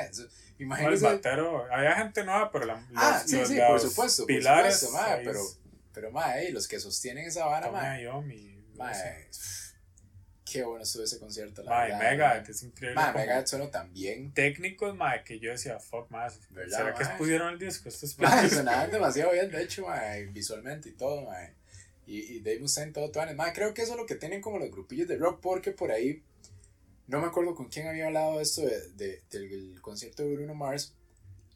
Imagínense. 0.57 1.05
el 1.05 1.15
batero, 1.15 1.65
había 1.71 1.95
gente 1.95 2.23
nueva, 2.23 2.49
pero 2.51 2.65
la, 2.65 2.87
ah, 2.95 3.21
sí, 3.25 3.45
sí, 3.45 3.57
por 3.67 3.79
supuesto, 3.79 4.25
pilares, 4.25 4.79
por 4.79 4.89
supuesto, 4.89 5.09
ma, 5.09 5.17
pero, 5.23 5.41
pero, 5.93 6.11
ma, 6.11 6.39
eh, 6.39 6.51
los 6.51 6.67
que 6.67 6.79
sostienen 6.79 7.25
esa 7.25 7.45
vara, 7.45 7.69
ma. 7.71 7.99
Yo, 7.99 8.21
mi, 8.21 8.63
ma, 8.75 8.93
eh, 8.93 9.27
qué 10.49 10.63
bueno 10.63 10.83
estuvo 10.83 11.03
ese 11.03 11.19
concierto, 11.19 11.61
la 11.63 11.71
ma, 11.71 11.81
verdad. 11.83 11.99
Mega, 11.99 12.43
que 12.43 12.51
es 12.53 12.63
increíble. 12.63 12.95
Ma, 12.95 13.11
Mega 13.11 13.45
sonó 13.45 13.67
también. 13.67 14.31
Técnicos, 14.33 14.95
ma, 14.95 15.21
que 15.23 15.39
yo 15.39 15.51
decía, 15.51 15.77
fuck, 15.77 16.09
más. 16.09 16.39
¿Será 16.69 16.93
ma? 16.93 16.93
que 16.93 17.05
pusieron 17.17 17.51
el 17.51 17.59
disco? 17.59 17.89
Esto 17.89 18.05
es 18.05 18.17
ma, 18.17 18.47
sonaban 18.47 18.91
demasiado 18.91 19.33
bien, 19.33 19.51
de 19.51 19.61
hecho, 19.61 19.87
ma, 19.87 19.99
visualmente 20.31 20.87
y 20.87 20.93
todo, 20.93 21.25
ma. 21.25 21.35
Y, 22.07 22.35
y 22.35 22.39
Dave 22.39 22.59
Mustaine, 22.59 22.93
todo, 22.93 23.11
todo. 23.11 23.25
Ma, 23.33 23.51
creo 23.51 23.73
que 23.73 23.81
eso 23.81 23.93
es 23.93 23.97
lo 23.97 24.05
que 24.05 24.15
tienen 24.15 24.39
como 24.39 24.57
los 24.57 24.71
grupillos 24.71 25.09
de 25.09 25.17
rock, 25.17 25.41
porque 25.41 25.71
por 25.71 25.91
ahí 25.91 26.23
no 27.07 27.21
me 27.21 27.27
acuerdo 27.27 27.55
con 27.55 27.67
quién 27.69 27.87
había 27.87 28.07
hablado 28.07 28.41
esto 28.41 28.61
de, 28.61 29.21
del 29.29 29.79
concierto 29.81 30.23
de 30.23 30.35
Bruno 30.35 30.55
Mars, 30.55 30.95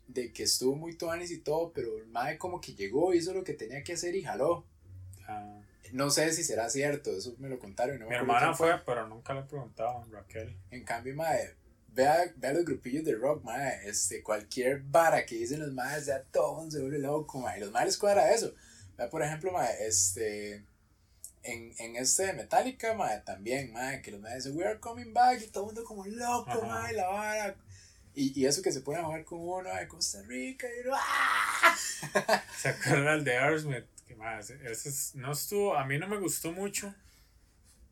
de 0.08 0.32
que 0.32 0.44
estuvo 0.44 0.76
muy 0.76 0.96
tuanis 0.96 1.32
y 1.32 1.40
todo, 1.40 1.72
pero 1.74 1.98
el 1.98 2.08
mae 2.08 2.38
como 2.38 2.62
que 2.62 2.74
llegó, 2.74 3.14
hizo 3.14 3.34
lo 3.34 3.44
que 3.44 3.54
tenía 3.54 3.84
que 3.84 3.94
hacer 3.94 4.16
y 4.16 4.24
jaló. 4.24 4.66
Ah. 5.28 5.62
No 5.92 6.12
sé 6.12 6.32
si 6.34 6.44
será 6.44 6.70
cierto, 6.70 7.12
eso 7.12 7.34
me 7.40 7.50
lo 7.50 7.58
contaron. 7.58 8.00
Mi 8.08 8.16
hermana 8.16 8.54
fue, 8.54 8.80
pero 8.86 9.08
nunca 9.08 9.34
le 9.34 9.44
preguntaban, 9.44 10.12
Raquel. 10.12 10.56
En 10.70 10.84
cambio, 10.84 11.16
mae, 11.16 11.56
vea, 11.88 12.32
vea 12.36 12.54
los 12.54 12.66
grupillos 12.66 13.04
de 13.04 13.16
rock, 13.16 13.44
mae, 13.44 13.88
este, 13.88 14.22
cualquier 14.22 14.82
vara 14.82 15.26
que 15.26 15.36
dicen 15.36 15.60
los 15.60 15.74
maes, 15.74 16.06
ya 16.06 16.24
todo 16.24 16.70
se 16.70 16.80
vuelve 16.80 17.00
loco, 17.00 17.40
mae, 17.40 17.60
los 17.60 17.72
maes 17.72 17.88
les 17.88 17.98
cuadra 17.98 18.32
eso. 18.32 18.54
Vea, 18.98 19.10
por 19.10 19.24
ejemplo, 19.24 19.52
mae, 19.52 19.88
este 19.88 20.64
en, 21.44 21.74
en 21.78 21.96
este 21.96 22.28
de 22.28 22.34
Metallica, 22.34 22.94
madre, 22.94 23.22
también, 23.26 23.72
madre, 23.72 24.02
que 24.02 24.12
los 24.12 24.22
madres 24.22 24.44
dicen, 24.44 24.58
we 24.58 24.66
are 24.66 24.80
coming 24.80 25.14
back, 25.14 25.42
y 25.42 25.48
todo 25.48 25.64
el 25.64 25.68
mundo 25.68 25.84
como 25.84 26.06
loco, 26.06 26.62
madre, 26.64 26.94
la 26.94 27.08
vara. 27.08 27.56
Y, 28.14 28.40
y, 28.40 28.46
eso 28.46 28.62
que 28.62 28.72
se 28.72 28.80
a 28.80 29.04
jugar 29.04 29.24
con 29.24 29.40
uno 29.40 29.74
de 29.74 29.88
Costa 29.88 30.22
Rica, 30.24 30.68
y 30.68 30.90
¡ah! 30.92 31.76
¿Se 32.58 32.70
acuerdan 32.70 33.24
de 33.24 33.38
Aerosmith? 33.38 33.86
Que 34.08 34.16
más, 34.16 34.50
ese 34.50 35.18
no 35.18 35.32
estuvo, 35.32 35.76
a 35.76 35.86
mí 35.86 35.98
no 35.98 36.08
me 36.08 36.18
gustó 36.18 36.52
mucho, 36.52 36.94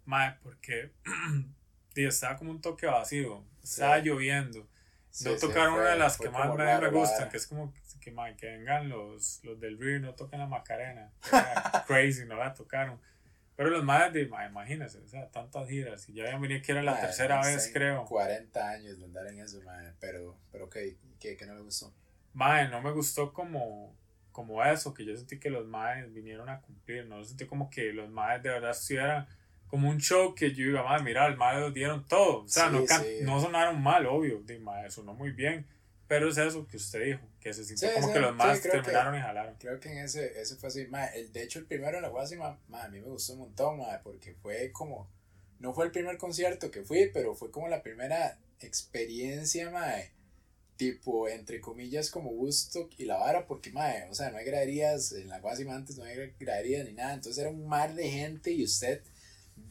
madre, 0.06 0.38
porque 0.44 0.92
estaba 1.96 2.38
como 2.38 2.52
un 2.52 2.62
toque 2.62 2.88
vacío, 2.88 3.44
estaba 3.64 4.00
lloviendo. 4.00 4.68
no 5.22 5.36
tocaron 5.38 5.76
una 5.76 5.90
de 5.92 6.00
las 6.00 6.18
que 6.18 6.30
más 6.30 6.54
me, 6.56 6.80
me 6.80 6.90
gustan, 6.90 7.30
que 7.30 7.38
es 7.38 7.48
como 7.48 7.74
que, 7.74 7.82
que 8.38 8.48
vengan 8.48 8.90
los, 8.90 9.44
los 9.44 9.60
del 9.60 9.78
Rio 9.78 10.00
no 10.00 10.14
toquen 10.14 10.40
la 10.40 10.48
Macarena. 10.48 11.12
Crazy, 11.88 12.26
no 12.26 12.36
la 12.36 12.54
tocaron. 12.54 13.00
Pero 13.58 13.72
los 13.72 13.84
más 13.84 14.14
de, 14.14 14.22
imagínense, 14.22 15.00
o 15.00 15.08
sea, 15.08 15.28
tantas 15.32 15.68
giras. 15.68 16.06
Ya 16.10 16.26
habían 16.26 16.40
venido 16.40 16.62
que 16.62 16.72
era 16.72 16.84
la 16.84 17.02
tercera 17.02 17.42
vez, 17.42 17.72
creo. 17.74 18.06
40 18.06 18.70
años 18.70 19.00
de 19.00 19.06
andar 19.06 19.26
en 19.26 19.40
eso, 19.40 19.60
madre. 19.64 19.94
Pero, 20.00 20.38
pero 20.52 20.70
¿qué, 20.70 20.96
qué, 21.20 21.36
qué 21.36 21.46
no 21.48 21.56
me 21.56 21.62
gustó? 21.62 21.92
Madre, 22.34 22.70
no 22.70 22.80
me 22.84 22.92
gustó 22.92 23.34
como, 23.34 23.96
como 24.32 24.64
eso, 24.64 24.94
que 24.94 25.04
yo 25.04 25.18
sentí 25.18 25.40
que 25.40 25.50
los 25.50 25.66
madres 25.66 26.14
vinieron 26.14 26.50
a 26.50 26.62
cumplir. 26.62 27.08
No 27.08 27.24
sentí 27.26 27.48
como 27.48 27.72
que 27.72 27.92
los 27.94 28.12
madres 28.12 28.44
de 28.44 28.50
verdad 28.50 28.72
estuvieran 28.72 29.28
como 29.66 29.90
un 29.90 29.98
show 29.98 30.36
que 30.36 30.54
yo 30.54 30.66
iba, 30.66 30.84
madre, 30.84 31.04
mira, 31.04 31.28
los 31.28 31.40
madres 31.40 31.74
dieron 31.74 32.08
todo. 32.08 32.44
O 32.44 32.48
sea, 32.48 32.70
no, 32.70 32.86
no 33.24 33.42
sonaron 33.42 33.82
mal, 33.82 34.06
obvio. 34.06 34.40
De, 34.44 34.60
madre, 34.60 34.92
sonó 34.92 35.16
muy 35.16 35.32
bien. 35.32 35.66
Pero 36.08 36.30
es 36.30 36.38
eso 36.38 36.66
que 36.68 36.78
usted 36.78 37.04
dijo, 37.04 37.20
que 37.42 37.54
se 37.54 37.66
sintió 37.66 37.94
como 37.94 38.14
que 38.14 38.20
los 38.20 38.36
más 38.36 38.62
terminaron 38.62 39.16
y 39.16 39.20
jalaron. 39.20 39.56
Creo 39.60 39.80
que 39.80 39.92
en 39.92 40.00
ese, 40.00 40.40
ese 40.40 40.56
fue 40.56 40.70
así. 40.70 40.88
el, 41.16 41.34
de 41.34 41.44
hecho, 41.44 41.60
el 41.60 41.66
primero 41.66 41.98
en 41.98 42.04
la 42.04 42.10
Guasima, 42.10 42.58
a 42.72 42.88
mí 42.88 43.02
me 43.02 43.08
gustó 43.08 43.34
un 43.34 43.40
montón, 43.40 43.80
porque 44.04 44.34
fue 44.42 44.72
como. 44.72 45.10
No 45.60 45.74
fue 45.74 45.86
el 45.86 45.92
primer 45.92 46.18
concierto 46.18 46.72
que 46.72 46.84
fui, 46.84 47.10
pero 47.12 47.36
fue 47.36 47.52
como 47.52 47.68
la 47.68 47.82
primera 47.82 48.38
experiencia, 48.60 49.70
madre, 49.72 50.12
tipo, 50.78 51.28
entre 51.28 51.60
comillas, 51.60 52.12
como 52.12 52.30
gusto 52.30 52.90
y 52.98 53.06
la 53.06 53.18
vara, 53.18 53.48
porque, 53.48 53.72
madre, 53.72 54.06
o 54.10 54.14
sea, 54.14 54.30
no 54.30 54.38
hay 54.38 54.46
graderías, 54.46 55.12
en 55.14 55.28
la 55.28 55.40
Guasima 55.40 55.76
antes 55.76 55.98
no 55.98 56.04
hay 56.04 56.34
graderías 56.40 56.86
ni 56.86 56.94
nada, 56.94 57.14
entonces 57.14 57.42
era 57.42 57.50
un 57.50 57.68
mar 57.68 57.96
de 57.96 58.10
gente 58.10 58.52
y 58.52 58.64
usted 58.64 59.02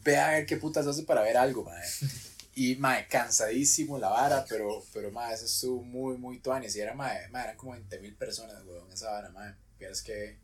ve 0.04 0.16
a 0.16 0.32
ver 0.32 0.46
qué 0.46 0.56
putas 0.56 0.86
hace 0.86 1.04
para 1.04 1.22
ver 1.22 1.36
algo, 1.36 1.64
madre. 1.64 1.86
Y, 2.58 2.76
mae, 2.76 3.06
cansadísimo 3.06 3.98
la 3.98 4.08
vara, 4.08 4.46
pero, 4.48 4.82
pero, 4.94 5.10
mae, 5.10 5.34
eso 5.34 5.44
estuvo 5.44 5.82
muy, 5.82 6.16
muy 6.16 6.38
tuanis. 6.38 6.74
Y 6.74 6.80
era, 6.80 6.94
mae, 6.94 7.28
mae, 7.28 7.44
eran 7.44 7.56
como 7.58 7.72
20 7.72 8.00
mil 8.00 8.16
personas, 8.16 8.64
weón, 8.64 8.90
esa 8.90 9.10
vara, 9.10 9.28
mae. 9.28 9.54
Vieras 9.78 10.00
que, 10.00 10.38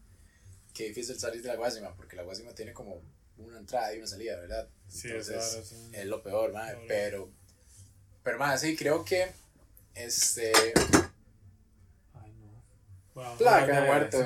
que 0.75 0.88
difícil 0.88 1.18
salir 1.18 1.40
de 1.40 1.48
la 1.48 1.57
Guasima, 1.57 1.96
porque 1.96 2.16
la 2.16 2.22
Guasima 2.22 2.55
tiene 2.55 2.75
como 2.75 3.01
una 3.38 3.57
entrada 3.57 3.94
y 3.94 3.98
una 3.98 4.07
salida, 4.07 4.37
¿verdad? 4.37 4.68
Sí, 4.88 5.09
Entonces, 5.09 5.72
es, 5.90 6.05
lo 6.05 6.22
peor, 6.22 6.53
mae. 6.53 6.85
Pero, 6.87 7.33
pero, 8.22 8.38
mae, 8.38 8.59
sí, 8.59 8.77
creo 8.77 9.07
que, 9.07 9.33
este... 9.94 10.53
Ay, 12.12 12.35
no. 12.35 13.37
Placa, 13.38 13.87
muerto. 13.87 14.18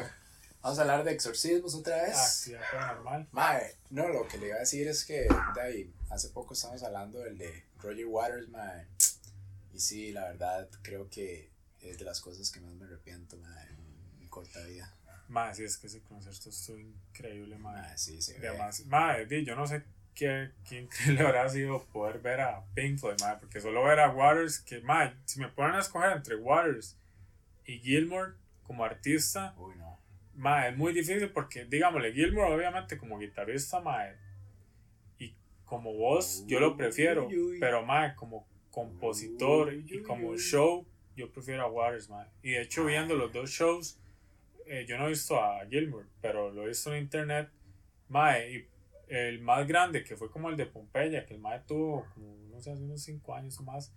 Vamos 0.67 0.81
a 0.81 0.83
hablar 0.83 1.05
de 1.05 1.13
exorcismos 1.13 1.77
otra 1.77 2.03
vez. 2.03 2.17
Actividad 2.17 2.61
paranormal. 2.73 3.29
Mae, 3.31 3.77
no, 3.91 4.09
lo 4.09 4.27
que 4.27 4.37
le 4.37 4.49
iba 4.49 4.57
a 4.57 4.59
decir 4.59 4.89
es 4.89 5.05
que 5.05 5.29
ahí, 5.63 5.95
hace 6.11 6.31
poco 6.31 6.55
estábamos 6.55 6.83
hablando 6.83 7.21
del 7.21 7.39
de 7.39 7.67
Roger 7.79 8.07
Waters, 8.07 8.49
mae. 8.49 8.85
Y 9.73 9.79
sí, 9.79 10.11
la 10.11 10.25
verdad, 10.25 10.69
creo 10.83 11.09
que 11.09 11.53
es 11.83 11.99
de 11.99 12.05
las 12.05 12.21
cosas 12.21 12.51
que 12.51 12.59
más 12.59 12.75
me 12.75 12.85
arrepiento, 12.85 13.37
mae, 13.37 13.69
en 13.69 14.19
mi 14.19 14.27
corta 14.27 14.59
vida. 14.65 14.93
Mae, 15.29 15.55
sí, 15.55 15.63
es 15.63 15.77
que 15.77 15.87
ese 15.87 16.01
concierto 16.01 16.51
estuvo 16.51 16.79
increíble, 16.79 17.57
mae. 17.59 17.83
Mae, 17.83 17.97
sí, 17.97 18.21
sí. 18.21 18.33
Y 18.43 18.45
además, 18.45 18.85
mae, 18.87 19.45
yo 19.45 19.55
no 19.55 19.69
sé 19.69 19.85
qué, 20.17 20.51
increíble 20.73 21.21
habrá 21.25 21.49
sido 21.49 21.85
poder 21.93 22.19
ver 22.19 22.41
a 22.41 22.65
Pink 22.75 22.99
Floyd, 22.99 23.21
mae, 23.21 23.37
porque 23.37 23.61
solo 23.61 23.85
ver 23.85 24.01
a 24.01 24.11
Waters, 24.11 24.59
que, 24.59 24.81
mae, 24.81 25.15
si 25.27 25.39
me 25.39 25.47
ponen 25.47 25.77
a 25.77 25.79
escoger 25.79 26.11
entre 26.11 26.35
Waters 26.35 26.97
y 27.67 27.79
Gilmore 27.79 28.33
como 28.65 28.85
artista, 28.85 29.55
Uy, 29.59 29.77
no. 29.77 29.86
Mae, 30.37 30.71
es 30.71 30.77
muy 30.77 30.93
difícil 30.93 31.31
porque, 31.31 31.65
digámosle, 31.65 32.13
Gilmore 32.13 32.55
obviamente 32.55 32.99
como 32.99 33.19
guitarrista, 33.19 33.81
mae, 33.81 34.15
y 35.19 35.35
como 35.65 35.95
voz 35.95 36.45
yo 36.47 36.61
lo 36.61 36.77
prefiero, 36.77 37.27
Uy, 37.27 37.39
uy. 37.39 37.61
pero 37.61 37.85
mae, 37.85 38.15
como 38.15 38.47
compositor 38.71 39.69
Uy, 39.69 39.87
y 39.89 40.03
como 40.03 40.37
show, 40.37 40.87
yo 41.17 41.31
prefiero 41.33 41.63
a 41.63 41.71
Waters, 41.71 42.11
mae. 42.11 42.29
Y 42.43 42.51
de 42.51 42.63
hecho 42.63 42.85
viendo 42.85 43.15
los 43.15 43.33
dos 43.33 43.51
shows, 43.51 43.99
eh, 44.67 44.85
yo 44.87 44.99
no 44.99 45.07
he 45.07 45.11
visto 45.11 45.41
a 45.41 45.65
Gilmore, 45.67 46.07
pero 46.21 46.51
lo 46.53 46.65
he 46.65 46.69
visto 46.69 46.95
en 46.95 47.03
internet, 47.03 47.49
mae, 48.09 48.53
y 48.53 48.69
el 49.09 49.41
más 49.41 49.67
grande 49.67 50.03
que 50.05 50.17
fue 50.17 50.31
como 50.31 50.51
el 50.51 50.57
de 50.57 50.67
Pompeya, 50.67 51.25
que 51.25 51.35
el 51.35 51.41
mae 51.41 51.61
tuvo 51.61 52.07
como, 52.13 52.37
no 52.51 52.61
sé, 52.61 52.73
hace 52.73 52.83
unos 52.83 53.03
5 53.03 53.35
años 53.35 53.59
o 53.61 53.63
más, 53.63 53.95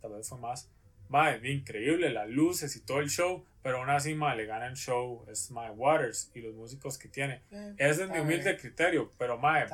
tal 0.00 0.12
vez 0.12 0.28
fue 0.28 0.38
más. 0.38 0.70
Mae, 1.08 1.40
increíble, 1.50 2.10
las 2.10 2.28
luces 2.28 2.74
y 2.76 2.80
todo 2.80 3.00
el 3.00 3.08
show, 3.08 3.44
pero 3.62 3.78
aún 3.78 3.90
así, 3.90 4.14
mae, 4.14 4.36
le 4.36 4.46
gana 4.46 4.66
el 4.66 4.74
show, 4.76 5.24
es 5.30 5.50
mae 5.50 5.70
Waters 5.70 6.30
y 6.34 6.40
los 6.40 6.54
músicos 6.54 6.98
que 6.98 7.08
tiene. 7.08 7.42
Eh, 7.50 7.74
Ese 7.78 8.04
es 8.04 8.10
mi 8.10 8.18
humilde 8.18 8.44
bien, 8.50 8.56
criterio, 8.58 9.10
pero 9.18 9.38
mae, 9.38 9.66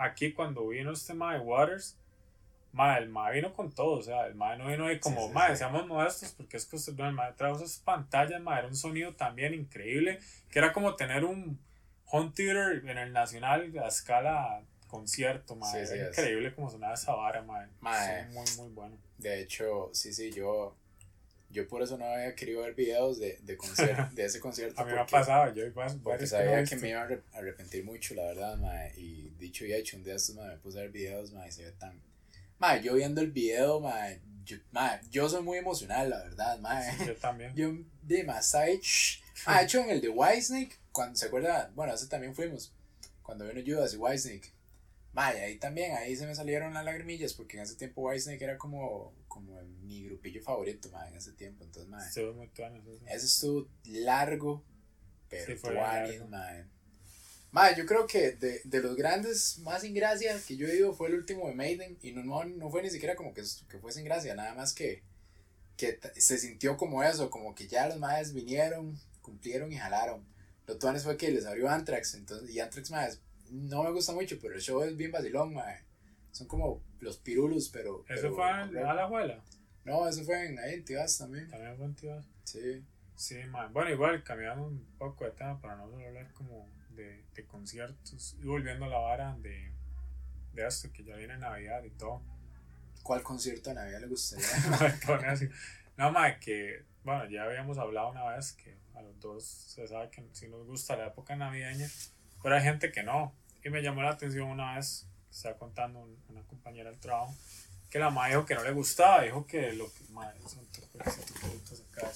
aquí 0.00 0.32
cuando 0.32 0.66
vino 0.68 0.92
este 0.92 1.14
mae 1.14 1.38
Waters, 1.38 1.96
mae, 2.72 2.98
el 3.02 3.08
mae 3.08 3.34
vino 3.34 3.52
con 3.52 3.70
todo, 3.72 3.98
o 3.98 4.02
sea, 4.02 4.26
el 4.26 4.34
mae 4.34 4.56
no 4.58 4.68
vino 4.68 4.86
ahí 4.86 4.98
como, 4.98 5.20
Sí, 5.22 5.26
sí, 5.28 5.32
mae, 5.34 5.50
sí. 5.52 5.56
seamos 5.58 5.86
modestos, 5.86 6.32
porque 6.32 6.56
es 6.56 6.66
que 6.66 6.76
usted, 6.76 6.98
el 7.00 7.12
mae 7.12 7.32
trajo 7.34 7.56
esas 7.56 7.78
pantallas, 7.78 8.40
mae, 8.40 8.60
era 8.60 8.68
un 8.68 8.76
sonido 8.76 9.12
también 9.14 9.54
increíble, 9.54 10.18
que 10.50 10.58
era 10.58 10.72
como 10.72 10.94
tener 10.96 11.24
un 11.24 11.58
home 12.06 12.32
theater 12.34 12.82
en 12.88 12.98
el 12.98 13.12
Nacional 13.12 13.72
a 13.82 13.88
escala 13.88 14.62
concierto, 14.88 15.56
mae, 15.56 15.82
era 15.82 16.08
es. 16.10 16.18
increíble 16.18 16.54
como 16.54 16.70
sonaba 16.70 16.94
esa 16.94 17.14
vara, 17.14 17.42
mae, 17.42 17.66
Mae. 17.80 18.26
Muy, 18.28 18.44
muy 18.58 18.68
bueno. 18.70 18.96
De 19.22 19.40
hecho, 19.40 19.90
sí, 19.92 20.12
sí, 20.12 20.30
yo, 20.32 20.76
yo 21.50 21.68
por 21.68 21.82
eso 21.82 21.96
no 21.98 22.04
había 22.06 22.34
querido 22.34 22.62
ver 22.62 22.74
videos 22.74 23.18
de, 23.18 23.38
de, 23.42 23.56
de 24.12 24.24
ese 24.24 24.40
concierto. 24.46 24.80
A 24.80 24.84
mí 24.84 24.92
me 24.92 24.98
ha 25.00 25.06
pasado, 25.06 25.54
yo 25.54 25.72
varios 25.74 25.94
Porque 26.02 26.26
sabía 26.26 26.64
que 26.64 26.76
me 26.76 26.88
iba 26.90 27.02
a 27.02 27.08
arrep- 27.08 27.22
arrepentir 27.32 27.84
mucho, 27.84 28.14
la 28.14 28.24
verdad, 28.24 28.56
mae. 28.58 28.92
Y 28.96 29.30
dicho 29.38 29.64
y 29.64 29.72
hecho, 29.72 29.96
un 29.96 30.04
día 30.04 30.16
estos, 30.16 30.34
mae, 30.34 30.48
me 30.48 30.56
puse 30.58 30.78
a 30.78 30.82
ver 30.82 30.90
videos, 30.90 31.32
mae, 31.32 31.48
y 31.48 31.52
se 31.52 31.64
ve 31.64 31.72
tan... 31.72 32.00
Mae, 32.58 32.82
yo 32.82 32.94
viendo 32.94 33.20
el 33.20 33.30
video, 33.32 33.80
mae, 33.80 34.20
yo, 34.44 34.56
mae, 34.70 35.00
yo 35.10 35.28
soy 35.28 35.42
muy 35.42 35.58
emocional, 35.58 36.10
la 36.10 36.18
verdad, 36.22 36.58
mae. 36.60 37.06
Yo 37.06 37.16
también. 37.16 37.52
Yo, 37.56 37.72
de 38.02 38.24
más. 38.24 38.54
Ah, 39.46 39.62
hecho, 39.62 39.80
en 39.80 39.90
el 39.90 40.00
de 40.00 40.08
Whitesnake, 40.08 40.78
cuando 40.92 41.16
se 41.16 41.26
acuerda, 41.26 41.70
bueno, 41.74 41.92
ese 41.94 42.06
también 42.06 42.34
fuimos, 42.34 42.72
cuando 43.22 43.46
vino 43.48 43.60
Judas 43.64 43.94
y 43.94 43.96
Whitesnake. 43.96 44.52
Mae, 45.12 45.42
ahí 45.42 45.58
también, 45.58 45.94
ahí 45.96 46.16
se 46.16 46.26
me 46.26 46.34
salieron 46.34 46.72
las 46.72 46.84
lagrimillas, 46.84 47.34
porque 47.34 47.58
en 47.58 47.64
ese 47.64 47.76
tiempo 47.76 48.02
Whitesnake 48.02 48.42
era 48.42 48.56
como, 48.56 49.14
como 49.28 49.60
mi 49.82 50.04
grupillo 50.04 50.42
favorito, 50.42 50.88
mae, 50.90 51.08
en 51.08 51.16
ese 51.16 51.32
tiempo. 51.32 51.64
Entonces, 51.64 51.90
Se 52.10 52.24
ve 52.24 52.32
muy 52.32 52.48
tuanis 52.48 52.82
eso. 52.86 53.04
ese 53.06 53.26
estuvo 53.26 53.68
largo, 53.84 54.64
pero 55.28 55.54
Sí, 55.54 55.60
tuanis, 55.60 56.26
mae. 56.28 56.64
Mae, 57.50 57.76
yo 57.76 57.84
creo 57.84 58.06
que 58.06 58.32
de, 58.32 58.62
de 58.64 58.80
los 58.80 58.96
grandes 58.96 59.58
más 59.58 59.82
sin 59.82 59.92
gracia 59.92 60.40
que 60.46 60.56
yo 60.56 60.66
he 60.66 60.76
ido 60.76 60.94
fue 60.94 61.08
el 61.08 61.14
último 61.16 61.46
de 61.48 61.54
Maiden 61.54 61.98
y 62.00 62.12
no, 62.12 62.24
no, 62.24 62.44
no 62.44 62.70
fue 62.70 62.82
ni 62.82 62.88
siquiera 62.88 63.14
como 63.14 63.34
que, 63.34 63.42
que 63.68 63.78
fue 63.78 63.92
sin 63.92 64.06
gracia, 64.06 64.34
nada 64.34 64.54
más 64.54 64.72
que, 64.72 65.02
que 65.76 66.00
se 66.16 66.38
sintió 66.38 66.78
como 66.78 67.02
eso, 67.02 67.28
como 67.28 67.54
que 67.54 67.68
ya 67.68 67.88
los 67.88 67.98
maes 67.98 68.32
vinieron, 68.32 68.98
cumplieron 69.20 69.70
y 69.70 69.76
jalaron. 69.76 70.24
Lo 70.66 70.78
tuanes 70.78 71.02
fue 71.04 71.18
que 71.18 71.30
les 71.30 71.44
abrió 71.44 71.68
Anthrax, 71.68 72.14
entonces, 72.14 72.48
y 72.48 72.58
Anthrax 72.60 72.90
maes, 72.90 73.20
no 73.52 73.82
me 73.84 73.90
gusta 73.92 74.12
mucho, 74.12 74.36
pero 74.40 74.54
el 74.54 74.60
show 74.60 74.82
es 74.82 74.96
bien 74.96 75.10
vacilón, 75.12 75.54
mae. 75.54 75.84
Son 76.30 76.46
como 76.46 76.82
los 77.00 77.18
pirulos, 77.18 77.68
pero... 77.68 78.04
¿Eso 78.08 78.22
pero- 78.22 78.34
fue 78.34 78.44
al- 78.50 78.76
a 78.78 78.94
la 78.94 79.02
abuela? 79.04 79.42
No, 79.84 80.08
eso 80.08 80.24
fue 80.24 80.46
en, 80.46 80.58
ahí 80.58 80.74
en 80.74 80.84
Tibás 80.84 81.18
también. 81.18 81.48
También 81.48 81.76
fue 81.76 81.86
en 81.86 81.94
Tibás. 81.94 82.26
Sí. 82.44 82.84
Sí, 83.14 83.36
man. 83.50 83.72
Bueno, 83.72 83.90
igual 83.90 84.22
cambiando 84.24 84.64
un 84.66 84.84
poco 84.98 85.24
de 85.24 85.32
tema 85.32 85.60
para 85.60 85.76
no 85.76 85.90
solo 85.90 86.06
hablar 86.06 86.32
como 86.32 86.68
de, 86.90 87.24
de 87.34 87.44
conciertos 87.46 88.36
y 88.40 88.46
volviendo 88.46 88.86
a 88.86 88.88
la 88.88 88.98
vara 88.98 89.36
de, 89.40 89.72
de 90.54 90.66
esto, 90.66 90.90
que 90.92 91.04
ya 91.04 91.16
viene 91.16 91.36
Navidad 91.36 91.82
y 91.84 91.90
todo. 91.90 92.22
¿Cuál 93.02 93.22
concierto 93.22 93.70
de 93.70 93.74
Navidad 93.76 94.00
le 94.00 94.06
gustaría? 94.06 94.46
No, 95.96 96.10
más 96.10 96.38
que, 96.38 96.84
bueno, 97.04 97.28
ya 97.28 97.44
habíamos 97.44 97.76
hablado 97.78 98.10
una 98.10 98.24
vez 98.34 98.52
que 98.52 98.76
a 98.94 99.02
los 99.02 99.20
dos 99.20 99.44
se 99.44 99.86
sabe 99.86 100.08
que 100.10 100.24
sí 100.32 100.48
nos 100.48 100.64
gusta 100.66 100.96
la 100.96 101.08
época 101.08 101.36
navideña, 101.36 101.86
pero 102.42 102.54
hay 102.56 102.62
gente 102.62 102.90
que 102.90 103.02
no. 103.02 103.34
Y 103.64 103.70
me 103.70 103.82
llamó 103.82 104.02
la 104.02 104.10
atención 104.10 104.48
una 104.48 104.74
vez, 104.76 105.06
estaba 105.30 105.56
contando 105.56 106.00
un- 106.00 106.18
una 106.28 106.42
compañera 106.42 106.90
del 106.90 106.98
trabajo, 107.00 107.34
que 107.90 107.98
la 107.98 108.10
madre 108.10 108.30
dijo 108.34 108.46
que 108.46 108.54
no 108.54 108.64
le 108.64 108.72
gustaba, 108.72 109.22
dijo 109.22 109.46
que 109.46 109.72
lo 109.72 109.86
que, 109.92 110.04
madre, 110.10 110.38
son 110.48 110.64
acá. 111.92 112.10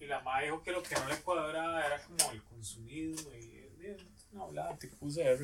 Y 0.00 0.06
la 0.06 0.20
madre 0.20 0.46
dijo 0.46 0.62
que 0.62 0.72
lo 0.72 0.82
que 0.82 0.94
no 0.94 1.08
le 1.08 1.16
cuadraba 1.16 1.84
era 1.86 2.00
como 2.02 2.30
el 2.32 2.42
consumido 2.44 3.16
y, 3.36 3.44
y 3.80 3.96
no 4.32 4.44
hablaba 4.44 4.76
tipo 4.78 5.06
CR. 5.08 5.42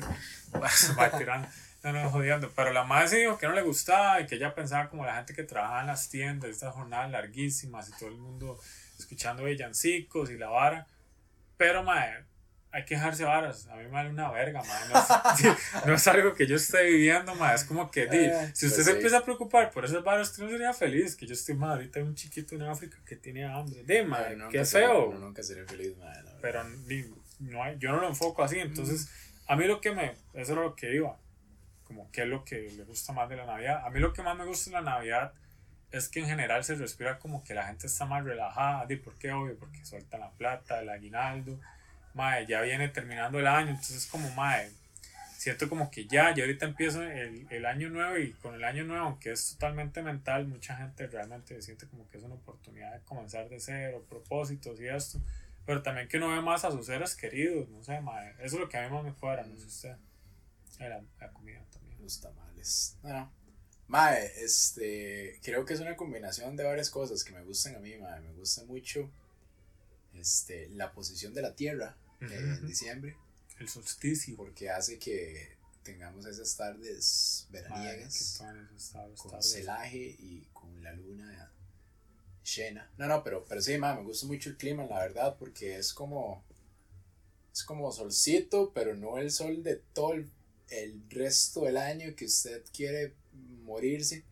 Va 0.99 1.17
tirando. 1.17 1.47
No, 1.83 1.91
no, 1.93 2.09
jodiendo. 2.09 2.49
Pero 2.55 2.71
la 2.73 2.83
madre 2.83 3.07
sí 3.09 3.17
dijo 3.17 3.37
que 3.37 3.47
no 3.47 3.53
le 3.53 3.61
gustaba 3.61 4.19
y 4.21 4.25
que 4.27 4.35
ella 4.35 4.55
pensaba 4.55 4.89
como 4.89 5.05
la 5.05 5.15
gente 5.17 5.33
que 5.35 5.43
trabajaba 5.43 5.81
en 5.81 5.87
las 5.87 6.09
tiendas, 6.09 6.49
estas 6.49 6.73
jornadas 6.73 7.11
larguísimas 7.11 7.89
y 7.89 7.91
todo 7.93 8.09
el 8.09 8.15
mundo 8.17 8.59
escuchando 8.97 9.43
villancicos 9.43 10.29
y 10.31 10.37
la 10.37 10.47
vara. 10.49 10.87
Pero, 11.57 11.83
madre, 11.83 12.25
hay 12.75 12.83
que 12.85 12.95
dejarse 12.95 13.23
varas. 13.23 13.67
A 13.67 13.75
mí 13.77 13.83
me 13.83 13.89
vale 13.89 14.09
una 14.09 14.29
verga, 14.31 14.61
madre. 14.61 14.89
No 14.93 14.99
es, 15.49 15.57
no 15.87 15.93
es 15.93 16.07
algo 16.07 16.33
que 16.33 16.45
yo 16.45 16.57
esté 16.57 16.83
viviendo, 16.83 17.33
madre. 17.35 17.55
Es 17.55 17.63
como 17.63 17.89
que, 17.89 18.05
di, 18.07 18.17
Eh, 18.17 18.51
si 18.53 18.65
usted 18.67 18.69
pues 18.69 18.75
se 18.75 18.83
sí. 18.83 18.91
empieza 18.91 19.17
a 19.19 19.23
preocupar 19.23 19.71
por 19.71 19.85
esas 19.85 20.03
varas, 20.03 20.29
usted 20.29 20.43
no 20.43 20.49
sería 20.49 20.73
feliz. 20.73 21.15
Que 21.15 21.25
yo 21.25 21.33
estoy, 21.33 21.55
madre, 21.55 21.75
ahorita 21.83 21.99
hay 21.99 22.05
un 22.05 22.15
chiquito 22.15 22.53
en 22.55 22.63
África 22.63 22.97
que 23.05 23.15
tiene 23.15 23.45
hambre. 23.45 23.83
Di, 23.83 24.03
madre, 24.03 24.35
Uno 24.35 24.49
qué 24.49 24.65
feo 24.65 25.07
uno 25.09 25.19
nunca 25.19 25.41
sería 25.41 25.65
feliz, 25.65 25.95
madre, 25.97 26.21
pero 26.41 26.63
ni- 26.63 27.05
no 27.39 27.63
hay- 27.63 27.77
yo 27.79 27.91
no 27.91 28.01
lo 28.01 28.07
enfoco 28.09 28.43
así. 28.43 28.59
Entonces, 28.59 29.09
a 29.47 29.55
mí 29.55 29.65
lo 29.65 29.79
que 29.81 29.91
me, 29.91 30.13
eso 30.33 30.51
era 30.53 30.61
lo 30.61 30.75
que 30.75 30.93
iba, 30.95 31.17
como 31.85 32.11
qué 32.11 32.23
es 32.23 32.27
lo 32.27 32.43
que 32.43 32.71
le 32.75 32.83
gusta 32.83 33.13
más 33.13 33.29
de 33.29 33.37
la 33.37 33.45
Navidad. 33.45 33.83
A 33.85 33.89
mí 33.89 33.99
lo 33.99 34.11
que 34.11 34.21
más 34.21 34.37
me 34.37 34.43
gusta 34.45 34.69
de 34.69 34.75
la 34.75 34.81
Navidad 34.81 35.33
es 35.91 36.09
que 36.09 36.19
en 36.19 36.25
general 36.25 36.63
se 36.65 36.75
respira 36.75 37.19
como 37.19 37.41
que 37.43 37.53
la 37.53 37.67
gente 37.67 37.87
está 37.87 38.05
más 38.05 38.25
relajada. 38.25 38.85
¿Y 38.91 38.97
por 38.97 39.13
qué? 39.17 39.31
Obvio, 39.31 39.57
porque 39.57 39.85
sueltan 39.85 40.19
la 40.19 40.31
plata, 40.31 40.81
el 40.81 40.89
aguinaldo. 40.89 41.57
Mae, 42.15 42.47
ya 42.47 42.61
viene 42.61 42.87
terminando 42.87 43.39
el 43.39 43.45
año, 43.45 43.71
entonces 43.71 44.07
como, 44.07 44.29
mae, 44.31 44.71
siento 45.37 45.67
como 45.67 45.91
que 45.91 46.07
ya, 46.07 46.33
ya 46.33 46.43
ahorita 46.43 46.65
empiezo 46.65 47.03
el, 47.03 47.45
el 47.49 47.65
año 47.65 47.89
nuevo 47.89 48.17
y 48.17 48.31
con 48.31 48.55
el 48.55 48.63
año 48.63 48.85
nuevo, 48.85 49.05
aunque 49.05 49.33
es 49.33 49.51
totalmente 49.51 50.01
mental, 50.01 50.47
mucha 50.47 50.77
gente 50.77 51.07
realmente 51.07 51.61
siente 51.61 51.87
como 51.87 52.07
que 52.09 52.17
es 52.17 52.23
una 52.23 52.35
oportunidad 52.35 52.93
de 52.93 53.01
comenzar 53.01 53.49
de 53.49 53.59
cero, 53.59 54.05
propósitos 54.09 54.79
y 54.79 54.87
esto, 54.87 55.19
pero 55.65 55.83
también 55.83 56.07
que 56.07 56.15
uno 56.15 56.29
ve 56.29 56.41
más 56.41 56.63
a 56.63 56.71
sus 56.71 56.85
seres 56.85 57.15
queridos, 57.15 57.67
no 57.67 57.83
sé, 57.83 57.99
mae, 57.99 58.31
eso 58.39 58.55
es 58.55 58.61
lo 58.61 58.69
que 58.69 58.77
a 58.77 58.87
mí 58.87 58.95
más 58.95 59.03
me 59.03 59.13
cuadra, 59.13 59.43
no 59.43 59.57
sé 59.57 59.65
usted, 59.65 59.95
la, 60.79 61.03
la 61.19 61.33
comida 61.33 61.61
también. 61.69 62.01
Los 62.01 62.21
tamales. 62.21 62.97
No. 63.03 63.31
Mae, 63.87 64.31
este, 64.41 65.39
creo 65.43 65.65
que 65.65 65.73
es 65.73 65.81
una 65.81 65.95
combinación 65.97 66.55
de 66.55 66.63
varias 66.63 66.89
cosas 66.89 67.23
que 67.23 67.33
me 67.33 67.43
gustan 67.43 67.75
a 67.75 67.79
mí, 67.79 67.95
mae. 67.97 68.21
Me 68.21 68.31
gusta 68.33 68.63
mucho 68.63 69.11
este, 70.13 70.69
la 70.69 70.91
posición 70.91 71.33
de 71.33 71.41
la 71.41 71.55
Tierra 71.55 71.95
eh, 72.21 72.27
en 72.31 72.53
Ujú. 72.53 72.67
diciembre, 72.67 73.15
El 73.59 73.69
solsticio. 73.69 74.35
porque 74.35 74.69
hace 74.69 74.97
que 74.99 75.55
tengamos 75.83 76.25
esas 76.25 76.55
tardes 76.57 77.47
veraniegas 77.51 78.15
esas 78.15 78.37
tardes- 78.39 78.91
con 79.17 79.31
tardes. 79.31 79.51
celaje 79.51 80.15
y 80.19 80.47
con 80.53 80.81
la 80.83 80.93
luna 80.93 81.51
llena. 82.55 82.89
No, 82.97 83.07
no, 83.07 83.23
pero, 83.23 83.45
pero 83.45 83.61
sí, 83.61 83.77
me 83.77 84.01
gusta 84.03 84.27
mucho 84.27 84.49
el 84.49 84.57
clima, 84.57 84.85
la 84.85 84.99
verdad, 84.99 85.35
porque 85.37 85.77
es 85.77 85.93
como, 85.93 86.43
es 87.53 87.63
como 87.63 87.91
solcito, 87.91 88.71
pero 88.73 88.95
no 88.95 89.17
el 89.17 89.31
sol 89.31 89.63
de 89.63 89.77
todo 89.93 90.13
el, 90.13 90.29
el 90.69 91.03
resto 91.09 91.61
del 91.65 91.77
año 91.77 92.15
que 92.15 92.25
usted 92.25 92.63
quiere 92.73 93.13
morirse. 93.63 94.23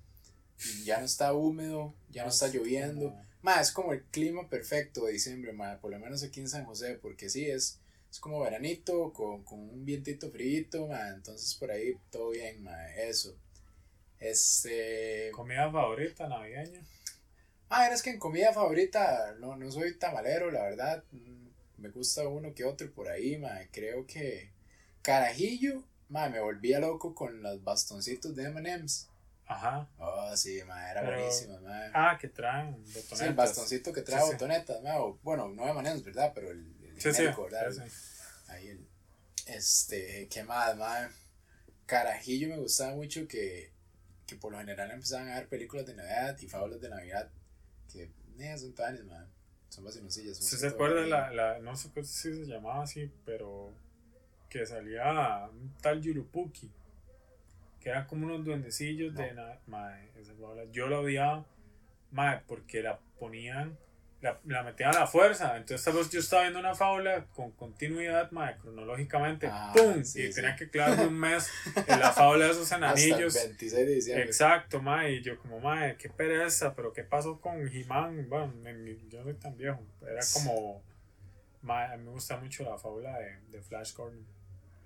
Y 0.65 0.83
ya 0.85 0.99
no 0.99 1.05
está 1.05 1.33
húmedo, 1.33 1.93
ya 2.09 2.23
no 2.23 2.29
está 2.29 2.45
Así 2.45 2.57
lloviendo. 2.57 3.15
Ma, 3.43 3.61
es 3.61 3.71
como 3.71 3.93
el 3.93 4.03
clima 4.05 4.49
perfecto 4.49 5.05
de 5.05 5.13
diciembre, 5.13 5.53
ma, 5.53 5.79
por 5.79 5.91
lo 5.91 5.99
menos 5.99 6.23
aquí 6.23 6.39
en 6.39 6.49
San 6.49 6.65
José, 6.65 6.97
porque 6.99 7.29
sí, 7.29 7.45
es, 7.45 7.79
es 8.09 8.19
como 8.19 8.39
veranito, 8.39 9.13
con, 9.13 9.43
con 9.43 9.59
un 9.59 9.85
vientito 9.85 10.31
frío, 10.31 10.87
ma, 10.87 11.09
entonces 11.09 11.53
por 11.55 11.69
ahí 11.69 11.95
todo 12.09 12.31
bien, 12.31 12.63
ma, 12.63 12.87
eso. 12.95 13.37
Este... 14.19 15.29
Comida 15.31 15.71
favorita 15.71 16.27
navideña. 16.27 16.81
Ah, 17.69 17.89
es 17.89 18.01
que 18.01 18.11
en 18.11 18.19
comida 18.19 18.53
favorita 18.53 19.35
no, 19.39 19.55
no 19.57 19.71
soy 19.71 19.97
tamalero, 19.97 20.51
la 20.51 20.63
verdad. 20.63 21.03
Mm, 21.11 21.47
me 21.79 21.89
gusta 21.89 22.27
uno 22.27 22.53
que 22.53 22.63
otro 22.63 22.89
por 22.93 23.09
ahí, 23.09 23.37
mae. 23.37 23.67
Creo 23.71 24.05
que 24.05 24.51
Carajillo, 25.01 25.83
mae, 26.07 26.29
me 26.29 26.39
volvía 26.39 26.79
loco 26.79 27.13
con 27.15 27.41
los 27.41 27.63
bastoncitos 27.63 28.35
de 28.35 28.45
M&M's. 28.45 29.09
Ajá. 29.45 29.89
Oh, 29.97 30.35
sí, 30.37 30.61
mae, 30.65 30.91
era 30.91 31.01
Pero- 31.01 31.17
buenísimo, 31.17 31.59
mae. 31.61 31.91
Ah, 31.93 32.17
que 32.19 32.29
traen 32.29 32.71
botonetas. 32.83 33.17
Sí, 33.19 33.25
el 33.25 33.33
bastoncito 33.33 33.91
que 33.93 34.01
trae 34.01 34.19
Sí, 34.21 34.25
sí. 34.27 34.31
botonetas, 34.33 34.81
mae, 34.81 34.97
o, 34.97 35.19
bueno, 35.21 35.49
no 35.49 35.65
de 35.65 35.71
M&M's, 35.71 36.03
¿verdad? 36.03 36.31
Pero 36.33 36.51
el, 36.51 36.59
el 36.83 37.01
Sí, 37.01 37.09
sí. 37.11 37.15
genérico, 37.17 37.43
¿verdad? 37.43 37.71
sí, 37.71 37.81
sí. 37.89 38.21
Ahí 38.47 38.67
el, 38.69 38.87
este, 39.47 40.27
¿qué 40.29 40.43
más, 40.43 40.75
mae? 40.77 41.09
Carajillo 41.85 42.47
me 42.49 42.57
gustaba 42.57 42.95
mucho 42.95 43.27
que, 43.27 43.71
que 44.25 44.35
por 44.37 44.51
lo 44.53 44.59
general 44.59 44.91
empezaban 44.91 45.27
a 45.29 45.35
dar 45.35 45.47
películas 45.47 45.85
de 45.85 45.95
Navidad 45.95 46.37
y 46.39 46.47
fábulas 46.47 46.79
de 46.79 46.89
Navidad 46.89 47.29
que, 47.91 48.09
eh, 48.39 48.57
son 48.57 48.73
tanes, 48.73 49.03
mae. 49.03 49.25
Son 49.69 49.83
vaciloncillas. 49.83 50.37
¿Sí 50.37 50.43
más 50.53 50.61
se 50.61 50.67
acuerda 50.67 51.01
la, 51.07 51.31
la, 51.31 51.59
no 51.59 51.75
sé 51.75 51.89
si 52.03 52.33
se 52.33 52.45
llamaba 52.45 52.83
así, 52.83 53.11
pero 53.25 53.73
que 54.49 54.65
salía 54.67 55.49
un 55.51 55.73
tal 55.81 55.99
Yurupuki, 56.01 56.71
que 57.83 57.89
eran 57.89 58.05
como 58.07 58.25
unos 58.27 58.45
duendecillos 58.45 59.13
de 59.13 59.33
mae, 59.67 60.09
esa 60.19 60.33
fábula. 60.33 60.63
yo 60.71 60.87
la 60.87 60.99
odiaba, 60.99 61.45
mae, 62.11 62.39
porque 62.47 62.81
la 62.81 62.97
ponían, 63.19 63.77
la, 64.21 64.39
la 64.45 64.63
metían 64.63 64.95
a 64.95 64.99
la 65.01 65.07
fuerza, 65.07 65.57
entonces 65.57 65.93
vez 65.93 66.09
yo 66.09 66.21
estaba 66.21 66.43
viendo 66.43 66.59
una 66.59 66.73
fábula 66.75 67.25
con 67.33 67.51
continuidad, 67.51 68.31
mae, 68.31 68.55
cronológicamente, 68.57 69.47
Ah, 69.51 69.73
¡pum! 69.75 70.01
sí, 70.05 70.21
y 70.21 70.27
sí. 70.29 70.35
tenía 70.35 70.55
que 70.55 70.69
clavarme 70.69 71.07
un 71.07 71.19
mes 71.19 71.49
en 71.87 71.99
la 71.99 72.13
fábula 72.13 72.45
de 72.45 72.51
esos 72.51 72.71
Hasta 72.71 72.77
el 72.77 72.83
enanillos. 73.01 73.33
26 73.33 73.73
de 73.73 73.85
diciembre. 73.95 74.25
Exacto, 74.25 74.81
mae, 74.81 75.11
y 75.15 75.21
yo 75.21 75.37
como, 75.39 75.59
mae, 75.59 75.97
qué 75.97 76.09
pereza, 76.09 76.73
pero 76.73 76.93
qué 76.93 77.03
pasó 77.03 77.41
con 77.41 77.67
He-Man, 77.67 78.29
bueno, 78.29 78.53
yo 79.09 79.17
no 79.19 79.23
soy 79.25 79.33
tan 79.33 79.57
viejo, 79.57 79.81
era 80.01 80.21
como, 80.33 80.81
a 81.67 81.97
mí 81.97 82.03
me 82.05 82.11
gusta 82.11 82.37
mucho 82.37 82.63
la 82.63 82.77
fábula 82.77 83.19
de, 83.19 83.39
de 83.49 83.61
Flash 83.61 83.93
Gordon, 83.93 84.25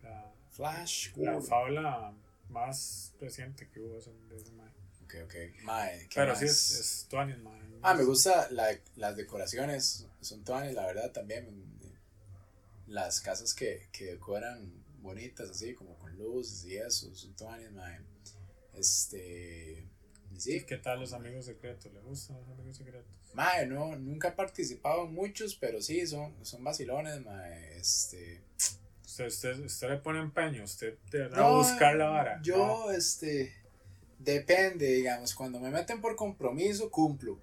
la, 0.01 0.31
Flash 0.51 1.09
la 1.15 1.33
Gordon. 1.33 1.43
fábula 1.47 2.13
más 2.49 3.13
reciente 3.19 3.69
que 3.69 3.79
hubo 3.79 3.97
ese, 3.97 4.11
de 4.29 4.37
ese 4.37 4.51
mae. 4.51 4.69
Ok, 5.03 5.15
ok. 5.23 5.63
Mae, 5.63 5.99
¿qué 6.09 6.15
Pero 6.15 6.31
más? 6.31 6.39
sí 6.39 6.45
es, 6.45 6.71
es 6.71 7.07
Tuanis, 7.09 7.37
mae. 7.39 7.61
Ah, 7.81 7.93
me 7.93 8.03
gusta 8.03 8.49
la, 8.51 8.67
las 8.95 9.15
decoraciones, 9.15 10.05
son 10.21 10.43
todas, 10.43 10.71
la 10.73 10.85
verdad, 10.85 11.11
también. 11.11 11.75
Las 12.87 13.19
casas 13.19 13.53
que, 13.53 13.89
que 13.91 14.05
decoran 14.05 14.71
bonitas, 15.01 15.49
así, 15.49 15.73
como 15.73 15.97
con 15.97 16.17
luces 16.17 16.63
y 16.65 16.77
eso, 16.77 17.13
son 17.13 17.35
todas, 17.35 17.71
mae. 17.71 17.99
Este. 18.73 19.85
y 20.31 20.39
Sí, 20.39 20.59
sí, 20.59 20.65
¿Qué 20.65 20.77
tal 20.77 20.99
los 20.99 21.13
amigos 21.13 21.45
secretos? 21.45 21.91
¿Le 21.93 22.01
gustan 22.01 22.37
los 22.39 22.49
amigos 22.49 22.77
secretos? 22.77 23.11
mae, 23.33 23.67
no, 23.67 23.95
nunca 23.97 24.29
he 24.29 24.31
participado 24.31 25.05
en 25.05 25.13
muchos, 25.13 25.55
pero 25.55 25.81
sí, 25.81 26.05
son, 26.07 26.33
son 26.45 26.63
vacilones, 26.63 27.23
mae. 27.23 27.77
Este. 27.77 28.41
Usted, 29.17 29.27
usted, 29.27 29.65
usted 29.65 29.89
le 29.89 29.97
pone 29.97 30.19
empeño, 30.19 30.63
usted 30.63 30.95
de 31.09 31.19
verdad 31.19 31.37
No, 31.37 31.57
buscar 31.57 31.95
la 31.95 32.09
vara. 32.09 32.39
Yo, 32.43 32.91
este. 32.91 33.51
Depende, 34.19 34.85
digamos, 34.87 35.33
cuando 35.33 35.59
me 35.59 35.71
meten 35.71 36.01
por 36.01 36.15
compromiso, 36.15 36.91
cumplo. 36.91 37.39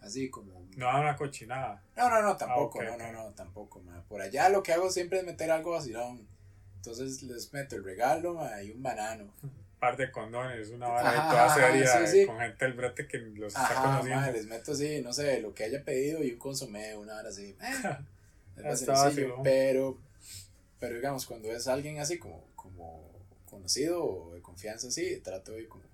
Así 0.00 0.30
como. 0.30 0.66
No, 0.76 0.88
una 1.00 1.16
cochinada. 1.16 1.82
No, 1.96 2.08
no, 2.08 2.22
no, 2.22 2.36
tampoco, 2.36 2.78
ok, 2.78 2.84
no, 2.84 2.96
no, 2.96 3.12
no, 3.12 3.30
tampoco, 3.34 3.80
ma. 3.80 4.02
Por 4.08 4.22
allá 4.22 4.48
lo 4.48 4.62
que 4.62 4.72
hago 4.72 4.90
siempre 4.90 5.18
es 5.18 5.24
meter 5.24 5.50
algo 5.50 5.72
vacilón. 5.72 6.26
Entonces 6.76 7.22
les 7.22 7.52
meto 7.52 7.76
el 7.76 7.84
regalo, 7.84 8.34
ma, 8.34 8.62
y 8.62 8.70
un 8.70 8.82
banano. 8.82 9.30
par 9.78 9.96
de 9.98 10.10
condones, 10.10 10.70
una 10.70 10.88
vara 10.88 11.10
Ajá, 11.10 11.30
toda 11.30 11.54
seria, 11.54 12.06
sí, 12.06 12.20
sí. 12.20 12.26
con 12.26 12.38
gente 12.38 12.64
del 12.64 12.74
brete 12.74 13.06
que 13.06 13.18
los 13.18 13.54
está 13.54 13.74
conociendo. 13.82 14.20
ma, 14.20 14.30
les 14.30 14.46
meto 14.46 14.72
así, 14.72 15.02
no 15.02 15.12
sé, 15.12 15.40
lo 15.40 15.52
que 15.52 15.64
haya 15.64 15.84
pedido 15.84 16.22
y 16.24 16.32
un 16.32 16.38
consomé, 16.38 16.96
una 16.96 17.16
hora 17.16 17.28
así. 17.28 17.54
Eh, 17.60 17.60
es 18.56 18.64
vaciloncillo, 18.64 18.94
vacilón. 18.94 19.42
pero, 19.42 19.98
pero 20.78 20.94
digamos, 20.94 21.26
cuando 21.26 21.50
es 21.52 21.66
alguien 21.68 21.98
así 21.98 22.18
como, 22.18 22.44
como 22.54 23.10
conocido 23.44 24.04
o 24.04 24.34
de 24.34 24.40
confianza 24.40 24.88
así, 24.88 25.20
trato 25.20 25.52
de 25.52 25.66
como, 25.66 25.84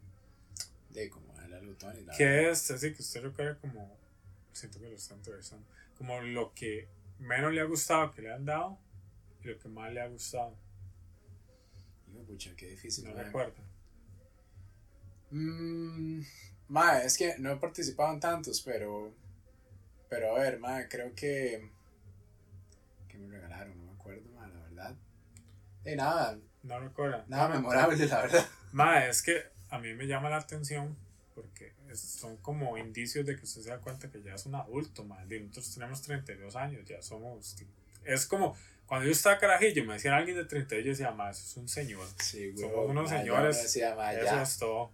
de 0.90 1.08
como 1.08 1.32
darle 1.34 1.74
Tony, 1.74 2.00
la 2.00 2.12
verdad. 2.12 2.16
¿Qué 2.16 2.50
es? 2.50 2.70
Así 2.70 2.92
que 2.92 3.02
usted 3.02 3.22
recuerda 3.22 3.58
como, 3.58 3.96
siento 4.52 4.80
que 4.80 4.88
lo 4.88 4.96
están 4.96 5.18
entrevistando, 5.18 5.66
como 5.96 6.20
lo 6.20 6.52
que 6.54 6.88
menos 7.18 7.52
le 7.52 7.60
ha 7.60 7.64
gustado 7.64 8.10
que 8.10 8.22
le 8.22 8.32
han 8.32 8.44
dado 8.44 8.78
y 9.42 9.48
lo 9.48 9.58
que 9.58 9.68
más 9.68 9.92
le 9.92 10.00
ha 10.00 10.08
gustado. 10.08 10.54
De 12.06 12.22
pucha, 12.22 12.54
qué 12.56 12.68
difícil. 12.68 13.04
No 13.04 13.14
ma. 13.14 13.22
recuerda. 13.22 13.62
Mm, 15.30 16.22
ma, 16.68 16.98
es 16.98 17.16
que 17.16 17.36
no 17.38 17.50
he 17.50 17.56
participado 17.56 18.12
en 18.12 18.20
tantos, 18.20 18.60
pero. 18.60 19.12
Pero 20.08 20.36
a 20.36 20.40
ver, 20.40 20.58
ma, 20.60 20.88
creo 20.88 21.14
que. 21.14 21.70
que 23.08 23.18
me 23.18 23.28
regalaron, 23.28 23.76
no 23.76 23.92
me 23.92 23.98
acuerdo, 23.98 24.28
ma, 24.34 24.46
la 24.46 24.60
verdad. 24.60 24.96
Y 25.84 25.94
nada, 25.96 26.38
No 26.62 26.80
recuerda. 26.80 27.24
nada 27.28 27.48
memorable, 27.48 28.06
la 28.06 28.22
verdad. 28.22 28.46
Ma, 28.72 29.06
es 29.06 29.22
que 29.22 29.42
a 29.70 29.78
mí 29.78 29.92
me 29.94 30.06
llama 30.06 30.30
la 30.30 30.38
atención 30.38 30.96
porque 31.34 31.72
son 31.94 32.36
como 32.38 32.76
indicios 32.78 33.26
de 33.26 33.36
que 33.36 33.44
usted 33.44 33.62
se 33.62 33.70
da 33.70 33.78
cuenta 33.78 34.10
que 34.10 34.22
ya 34.22 34.34
es 34.34 34.46
un 34.46 34.54
adulto, 34.54 35.04
ma. 35.04 35.24
Nosotros 35.24 35.74
tenemos 35.74 36.02
32 36.02 36.56
años, 36.56 36.84
ya 36.86 37.02
somos. 37.02 37.56
Es 38.04 38.26
como 38.26 38.56
cuando 38.86 39.06
yo 39.06 39.12
estaba 39.12 39.38
carajillo, 39.38 39.84
me 39.84 39.94
decían 39.94 40.14
alguien 40.14 40.36
de 40.36 40.44
32, 40.44 40.84
yo 40.84 40.90
decía, 40.90 41.10
ma, 41.10 41.30
eso 41.30 41.42
es 41.46 41.56
un 41.56 41.68
señor. 41.68 42.06
Sí, 42.20 42.50
güey. 42.50 42.68
Somos 42.68 42.90
unos 42.90 43.08
señores. 43.10 43.62
decía, 43.62 43.94
Eso 44.12 44.42
es 44.42 44.58
todo. 44.58 44.90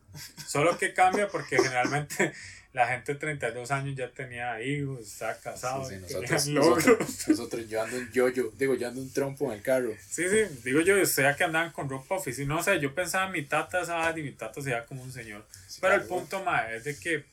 Solo 0.46 0.79
que 0.79 0.94
cambia 0.94 1.29
porque 1.29 1.57
generalmente 1.57 2.33
la 2.72 2.87
gente 2.87 3.14
de 3.14 3.18
32 3.18 3.70
años 3.72 3.96
ya 3.96 4.09
tenía 4.11 4.62
hijos, 4.62 5.00
estaba 5.00 5.35
casado, 5.35 5.85
Sí, 5.85 5.96
sí, 5.96 6.00
nosotros, 6.00 6.46
nosotros, 6.48 7.29
nosotros, 7.29 7.68
yo 7.68 7.83
ando 7.83 7.96
un 7.96 8.12
yoyo, 8.12 8.53
digo, 8.57 8.74
yo 8.74 8.88
ando 8.88 9.00
un 9.00 9.12
trompo 9.12 9.46
en 9.46 9.59
el 9.59 9.62
carro. 9.62 9.92
Sí, 10.09 10.29
sí, 10.29 10.61
digo 10.62 10.81
yo, 10.81 11.00
usted 11.00 11.35
que 11.37 11.44
andaban 11.44 11.72
con 11.72 11.88
ropa 11.88 12.14
oficina, 12.14 12.55
no 12.55 12.62
sé, 12.62 12.79
yo 12.79 12.94
pensaba 12.94 13.26
en 13.26 13.33
mi 13.33 13.42
tata 13.42 13.83
esa 13.83 13.98
edad 13.98 14.16
y 14.16 14.22
mi 14.22 14.33
tata 14.33 14.62
se 14.62 14.72
como 14.87 15.03
un 15.03 15.12
señor. 15.12 15.44
Sí, 15.66 15.79
Pero 15.81 15.94
el 15.94 16.00
claro, 16.03 16.14
punto 16.14 16.44
más 16.44 16.70
es 16.70 16.85
de 16.85 16.96
que 16.96 17.24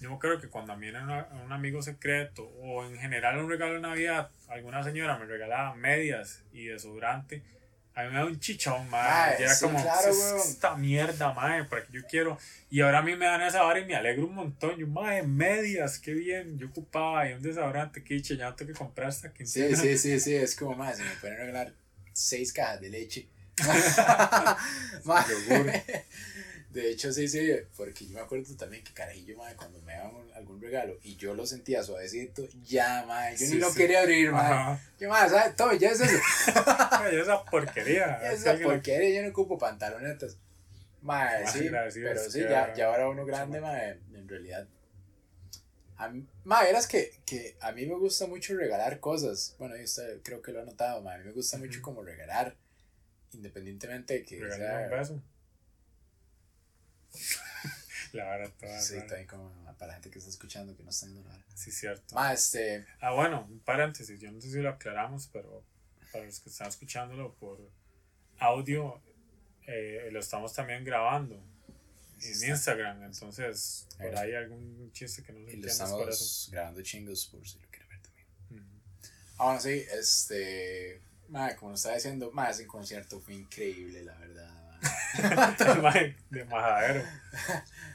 yo 0.00 0.18
creo 0.18 0.40
que 0.40 0.48
cuando 0.48 0.72
a 0.72 0.76
mí 0.76 0.88
era 0.88 1.02
una- 1.02 1.28
un 1.44 1.52
amigo 1.52 1.82
secreto 1.82 2.44
o 2.60 2.84
en 2.84 2.98
general 2.98 3.38
un 3.38 3.48
regalo 3.48 3.74
de 3.74 3.80
Navidad, 3.80 4.30
alguna 4.48 4.82
señora 4.82 5.18
me 5.18 5.26
regalaba 5.26 5.74
medias 5.74 6.42
y 6.52 6.66
desodorante, 6.66 7.42
a 7.96 8.02
mí 8.02 8.10
me 8.10 8.16
da 8.18 8.24
un 8.24 8.40
chichón, 8.40 8.90
madre. 8.90 9.36
Y 9.38 9.42
era 9.44 9.54
sí, 9.54 9.64
como, 9.64 9.78
esta 9.78 10.74
mierda, 10.76 11.32
madre, 11.32 11.64
para 11.64 11.84
que 11.84 11.92
yo 11.92 12.02
quiero. 12.06 12.36
Y 12.68 12.80
ahora 12.80 12.98
a 12.98 13.02
mí 13.02 13.14
me 13.14 13.24
dan 13.24 13.40
esa 13.42 13.62
vara 13.62 13.78
y 13.78 13.84
me 13.84 13.94
alegro 13.94 14.26
un 14.26 14.34
montón. 14.34 14.76
Yo, 14.76 14.86
madre, 14.88 15.22
medias, 15.22 16.00
qué 16.00 16.12
bien. 16.12 16.58
Yo 16.58 16.66
ocupaba 16.66 17.28
y 17.30 17.34
un 17.34 17.42
desodorante, 17.42 18.02
que 18.02 18.20
ya 18.20 18.34
no 18.50 18.54
tengo 18.56 18.72
que 18.72 18.78
comprar 18.78 19.08
hasta 19.08 19.32
que 19.32 19.46
Sí, 19.46 19.76
sí, 19.76 19.96
sí, 19.96 20.18
sí, 20.18 20.34
es 20.34 20.56
como 20.56 20.74
más, 20.74 20.96
se 20.96 21.04
me 21.04 21.10
pueden 21.20 21.36
regalar 21.38 21.72
seis 22.12 22.52
cajas 22.52 22.80
de 22.80 22.88
leche. 22.90 23.28
Ma, 25.04 25.24
Yogur. 25.28 25.72
De 26.74 26.90
hecho, 26.90 27.12
sí, 27.12 27.28
sí, 27.28 27.50
porque 27.76 28.04
yo 28.06 28.14
me 28.14 28.20
acuerdo 28.20 28.54
también 28.56 28.82
que 28.84 28.92
carajillo, 28.92 29.36
madre, 29.38 29.56
cuando 29.56 29.80
me 29.82 29.94
daban 29.94 30.30
algún 30.34 30.60
regalo 30.60 30.98
y 31.02 31.16
yo 31.16 31.32
lo 31.34 31.46
sentía 31.46 31.82
suavecito, 31.82 32.46
ya, 32.64 33.04
madre, 33.06 33.36
yo 33.36 33.46
Sí, 33.46 33.54
ni 33.54 33.60
lo 33.60 33.70
sí. 33.70 33.76
quería 33.78 34.00
abrir, 34.02 34.30
madre. 34.32 34.80
Yo, 34.98 35.08
madre, 35.08 35.30
¿sabes? 35.30 35.56
Todo, 35.56 35.72
ya 35.74 35.90
es 35.92 36.00
eso. 36.00 36.18
Ay, 36.90 37.16
esa 37.16 37.44
porquería. 37.44 38.16
Esa 38.32 38.56
porquería, 38.58 39.16
yo 39.16 39.22
no 39.22 39.28
ocupo 39.30 39.56
pantalonetas. 39.56 40.36
Madre, 41.00 41.46
sí, 41.46 41.70
pero 42.02 42.30
sí, 42.30 42.40
que 42.40 42.48
ya, 42.50 42.74
ya 42.74 42.86
ahora 42.86 43.08
uno 43.08 43.24
grande, 43.24 43.60
madre, 43.60 44.00
en 44.12 44.28
realidad. 44.28 44.66
A 45.96 46.08
mí, 46.08 46.26
madre, 46.42 46.66
verás 46.68 46.88
que, 46.88 47.12
que 47.24 47.56
a 47.60 47.70
mí 47.70 47.86
me 47.86 47.94
gusta 47.94 48.26
mucho 48.26 48.56
regalar 48.56 48.98
cosas. 48.98 49.54
Bueno, 49.60 49.76
usted 49.82 50.20
creo 50.22 50.42
que 50.42 50.50
lo 50.50 50.60
ha 50.60 50.64
notado, 50.64 51.02
madre. 51.02 51.16
A 51.16 51.22
mí 51.22 51.26
me 51.28 51.32
gusta 51.34 51.56
mucho 51.56 51.80
como 51.82 52.02
regalar, 52.02 52.56
independientemente 53.32 54.14
de 54.14 54.24
que 54.24 54.38
sea- 54.50 54.80
un 54.84 54.90
beso. 54.90 55.22
La 58.12 58.24
vara 58.24 58.48
toda. 58.48 58.80
Sí, 58.80 58.94
rara. 58.94 59.06
también 59.06 59.26
como 59.26 59.64
para 59.78 59.88
la 59.88 59.92
gente 59.94 60.10
que 60.10 60.18
está 60.18 60.30
escuchando, 60.30 60.76
que 60.76 60.82
no 60.82 60.90
está 60.90 61.06
viendo 61.06 61.28
nada. 61.28 61.44
Sí, 61.54 61.70
cierto. 61.72 62.14
Más, 62.14 62.44
este, 62.44 62.86
Ah, 63.00 63.12
bueno, 63.12 63.46
un 63.50 63.58
paréntesis. 63.60 64.20
Yo 64.20 64.30
no 64.30 64.40
sé 64.40 64.50
si 64.50 64.58
lo 64.58 64.70
aclaramos, 64.70 65.28
pero 65.32 65.64
para 66.12 66.24
los 66.24 66.38
que 66.40 66.48
están 66.48 66.68
escuchándolo 66.68 67.34
por 67.34 67.58
audio, 68.38 69.02
eh, 69.66 70.08
lo 70.12 70.20
estamos 70.20 70.52
también 70.52 70.84
grabando 70.84 71.42
en 72.22 72.50
Instagram. 72.50 73.02
Entonces, 73.02 73.86
por 73.98 74.16
ahí 74.16 74.34
algún 74.34 74.90
chiste 74.92 75.22
que 75.22 75.32
no 75.32 75.40
y 75.40 75.42
lo 75.42 75.50
entiende 75.50 75.68
es 75.68 75.90
por 75.90 76.08
eso. 76.08 76.24
estamos 76.24 76.48
grabando 76.52 76.82
chingos 76.82 77.26
por 77.26 77.46
si 77.48 77.58
lo 77.58 77.68
quieren 77.68 77.88
ver 77.88 78.00
también. 78.00 78.26
Ujú. 78.50 78.80
Ah, 79.38 79.44
bueno, 79.44 79.60
sí, 79.60 79.84
este, 79.98 81.02
madre, 81.28 81.56
como 81.56 81.70
lo 81.70 81.74
estaba 81.76 81.96
diciendo, 81.96 82.32
ese 82.48 82.66
concierto 82.66 83.20
fue 83.20 83.34
increíble, 83.34 84.04
la 84.04 84.14
verdad. 84.18 84.33
de 86.30 86.44
majadero. 86.44 87.02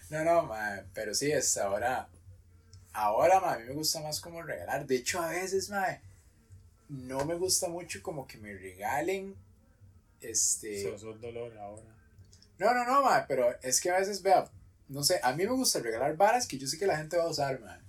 No, 0.09 0.23
no, 0.23 0.43
ma, 0.43 0.81
pero 0.93 1.13
sí, 1.13 1.31
es 1.31 1.57
ahora. 1.57 2.07
Ahora, 2.93 3.39
ma, 3.39 3.53
a 3.53 3.59
mí 3.59 3.65
me 3.65 3.73
gusta 3.73 4.01
más 4.01 4.19
como 4.19 4.41
regalar. 4.41 4.85
De 4.85 4.95
hecho, 4.95 5.21
a 5.21 5.29
veces, 5.29 5.69
ma, 5.69 5.85
no 6.89 7.25
me 7.25 7.35
gusta 7.35 7.67
mucho 7.67 8.01
como 8.01 8.27
que 8.27 8.37
me 8.37 8.53
regalen. 8.53 9.35
Este. 10.21 10.81
Eso 10.81 10.95
es 10.95 11.21
dolor 11.21 11.55
ahora. 11.57 11.83
No, 12.57 12.73
no, 12.73 12.85
no, 12.85 13.03
ma, 13.03 13.25
pero 13.27 13.55
es 13.61 13.79
que 13.79 13.89
a 13.89 13.99
veces, 13.99 14.21
vea, 14.21 14.49
no 14.87 15.03
sé, 15.03 15.19
a 15.23 15.33
mí 15.33 15.45
me 15.45 15.51
gusta 15.51 15.79
regalar 15.79 16.17
varas 16.17 16.47
que 16.47 16.57
yo 16.57 16.67
sé 16.67 16.77
que 16.77 16.87
la 16.87 16.97
gente 16.97 17.17
va 17.17 17.23
a 17.23 17.29
usar, 17.29 17.59
ma. 17.59 17.79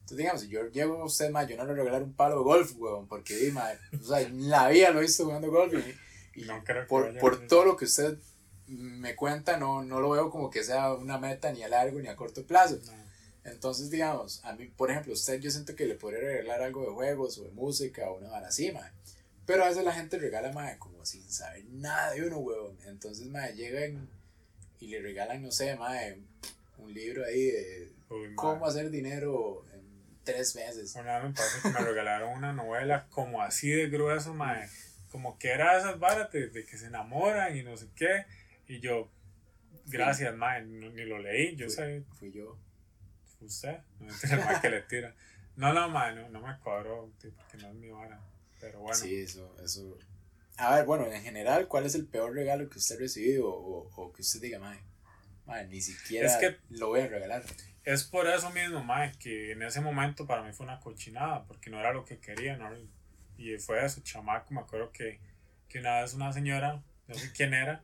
Entonces, 0.00 0.18
digamos, 0.18 0.40
si 0.42 0.48
yo 0.48 0.68
llego 0.68 1.00
a 1.00 1.04
usted, 1.04 1.30
ma, 1.30 1.44
yo 1.44 1.56
no 1.56 1.64
le 1.64 1.74
regalar 1.74 2.02
un 2.02 2.12
palo 2.12 2.38
de 2.38 2.44
golf, 2.44 2.72
weón, 2.76 3.08
porque, 3.08 3.50
ma, 3.52 3.70
o 3.98 4.04
sea, 4.04 4.20
en 4.20 4.50
la 4.50 4.68
vida 4.68 4.90
lo 4.90 4.98
he 4.98 5.02
visto 5.02 5.24
jugando 5.24 5.50
golf 5.50 5.72
y, 5.72 6.40
y 6.42 6.44
No 6.44 6.62
creo 6.62 6.82
que 6.82 6.88
por, 6.88 7.18
por 7.18 7.46
todo 7.46 7.64
lo 7.64 7.76
que 7.76 7.86
usted 7.86 8.18
me 8.70 9.16
cuenta, 9.16 9.56
no, 9.56 9.82
no 9.82 10.00
lo 10.00 10.10
veo 10.10 10.30
como 10.30 10.50
que 10.50 10.62
sea 10.62 10.94
una 10.94 11.18
meta 11.18 11.52
ni 11.52 11.62
a 11.62 11.68
largo 11.68 12.00
ni 12.00 12.08
a 12.08 12.16
corto 12.16 12.46
plazo. 12.46 12.78
No. 12.86 13.00
Entonces, 13.44 13.90
digamos, 13.90 14.44
a 14.44 14.52
mí, 14.52 14.66
por 14.66 14.90
ejemplo, 14.90 15.12
usted, 15.12 15.40
yo 15.40 15.50
siento 15.50 15.74
que 15.74 15.86
le 15.86 15.94
podría 15.94 16.20
regalar 16.20 16.62
algo 16.62 16.82
de 16.82 16.92
juegos 16.92 17.38
o 17.38 17.44
de 17.44 17.50
música 17.50 18.10
o 18.10 18.18
una 18.18 18.28
vara 18.28 18.48
así. 18.48 18.72
Pero 19.46 19.64
a 19.64 19.68
veces 19.68 19.84
la 19.84 19.92
gente 19.92 20.18
regala, 20.18 20.52
mae, 20.52 20.78
como 20.78 21.04
sin 21.04 21.28
saber 21.30 21.64
nada 21.70 22.12
de 22.12 22.26
uno, 22.26 22.38
huevón. 22.38 22.76
Entonces, 22.86 23.26
mae, 23.28 23.54
llegan 23.54 24.08
y 24.78 24.88
le 24.88 25.00
regalan, 25.00 25.42
no 25.42 25.50
sé, 25.50 25.74
mae, 25.76 26.18
un 26.78 26.92
libro 26.92 27.24
ahí 27.24 27.46
de 27.46 27.92
Uy, 28.10 28.34
cómo 28.34 28.66
hacer 28.66 28.90
dinero 28.90 29.64
en 29.72 29.80
tres 30.22 30.54
meses. 30.54 30.94
Una 30.94 31.18
vez 31.18 31.30
me 31.30 31.34
pasó 31.34 31.62
que 31.62 31.70
me 31.70 31.80
regalaron 31.80 32.36
una 32.36 32.52
novela 32.52 33.06
como 33.10 33.42
así 33.42 33.70
de 33.70 33.88
grueso, 33.88 34.34
mae. 34.34 34.68
Como 35.10 35.38
que 35.38 35.48
era 35.50 35.78
esas 35.78 35.98
varas 35.98 36.30
de, 36.30 36.48
de 36.48 36.64
que 36.64 36.78
se 36.78 36.86
enamoran 36.86 37.56
y 37.56 37.62
no 37.62 37.76
sé 37.76 37.88
qué. 37.96 38.26
Y 38.70 38.80
yo, 38.80 39.10
gracias, 39.86 40.34
mae, 40.36 40.62
no- 40.62 40.90
ni 40.90 41.04
lo 41.04 41.18
leí. 41.18 41.56
Yo 41.56 41.66
Fui- 41.66 41.74
sé, 41.74 42.04
Fui 42.18 42.32
yo. 42.32 42.56
usted, 43.40 43.78
no 43.98 44.06
mentira, 44.06 44.34
el 44.36 44.44
mae 44.44 44.60
que 44.60 44.70
le 44.70 44.82
tira. 44.82 45.14
No, 45.56 45.72
no, 45.72 45.88
mae, 45.88 46.14
no, 46.14 46.28
no 46.28 46.40
me 46.40 46.56
cuadró, 46.60 47.10
tío, 47.20 47.32
porque 47.34 47.56
no 47.56 47.68
es 47.68 47.74
mi 47.74 47.88
vara. 47.88 48.20
Pero 48.60 48.80
bueno, 48.80 48.94
Sí, 48.96 49.16
eso, 49.20 49.56
eso. 49.64 49.98
A 50.58 50.76
ver, 50.76 50.84
bueno, 50.84 51.06
en 51.10 51.22
general, 51.22 51.66
¿cuál 51.68 51.86
es 51.86 51.94
el 51.94 52.06
peor 52.06 52.34
regalo 52.34 52.68
que 52.68 52.78
usted 52.78 52.96
ha 52.96 52.98
recibido 53.00 53.48
o, 53.48 53.90
o 53.94 54.12
que 54.12 54.22
usted 54.22 54.40
diga, 54.40 54.58
mae, 54.58 54.78
mae, 55.46 55.66
ni 55.66 55.80
siquiera 55.80 56.26
Es 56.26 56.36
que- 56.36 56.58
lo 56.68 56.88
voy 56.88 57.00
a 57.00 57.08
regalar? 57.08 57.42
es 57.82 58.04
por 58.04 58.28
eso 58.28 58.50
mismo, 58.50 58.84
mae, 58.84 59.10
que 59.18 59.52
en 59.52 59.62
ese 59.62 59.80
momento 59.80 60.26
para 60.26 60.42
mí 60.44 60.52
fue 60.52 60.64
una 60.66 60.78
cochinada, 60.80 61.44
porque 61.46 61.70
no 61.70 61.80
era 61.80 61.92
lo 61.92 62.04
que 62.04 62.18
quería, 62.20 62.56
¿no? 62.56 62.70
Y 63.38 63.56
fue 63.58 63.84
eso, 63.84 64.02
chamaco, 64.02 64.52
me 64.54 64.60
acuerdo 64.60 64.92
que, 64.92 65.18
que 65.66 65.78
una 65.80 66.02
vez 66.02 66.12
una 66.12 66.30
señora, 66.32 66.82
no 67.08 67.14
sé 67.14 67.32
quién 67.32 67.54
era, 67.54 67.82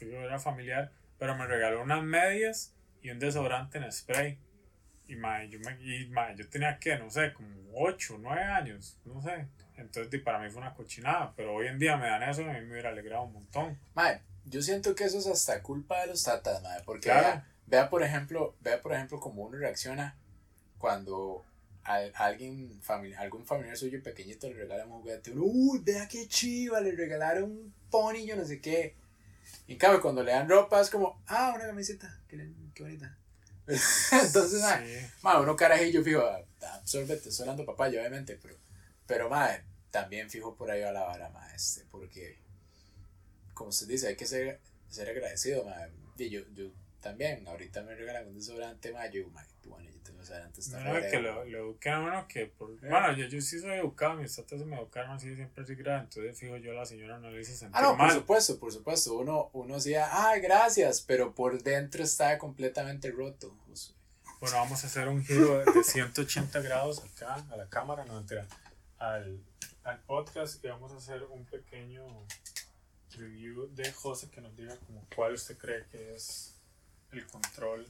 era 0.00 0.38
familiar, 0.38 0.90
pero 1.18 1.36
me 1.36 1.46
regaló 1.46 1.82
unas 1.82 2.02
medias 2.02 2.74
y 3.02 3.10
un 3.10 3.18
desodorante 3.18 3.78
en 3.78 3.90
spray. 3.92 4.38
Y, 5.08 5.16
mae, 5.16 5.48
yo, 5.48 5.58
me, 5.60 5.76
y 5.82 6.06
mae, 6.08 6.34
yo 6.36 6.48
tenía 6.48 6.78
que, 6.78 6.96
no 6.96 7.10
sé, 7.10 7.32
como 7.32 7.48
8, 7.74 8.16
9 8.20 8.42
años, 8.42 8.98
no 9.04 9.20
sé. 9.20 9.46
Entonces, 9.76 10.20
para 10.22 10.38
mí 10.38 10.48
fue 10.50 10.60
una 10.60 10.74
cochinada, 10.74 11.32
pero 11.36 11.54
hoy 11.54 11.66
en 11.66 11.78
día 11.78 11.96
me 11.96 12.06
dan 12.06 12.22
eso 12.22 12.42
y 12.42 12.44
a 12.48 12.52
mí 12.52 12.60
me 12.60 12.72
hubiera 12.72 12.90
alegrado 12.90 13.24
un 13.24 13.32
montón. 13.32 13.78
Mae, 13.94 14.20
yo 14.44 14.62
siento 14.62 14.94
que 14.94 15.04
eso 15.04 15.18
es 15.18 15.26
hasta 15.26 15.62
culpa 15.62 16.00
de 16.02 16.08
los 16.08 16.22
tatas, 16.22 16.62
mae, 16.62 16.80
porque 16.84 17.08
Claro. 17.08 17.22
vea, 17.22 17.46
vea, 17.66 17.90
por 17.90 18.02
ejemplo, 18.02 18.54
vea 18.60 18.80
por 18.80 18.92
ejemplo 18.92 19.18
cómo 19.20 19.42
uno 19.42 19.58
reacciona 19.58 20.16
cuando 20.78 21.44
a, 21.84 21.96
a 22.14 22.26
alguien 22.26 22.80
familiar, 22.82 23.22
algún 23.22 23.44
familiar 23.44 23.76
suyo 23.76 24.02
pequeñito 24.02 24.48
le 24.48 24.54
regala 24.54 24.84
un 24.86 24.92
juguete, 24.92 25.32
uno, 25.32 25.42
uy, 25.44 25.80
vea 25.84 26.06
qué 26.08 26.26
chiva, 26.28 26.80
le 26.80 26.92
regalaron 26.92 27.44
un 27.44 27.74
pony, 27.90 28.24
yo 28.26 28.36
no 28.36 28.44
sé 28.44 28.60
qué. 28.60 28.94
Y 29.66 29.72
en 29.74 29.78
cambio, 29.78 30.00
cuando 30.00 30.22
le 30.22 30.32
dan 30.32 30.48
ropa 30.48 30.80
es 30.80 30.90
como, 30.90 31.22
ah, 31.26 31.52
una 31.54 31.66
camiseta, 31.66 32.20
qué, 32.28 32.36
bonita. 32.78 33.16
Entonces, 33.66 34.60
Sí. 34.60 35.06
mae, 35.22 35.40
uno 35.40 35.54
carajillo 35.56 36.02
fijo, 36.02 36.22
ah, 36.22 36.44
absórbete, 36.74 37.28
estoy 37.28 37.44
hablando 37.44 37.64
papaya, 37.64 38.00
obviamente, 38.00 38.38
pero, 38.42 38.56
pero 39.06 39.28
mae, 39.30 39.62
también 39.90 40.28
fijo 40.30 40.56
por 40.56 40.70
ahí 40.70 40.82
a 40.82 40.92
la 40.92 41.04
vara, 41.04 41.30
mae, 41.30 41.54
este, 41.54 41.84
porque, 41.90 42.38
como 43.54 43.70
usted 43.70 43.86
dice, 43.86 44.08
hay 44.08 44.16
que 44.16 44.26
ser, 44.26 44.60
ser 44.88 45.08
agradecido, 45.08 45.64
mae. 45.64 45.90
Y 46.18 46.28
yo, 46.30 46.40
yo 46.54 46.70
también, 47.00 47.46
ahorita 47.46 47.82
me 47.82 47.94
regalan 47.94 48.28
un 48.28 48.34
desodorante, 48.34 48.92
mae, 48.92 49.10
yo 49.12 49.24
tú, 49.24 49.32
bueno, 49.68 49.88
yo 49.90 50.00
tengo 50.02 50.18
desodorante 50.20 50.60
esta 50.60 50.80
No, 50.80 51.00
que 51.00 51.18
lo, 51.20 51.44
lo 51.44 51.58
eduquen 51.58 51.92
a 51.92 52.00
uno 52.00 52.28
que 52.28 52.46
por... 52.46 52.70
Eh. 52.72 52.88
Bueno, 52.88 53.12
yo, 53.16 53.26
yo 53.26 53.40
sí 53.40 53.58
soy 53.60 53.72
educado, 53.78 54.14
mis 54.14 54.34
tatas 54.34 54.60
me 54.60 54.76
educaron 54.76 55.12
así 55.12 55.34
siempre 55.34 55.64
así 55.64 55.74
grave, 55.74 56.04
entonces 56.04 56.38
fijo 56.38 56.56
yo 56.56 56.72
a 56.72 56.74
la 56.74 56.86
señora 56.86 57.18
no 57.18 57.30
le 57.30 57.40
hice 57.40 57.56
sentir 57.56 57.76
Ah, 57.76 57.82
no, 57.82 57.88
por 57.90 57.98
mal. 57.98 58.12
supuesto, 58.12 58.58
por 58.58 58.72
supuesto, 58.72 59.14
uno, 59.14 59.50
uno 59.52 59.74
decía, 59.76 60.08
ah, 60.10 60.36
gracias, 60.38 61.00
pero 61.02 61.34
por 61.34 61.62
dentro 61.62 62.02
está 62.02 62.38
completamente 62.38 63.10
roto. 63.10 63.54
Bueno, 64.40 64.56
vamos 64.56 64.82
a 64.82 64.86
hacer 64.88 65.06
un 65.08 65.24
giro 65.24 65.58
de 65.64 65.72
de 65.72 65.84
180 65.84 66.60
grados 66.62 67.02
acá, 67.04 67.44
a 67.50 67.56
la 67.56 67.68
cámara, 67.68 68.04
no 68.04 68.14
mentira, 68.14 68.46
al, 68.98 69.40
al 69.84 70.00
podcast 70.00 70.64
y 70.64 70.68
vamos 70.68 70.90
a 70.92 70.96
hacer 70.96 71.22
un 71.24 71.44
pequeño 71.46 72.04
review 73.16 73.68
de 73.74 73.92
José 73.92 74.30
que 74.30 74.40
nos 74.40 74.56
diga 74.56 74.76
como 74.86 75.04
cuál 75.14 75.34
usted 75.34 75.56
cree 75.58 75.84
que 75.92 76.14
es 76.14 76.56
el 77.12 77.26
control 77.26 77.86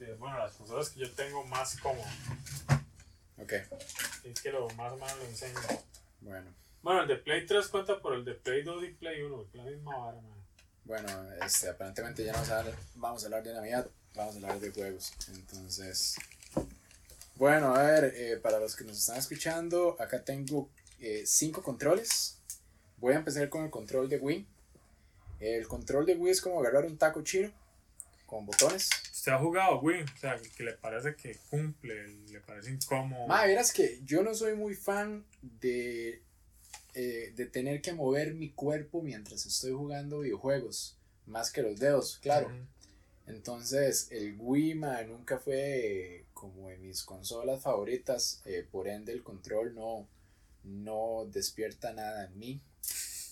de, 0.00 0.14
bueno, 0.14 0.38
las 0.38 0.52
consolas 0.54 0.90
que 0.90 1.00
yo 1.00 1.10
tengo 1.12 1.44
más 1.44 1.78
cómodo. 1.78 2.08
ok, 3.38 3.52
Y 4.24 4.32
que 4.34 4.50
lo 4.50 4.68
más 4.70 4.92
o 4.92 4.96
menos 4.96 5.16
lo 5.18 5.24
enseño. 5.26 5.60
bueno. 6.20 6.50
Bueno, 6.82 7.02
el 7.02 7.08
de 7.08 7.16
Play 7.16 7.44
3 7.44 7.68
cuenta 7.68 8.00
por 8.00 8.14
el 8.14 8.24
de 8.24 8.32
Play 8.34 8.62
2 8.62 8.84
y 8.84 8.88
Play 8.94 9.20
1, 9.22 9.42
es 9.42 9.54
la 9.54 9.64
misma 9.64 9.98
vara, 9.98 10.20
man. 10.22 10.40
Bueno, 10.84 11.08
este, 11.44 11.68
aparentemente 11.68 12.24
ya 12.24 12.32
no 12.32 12.38
vamos 12.38 12.50
a, 12.50 12.58
hablar, 12.58 12.74
vamos 12.94 13.22
a 13.22 13.26
hablar 13.26 13.42
de 13.42 13.52
Navidad, 13.52 13.86
vamos 14.14 14.34
a 14.34 14.36
hablar 14.38 14.60
de 14.60 14.70
juegos. 14.70 15.12
Entonces, 15.28 16.16
bueno, 17.36 17.74
a 17.74 17.82
ver, 17.82 18.14
eh, 18.16 18.38
para 18.38 18.58
los 18.58 18.74
que 18.74 18.84
nos 18.84 18.98
están 18.98 19.18
escuchando, 19.18 19.96
acá 20.00 20.24
tengo 20.24 20.70
eh, 20.98 21.22
cinco 21.26 21.62
controles. 21.62 22.38
Voy 22.96 23.12
a 23.12 23.18
empezar 23.18 23.48
con 23.50 23.64
el 23.64 23.70
control 23.70 24.08
de 24.08 24.16
Wii. 24.16 24.46
El 25.40 25.68
control 25.68 26.06
de 26.06 26.16
Wii 26.16 26.32
es 26.32 26.40
como 26.40 26.60
agarrar 26.60 26.86
un 26.86 26.96
taco 26.96 27.22
chino 27.22 27.52
con 28.26 28.46
botones. 28.46 28.88
¿Usted 29.20 29.32
ha 29.32 29.38
jugado 29.38 29.80
Wii? 29.80 30.04
O 30.04 30.18
sea, 30.18 30.40
que 30.56 30.62
le 30.62 30.72
parece 30.72 31.14
que 31.14 31.36
cumple, 31.50 32.08
le 32.30 32.40
parece 32.40 32.70
incómodo. 32.70 33.28
Verás 33.28 33.70
que 33.70 34.00
yo 34.06 34.22
no 34.22 34.34
soy 34.34 34.56
muy 34.56 34.74
fan 34.74 35.26
de, 35.42 36.22
eh, 36.94 37.30
de 37.36 37.44
tener 37.44 37.82
que 37.82 37.92
mover 37.92 38.32
mi 38.32 38.48
cuerpo 38.48 39.02
mientras 39.02 39.44
estoy 39.44 39.72
jugando 39.72 40.20
videojuegos, 40.20 40.96
más 41.26 41.52
que 41.52 41.60
los 41.60 41.78
dedos, 41.78 42.16
claro. 42.22 42.50
Entonces, 43.26 44.08
el 44.10 44.36
Wii 44.38 44.76
ma, 44.76 45.02
nunca 45.02 45.38
fue 45.38 46.24
como 46.32 46.70
de 46.70 46.78
mis 46.78 47.02
consolas 47.02 47.62
favoritas, 47.62 48.40
eh, 48.46 48.66
por 48.72 48.88
ende 48.88 49.12
el 49.12 49.22
control 49.22 49.74
no, 49.74 50.08
no 50.64 51.28
despierta 51.30 51.92
nada 51.92 52.24
en 52.24 52.38
mí. 52.38 52.60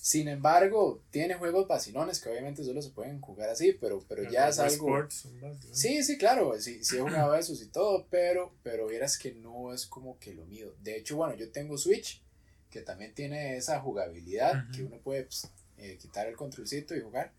Sin 0.08 0.26
embargo, 0.26 1.02
tiene 1.10 1.34
juegos 1.34 1.68
vacilones 1.68 2.18
que 2.18 2.30
obviamente 2.30 2.64
solo 2.64 2.80
se 2.80 2.88
pueden 2.88 3.20
jugar 3.20 3.50
así, 3.50 3.74
pero, 3.78 4.02
pero 4.08 4.22
El 4.22 4.30
ya 4.30 4.48
es 4.48 4.58
algo... 4.58 4.86
Sports, 4.86 5.28
Sí, 5.70 6.02
sí, 6.02 6.16
claro, 6.16 6.58
sí, 6.58 6.82
sí 6.82 6.96
he 6.96 7.00
jugado 7.00 7.34
esos 7.36 7.60
y 7.60 7.66
todo, 7.66 8.06
pero, 8.08 8.54
pero 8.62 8.86
vieras 8.86 9.18
que 9.18 9.32
no 9.32 9.74
es 9.74 9.84
como 9.84 10.18
que 10.18 10.32
lo 10.32 10.46
mío. 10.46 10.74
De 10.82 10.96
hecho, 10.96 11.18
bueno, 11.18 11.34
yo 11.34 11.52
tengo 11.52 11.76
Switch, 11.76 12.22
que 12.70 12.80
también 12.80 13.12
tiene 13.12 13.58
esa 13.58 13.80
jugabilidad, 13.80 14.70
que 14.74 14.82
uno 14.82 14.96
puede 14.96 15.24
pues, 15.24 15.46
eh, 15.76 15.98
quitar 16.00 16.26
el 16.26 16.36
controlcito 16.36 16.96
y 16.96 17.02
jugar, 17.02 17.34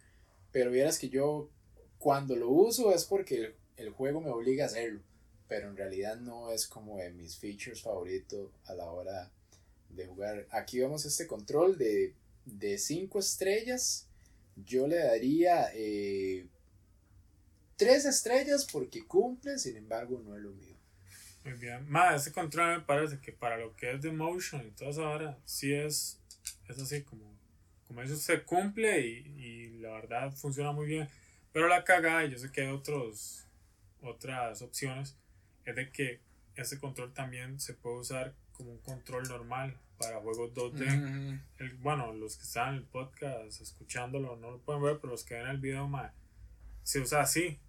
pero 0.51 0.69
vieras 0.69 0.99
que 0.99 1.09
yo 1.09 1.49
cuando 1.97 2.35
lo 2.35 2.51
uso 2.51 2.93
es 2.93 3.03
porque 3.03 3.35
el, 3.35 3.55
el 3.77 3.89
juego 3.89 4.21
me 4.21 4.29
obliga 4.29 4.65
a 4.65 4.67
hacerlo, 4.67 5.01
pero 5.47 5.69
en 5.69 5.75
realidad 5.75 6.17
no 6.17 6.51
es 6.51 6.67
como 6.67 6.99
de 6.99 7.09
mis 7.09 7.35
features 7.35 7.81
favoritos 7.81 8.51
a 8.65 8.75
la 8.75 8.91
hora 8.91 9.31
de 9.89 10.05
jugar. 10.05 10.45
Aquí 10.51 10.79
vemos 10.79 11.03
este 11.05 11.25
control 11.25 11.75
de 11.75 12.13
5 12.77 13.19
estrellas, 13.19 14.07
yo 14.55 14.87
le 14.87 14.97
daría... 14.97 15.71
Eh, 15.73 16.47
tres 17.79 18.03
estrellas 18.03 18.67
porque 18.69 19.05
cumple, 19.07 19.57
sin 19.57 19.77
embargo 19.77 20.21
no 20.23 20.35
es 20.35 20.43
lo 20.43 20.51
mío. 20.51 20.75
Muy 21.45 21.53
bien. 21.53 21.89
Más, 21.89 22.21
ese 22.21 22.33
control 22.33 22.79
me 22.79 22.81
parece 22.81 23.19
que 23.21 23.31
para 23.31 23.57
lo 23.57 23.73
que 23.77 23.93
es 23.93 24.01
de 24.01 24.11
motion 24.11 24.67
y 24.67 24.71
toda 24.71 24.91
esa 24.91 25.37
sí 25.45 25.73
es, 25.73 26.19
es 26.67 26.77
así 26.77 27.03
como, 27.03 27.33
como 27.87 28.01
eso 28.01 28.17
se 28.17 28.43
cumple 28.43 29.07
y, 29.07 29.17
y 29.37 29.79
la 29.79 29.91
verdad 29.91 30.33
funciona 30.33 30.73
muy 30.73 30.87
bien. 30.87 31.07
Pero 31.53 31.69
la 31.69 31.85
cagada, 31.85 32.25
yo 32.25 32.37
sé 32.37 32.51
que 32.51 32.61
hay 32.61 32.67
otros, 32.67 33.45
otras 34.01 34.61
opciones, 34.61 35.15
es 35.63 35.73
de 35.73 35.89
que 35.89 36.19
ese 36.55 36.79
control 36.79 37.13
también 37.13 37.61
se 37.61 37.73
puede 37.73 37.99
usar 37.99 38.35
como 38.51 38.71
un 38.71 38.79
control 38.79 39.23
normal 39.29 39.79
para 39.99 40.19
juegos 40.19 40.53
2D. 40.53 41.39
El- 41.59 41.73
bueno, 41.77 42.13
los 42.13 42.37
que 42.37 42.43
están 42.43 42.69
en 42.69 42.75
el 42.75 42.83
podcast 42.85 43.61
escuchándolo 43.61 44.35
no 44.37 44.51
lo 44.51 44.59
pueden 44.59 44.81
ver, 44.81 44.97
pero 44.99 45.11
los 45.11 45.23
que 45.23 45.35
ven 45.35 45.47
el 45.47 45.59
video, 45.59 45.87
ma, 45.87 46.13
se 46.83 46.99
usa 47.01 47.21
así, 47.21 47.59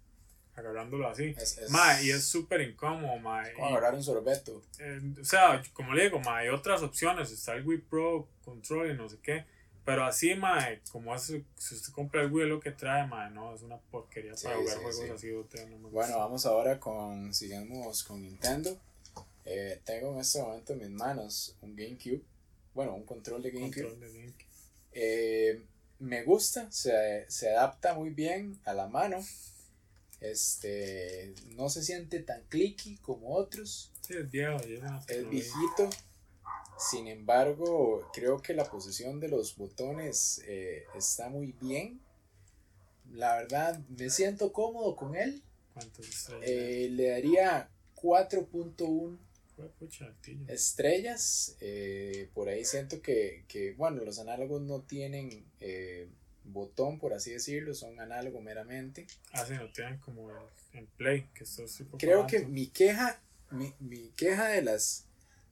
agarrándolo 0.55 1.07
así. 1.07 1.35
Es, 1.37 1.57
es 1.57 1.69
Ma, 1.69 2.01
y 2.01 2.09
es 2.09 2.25
súper 2.25 2.61
incómodo, 2.61 3.17
ma. 3.19 3.43
como 3.55 3.67
y- 3.67 3.71
agarrar 3.71 3.93
un 3.95 4.03
sorbeto. 4.03 4.61
eh, 4.79 5.01
o 5.19 5.23
sea, 5.25 5.61
como 5.73 5.93
le 5.93 6.03
digo, 6.05 6.19
ma, 6.19 6.37
hay 6.37 6.49
otras 6.49 6.81
opciones. 6.81 7.31
Está 7.31 7.53
el 7.55 7.65
Wii 7.67 7.79
Pro 7.79 8.27
Control 8.43 8.91
y 8.91 8.95
no 8.95 9.07
sé 9.09 9.17
qué. 9.21 9.45
Pero 9.83 10.05
así, 10.05 10.35
ma, 10.35 10.59
como 10.91 11.15
es, 11.15 11.23
si 11.23 11.75
usted 11.75 11.91
compra 11.91 12.21
el 12.21 12.31
Wii, 12.31 12.43
es 12.43 12.49
lo 12.49 12.59
que 12.59 12.71
trae, 12.71 13.07
ma, 13.07 13.29
no, 13.31 13.55
es 13.55 13.63
una 13.63 13.77
porquería 13.77 14.37
Sí, 14.37 14.45
para 14.45 14.57
jugar 14.57 14.75
sí, 14.77 14.81
juegos 14.83 15.19
sí. 15.21 15.27
así. 15.27 15.65
no 15.81 15.89
Bueno, 15.89 16.17
vamos 16.19 16.45
ahora 16.45 16.79
con, 16.79 17.33
sigamos 17.33 18.03
con 18.03 18.21
Nintendo. 18.21 18.79
Eh, 19.45 19.81
tengo 19.83 20.13
en 20.13 20.19
este 20.19 20.41
momento 20.41 20.73
en 20.73 20.79
mis 20.79 20.89
manos 20.89 21.55
un 21.61 21.75
GameCube, 21.75 22.23
bueno, 22.73 22.95
un 22.95 23.05
control 23.05 23.41
de 23.41 23.51
GameCube. 23.51 23.89
Control 23.89 23.99
de 23.99 24.19
GameCube. 24.19 24.45
Eh, 24.93 25.61
me 25.99 26.23
gusta, 26.23 26.71
se, 26.71 27.25
se 27.29 27.49
adapta 27.51 27.93
muy 27.93 28.09
bien 28.09 28.59
a 28.65 28.73
la 28.73 28.87
mano. 28.87 29.23
Este, 30.19 31.33
no 31.55 31.69
se 31.69 31.83
siente 31.83 32.19
tan 32.19 32.43
clicky 32.43 32.97
como 32.97 33.35
otros. 33.35 33.91
Sí, 34.01 34.13
es 34.13 34.29
viejo, 34.29 34.57
Es 35.07 35.29
viejito. 35.29 35.89
Sin 36.77 37.07
embargo, 37.07 38.09
creo 38.13 38.41
que 38.41 38.53
la 38.53 38.65
posición 38.65 39.19
de 39.19 39.27
los 39.27 39.55
botones 39.55 40.41
eh, 40.47 40.85
está 40.95 41.29
muy 41.29 41.53
bien. 41.61 42.01
La 43.11 43.35
verdad, 43.35 43.79
me 43.89 44.09
siento 44.09 44.53
cómodo 44.53 44.95
con 44.95 45.15
él. 45.15 45.43
Eh, 46.41 46.89
le 46.91 47.09
daría 47.09 47.69
4.1 47.95 48.51
Fue 48.59 48.59
pucha, 48.77 48.79
altillo. 48.87 49.30
Estrellas. 50.47 51.55
eh, 51.61 52.29
por 52.33 52.49
ahí 52.49 52.65
siento 52.65 53.01
que, 53.01 53.45
que, 53.47 53.73
bueno, 53.73 54.03
los 54.03 54.19
análogos 54.19 54.61
no 54.61 54.81
tienen 54.81 55.45
eh, 55.59 56.09
botón, 56.43 56.99
por 56.99 57.13
así 57.13 57.31
decirlo, 57.31 57.73
son 57.73 57.99
análogo 57.99 58.41
meramente. 58.41 59.07
Ah, 59.31 59.45
sí, 59.45 59.53
no 59.53 59.71
tienen 59.71 59.99
como 59.99 60.29
el, 60.31 60.37
en 60.73 60.87
play, 60.87 61.27
que 61.33 61.45
Creo 61.97 62.21
que 62.27 62.39
mi 62.45 62.67
queja, 62.67 63.21
mi, 63.49 63.73
mi 63.79 64.09
queja 64.11 64.47
de 64.49 64.61
las 64.61 65.05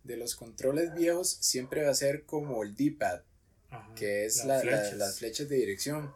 de 0.03 0.15
los 0.17 0.35
controles 0.35 0.93
viejos 0.95 1.29
siempre 1.41 1.83
va 1.83 1.91
a 1.91 1.95
ser 1.95 2.23
como 2.25 2.63
el 2.63 2.73
D-pad, 2.75 3.21
que 3.95 4.25
es 4.25 4.37
las 4.45 4.63
la- 4.65 4.97
las 4.97 5.19
flechas 5.19 5.49
de 5.49 5.57
dirección. 5.57 6.11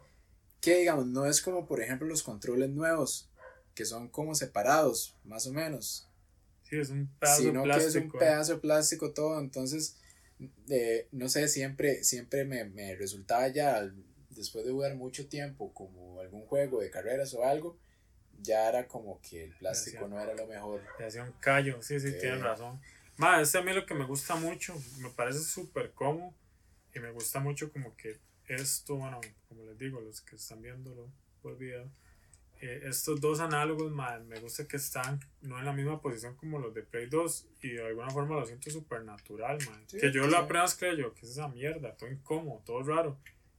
Que 0.60 0.78
digamos, 0.78 1.06
no 1.06 1.26
es 1.26 1.42
como 1.42 1.66
por 1.66 1.82
ejemplo 1.82 2.08
los 2.08 2.22
controles 2.22 2.70
nuevos, 2.70 3.28
que 3.74 3.84
son 3.84 4.08
como 4.08 4.34
separados, 4.34 5.14
más 5.24 5.46
o 5.46 5.52
menos. 5.52 6.08
Sí, 6.74 6.80
es 6.80 6.90
un 6.90 7.08
pedazo 7.18 7.42
sino 7.42 7.62
de 7.62 7.68
que 7.70 7.76
es 7.76 7.82
plástico. 7.84 8.04
un 8.04 8.10
eh. 8.16 8.18
pedazo 8.18 8.54
de 8.54 8.58
plástico 8.60 9.12
todo, 9.12 9.40
entonces, 9.40 9.96
eh, 10.68 11.08
no 11.12 11.28
sé, 11.28 11.48
siempre, 11.48 12.02
siempre 12.04 12.44
me, 12.44 12.64
me 12.64 12.94
resultaba 12.96 13.48
ya, 13.48 13.88
después 14.30 14.64
de 14.64 14.72
jugar 14.72 14.94
mucho 14.96 15.28
tiempo, 15.28 15.72
como 15.72 16.20
algún 16.20 16.42
juego 16.46 16.80
de 16.80 16.90
carreras 16.90 17.32
o 17.34 17.44
algo, 17.44 17.78
ya 18.42 18.68
era 18.68 18.88
como 18.88 19.20
que 19.22 19.44
el 19.44 19.54
plástico 19.56 20.04
Decía. 20.04 20.08
no 20.08 20.20
era 20.20 20.34
lo 20.34 20.46
mejor. 20.46 20.82
Le 20.98 21.06
hacía 21.06 21.22
un 21.22 21.32
callo, 21.40 21.80
sí, 21.82 22.00
sí, 22.00 22.10
Sí. 22.10 22.18
tienes 22.20 22.40
razón. 22.40 22.80
Más, 23.16 23.42
este 23.42 23.58
a 23.58 23.62
mí 23.62 23.72
lo 23.72 23.86
que 23.86 23.94
me 23.94 24.04
gusta 24.04 24.34
mucho, 24.34 24.74
me 24.98 25.08
parece 25.10 25.38
súper 25.38 25.92
cómodo 25.92 26.34
y 26.94 26.98
me 26.98 27.12
gusta 27.12 27.38
mucho 27.38 27.72
como 27.72 27.96
que 27.96 28.18
esto, 28.48 28.96
bueno, 28.96 29.20
como 29.48 29.64
les 29.64 29.78
digo, 29.78 30.00
los 30.00 30.20
que 30.20 30.34
están 30.36 30.60
viéndolo 30.60 31.08
por 31.40 31.56
video, 31.56 31.88
eh, 32.66 32.82
estos 32.88 33.20
dos 33.20 33.40
análogos, 33.40 33.92
ma, 33.92 34.18
me 34.20 34.38
gusta 34.40 34.66
que 34.66 34.76
están 34.76 35.20
no 35.42 35.58
en 35.58 35.64
la 35.64 35.72
misma 35.72 36.00
posición 36.00 36.34
como 36.36 36.58
los 36.58 36.72
de 36.74 36.82
Play 36.82 37.06
2 37.06 37.46
y 37.62 37.68
de 37.70 37.86
alguna 37.86 38.10
forma 38.10 38.36
lo 38.40 38.46
siento 38.46 38.70
súper 38.70 39.04
natural. 39.04 39.58
Sí, 39.86 39.98
que 39.98 40.12
yo 40.12 40.24
sí. 40.24 40.30
la 40.30 40.42
vez 40.42 40.74
creo 40.74 41.12
que 41.14 41.26
es 41.26 41.32
esa 41.32 41.48
mierda, 41.48 41.94
todo 41.96 42.10
incómodo, 42.10 42.62
todo 42.64 42.82
raro. 42.82 43.18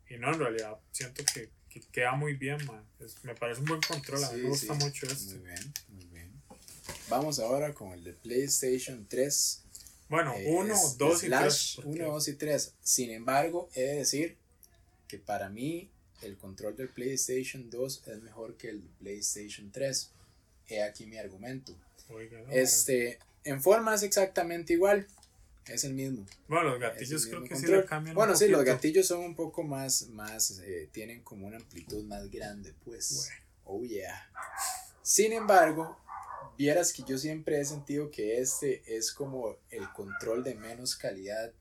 Y 0.09 0.17
no, 0.17 0.31
en 0.33 0.39
realidad 0.39 0.77
siento 0.91 1.23
que, 1.33 1.49
que 1.69 1.81
queda 1.91 2.13
muy 2.13 2.33
bien, 2.35 2.57
ma. 2.65 2.83
Es- 2.99 3.23
me 3.23 3.35
parece 3.35 3.61
un 3.61 3.67
buen 3.67 3.81
control, 3.81 4.23
a 4.23 4.31
mí 4.31 4.37
Sí, 4.37 4.43
me 4.43 4.49
gusta 4.49 4.73
mucho 4.75 5.05
este. 5.07 5.35
Muy 5.35 5.45
bien, 5.47 5.73
muy 5.89 6.05
bien. 6.05 6.41
Vamos 7.09 7.39
ahora 7.39 7.73
con 7.73 7.91
el 7.91 8.03
de 8.03 8.13
PlayStation 8.13 9.05
3. 9.07 9.63
Bueno, 10.09 10.33
eh, 10.35 10.45
uno, 10.47 10.73
es- 10.73 10.97
dos 10.97 11.23
y 11.23 11.27
slash 11.27 11.41
tres. 11.43 11.73
porque- 11.75 11.89
1, 12.03 12.11
2 12.13 12.27
y 12.27 12.33
3. 12.35 12.73
Sin 12.81 13.09
embargo, 13.11 13.69
he 13.75 13.81
de 13.81 13.95
decir 13.97 14.37
que 15.07 15.17
para 15.19 15.49
mí 15.49 15.89
el 16.21 16.37
control 16.37 16.75
del 16.75 16.89
PlayStation 16.89 17.69
2 17.69 18.03
es 18.07 18.21
mejor 18.21 18.55
que 18.57 18.69
el 18.69 18.81
PlayStation 18.99 19.71
3. 19.71 20.11
He 20.67 20.81
aquí 20.81 21.05
mi 21.05 21.17
argumento. 21.17 21.75
Oiga, 22.09 22.41
no, 22.41 22.51
Este, 22.51 23.19
en 23.43 23.61
forma 23.61 23.95
es 23.95 24.03
exactamente 24.03 24.73
igual. 24.73 25.07
Es 25.67 25.83
el 25.83 25.93
mismo. 25.93 26.25
Bueno, 26.47 26.71
los 26.71 26.79
gatillos 26.79 27.25
creo 27.25 27.43
que 27.43 27.55
sí 27.55 27.65
le 27.65 27.85
cambian. 27.85 28.15
un 28.15 28.15
Bueno, 28.15 28.35
sí, 28.35 28.47
los 28.47 28.63
gatillos 28.63 29.07
son 29.07 29.21
un 29.21 29.35
poco 29.35 29.63
más, 29.63 30.07
más 30.09 30.59
eh, 30.59 30.89
tienen 30.91 31.23
como 31.23 31.47
una 31.47 31.57
amplitud 31.57 32.03
más 32.03 32.29
grande, 32.29 32.73
pues. 32.83 33.29
Oh 33.63 33.83
yeah. 33.83 34.29
Sin 35.01 35.33
embargo, 35.33 35.99
vieras 36.57 36.93
que 36.93 37.03
yo 37.03 37.17
siempre 37.17 37.59
he 37.59 37.65
sentido 37.65 38.11
que 38.11 38.39
este 38.39 38.83
es 38.95 39.11
como 39.11 39.57
el 39.71 39.91
control 39.91 40.43
de 40.43 40.53
menos 40.55 40.95
calidad 40.95 41.51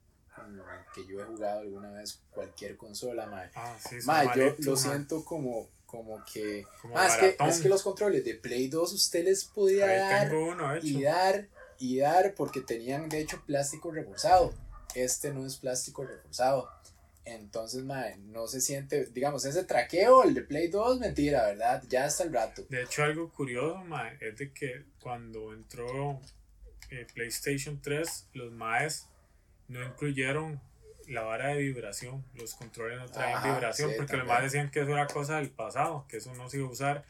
que 0.94 1.06
yo 1.06 1.20
he 1.20 1.24
jugado 1.24 1.60
alguna 1.60 1.90
vez 1.92 2.20
cualquier 2.30 2.76
consola, 2.76 3.26
mae. 3.26 3.50
Ah, 3.54 3.76
sí, 3.78 3.96
Mae, 4.04 4.28
yo 4.36 4.54
lo 4.58 4.72
mae. 4.72 4.76
siento 4.80 5.24
como, 5.24 5.68
como 5.86 6.22
que. 6.24 6.66
Como 6.80 6.98
Ah, 6.98 7.06
es 7.06 7.16
que, 7.16 7.36
es 7.48 7.60
que 7.60 7.68
los 7.68 7.82
controles 7.82 8.24
de 8.24 8.34
Play 8.34 8.68
2 8.68 8.92
usted 8.92 9.24
les 9.24 9.44
podía 9.44 9.86
Ahí 9.86 9.98
dar 9.98 10.34
uno 10.34 10.76
y 10.82 11.02
dar 11.02 11.48
y 11.78 11.98
dar 11.98 12.34
porque 12.34 12.60
tenían 12.60 13.08
de 13.08 13.20
hecho 13.20 13.42
plástico 13.46 13.90
reforzado. 13.90 14.52
Este 14.94 15.32
no 15.32 15.44
es 15.46 15.56
plástico 15.56 16.04
reforzado. 16.04 16.68
Entonces, 17.26 17.82
mae, 17.84 18.18
no 18.18 18.46
se 18.46 18.60
siente, 18.60 19.06
digamos, 19.06 19.46
ese 19.46 19.64
traqueo, 19.64 20.24
el 20.24 20.34
de 20.34 20.42
Play 20.42 20.68
2, 20.68 21.00
mentira, 21.00 21.46
¿verdad? 21.46 21.82
Ya 21.88 22.04
hasta 22.04 22.22
el 22.22 22.32
rato. 22.34 22.66
De 22.68 22.82
hecho, 22.82 23.02
algo 23.02 23.32
curioso, 23.32 23.78
mae, 23.84 24.18
es 24.20 24.36
de 24.36 24.52
que 24.52 24.84
cuando 25.00 25.54
entró 25.54 26.20
eh, 26.90 27.06
PlayStation 27.14 27.80
3, 27.80 28.28
los 28.34 28.52
maes 28.52 29.08
no 29.68 29.82
incluyeron 29.82 30.60
la 31.08 31.22
vara 31.22 31.48
de 31.48 31.58
vibración. 31.58 32.24
Los 32.34 32.54
controles 32.54 32.98
no 32.98 33.06
traían 33.06 33.38
Ajá, 33.38 33.54
vibración 33.54 33.90
sí, 33.90 33.96
porque 33.96 34.16
maes 34.18 34.44
decían 34.44 34.70
que 34.70 34.80
eso 34.80 34.90
era 34.92 35.06
cosa 35.06 35.36
del 35.36 35.50
pasado, 35.50 36.06
que 36.08 36.16
eso 36.18 36.34
no 36.34 36.48
se 36.48 36.58
iba 36.58 36.66
a 36.68 36.70
usar 36.70 37.04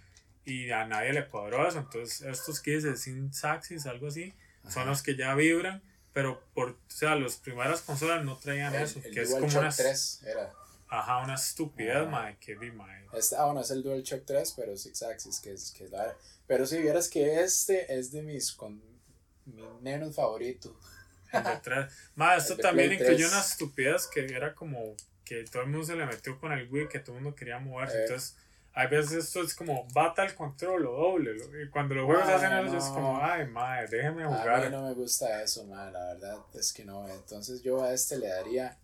y 0.44 0.70
a 0.70 0.84
nadie 0.86 1.12
le 1.12 1.28
cuadró 1.28 1.66
eso. 1.66 1.78
Entonces, 1.78 2.20
estos 2.22 2.60
kits 2.60 2.82
de 2.82 2.96
Syntaxis, 2.96 3.86
algo 3.86 4.08
así, 4.08 4.34
son 4.68 4.82
Ajá. 4.82 4.84
los 4.90 5.02
que 5.02 5.16
ya 5.16 5.34
vibran, 5.34 5.82
pero 6.12 6.42
por, 6.54 6.70
o 6.70 6.76
sea, 6.88 7.14
las 7.16 7.36
primeras 7.36 7.82
consolas 7.82 8.24
no 8.24 8.36
traían 8.36 8.74
El, 8.74 8.82
eso, 8.82 9.00
el 9.04 9.12
que 9.14 9.22
es 9.22 9.30
DualShock 9.30 9.48
como 9.50 9.60
una, 9.66 9.70
3 9.74 10.22
era. 10.24 10.52
ajá, 10.88 11.18
una 11.24 11.34
estupidez, 11.34 12.08
mae, 12.08 12.36
que 12.38 12.54
vi, 12.56 12.70
mae. 12.72 13.04
Ah, 13.38 13.44
bueno, 13.46 13.60
es 13.60 13.70
el 13.70 13.82
DualShock 13.82 14.24
3, 14.24 14.54
pero 14.56 14.76
Six 14.76 15.02
Axis, 15.04 15.40
que 15.40 15.52
es, 15.52 15.70
que 15.72 15.84
es 15.84 15.90
la- 15.90 16.16
Pero 16.46 16.66
si 16.66 16.78
vieras 16.78 17.08
que 17.08 17.40
este 17.42 17.96
es 17.98 18.10
de 18.12 18.22
mis, 18.22 18.52
con, 18.52 18.82
mi 19.46 19.62
menos 19.82 20.14
favorito. 20.16 20.76
De 21.44 21.56
tres. 21.62 21.92
Esto 22.38 22.56
también 22.56 22.92
incluyó 22.92 23.16
3. 23.28 23.32
una 23.32 23.40
estupidez 23.40 24.06
que 24.06 24.24
era 24.26 24.54
como 24.54 24.94
que 25.24 25.44
todo 25.44 25.62
el 25.62 25.68
mundo 25.70 25.86
se 25.86 25.96
le 25.96 26.04
metió 26.06 26.38
con 26.38 26.52
el 26.52 26.68
Wii, 26.70 26.88
que 26.88 26.98
todo 27.00 27.16
el 27.16 27.22
mundo 27.22 27.36
quería 27.36 27.58
moverse. 27.58 27.96
Eh. 27.98 28.02
Entonces, 28.02 28.36
hay 28.74 28.88
veces 28.88 29.24
esto 29.24 29.40
es 29.42 29.54
como 29.54 29.86
bata 29.94 30.24
el 30.24 30.34
control 30.34 30.86
o 30.86 30.92
doble. 30.92 31.36
Y 31.62 31.68
cuando 31.70 31.94
los 31.94 32.06
juegos 32.06 32.24
Ah, 32.28 32.34
hacen 32.36 32.52
eso, 32.52 32.76
es 32.76 32.84
no. 32.88 32.94
como, 32.94 33.18
ay, 33.24 33.46
madre, 33.46 33.88
déjeme 33.88 34.24
A 34.24 34.28
mí 34.28 34.34
jugar. 34.36 34.70
no 34.70 34.82
me 34.88 34.94
gusta 34.94 35.42
eso, 35.42 35.64
man, 35.66 35.92
la 35.92 36.12
verdad 36.14 36.38
es 36.54 36.72
que 36.72 36.84
no. 36.84 37.08
Entonces 37.08 37.62
yo 37.62 37.82
a 37.84 37.92
este 37.92 38.18
le 38.18 38.28
daría. 38.28 38.76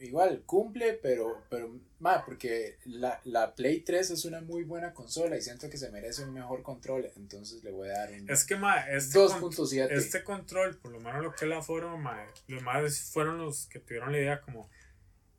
Igual, 0.00 0.42
cumple, 0.46 0.94
pero, 0.94 1.42
pero 1.50 1.78
ma, 1.98 2.24
porque 2.24 2.78
la, 2.86 3.20
la 3.24 3.54
Play 3.54 3.80
3 3.80 4.10
es 4.10 4.24
una 4.24 4.40
muy 4.40 4.64
buena 4.64 4.94
consola 4.94 5.36
y 5.36 5.42
siento 5.42 5.68
que 5.68 5.76
se 5.76 5.90
merece 5.90 6.24
un 6.24 6.32
mejor 6.32 6.62
control. 6.62 7.10
Entonces 7.16 7.62
le 7.62 7.70
voy 7.70 7.88
a 7.90 7.92
dar 7.92 8.10
un 8.12 8.30
Es 8.30 8.44
que, 8.44 8.56
ma, 8.56 8.80
este, 8.88 9.18
con- 9.18 9.42
2.7. 9.52 9.88
este 9.92 10.24
control, 10.24 10.78
por 10.78 10.92
lo 10.92 11.00
menos 11.00 11.22
lo 11.22 11.32
que 11.32 11.44
es 11.44 11.48
la 11.50 11.62
forma, 11.62 11.96
ma, 11.96 12.26
los 12.48 12.62
más 12.62 13.10
fueron 13.12 13.38
los 13.38 13.66
que 13.66 13.78
tuvieron 13.78 14.10
la 14.12 14.18
idea 14.18 14.40
como, 14.40 14.70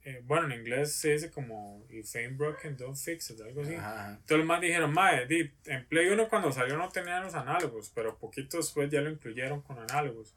eh, 0.03 0.21
bueno, 0.25 0.45
en 0.51 0.59
inglés 0.59 0.93
se 0.93 1.13
dice 1.13 1.31
como, 1.31 1.83
if 1.89 2.15
ain't 2.15 2.37
broken, 2.37 2.77
don't 2.77 2.95
fix 2.95 3.31
it, 3.31 3.41
algo 3.41 3.61
así. 3.61 3.73
Ajá. 3.73 4.09
Entonces 4.11 4.37
los 4.37 4.45
más 4.45 4.61
dijeron, 4.61 4.95
di, 5.27 5.51
en 5.65 5.87
Play 5.87 6.07
1 6.07 6.29
cuando 6.29 6.51
salió 6.51 6.77
no 6.77 6.89
tenían 6.89 7.23
los 7.23 7.33
análogos, 7.33 7.91
pero 7.95 8.17
poquito 8.17 8.57
después 8.57 8.91
ya 8.91 9.01
lo 9.01 9.09
incluyeron 9.09 9.61
con 9.61 9.79
análogos. 9.79 10.35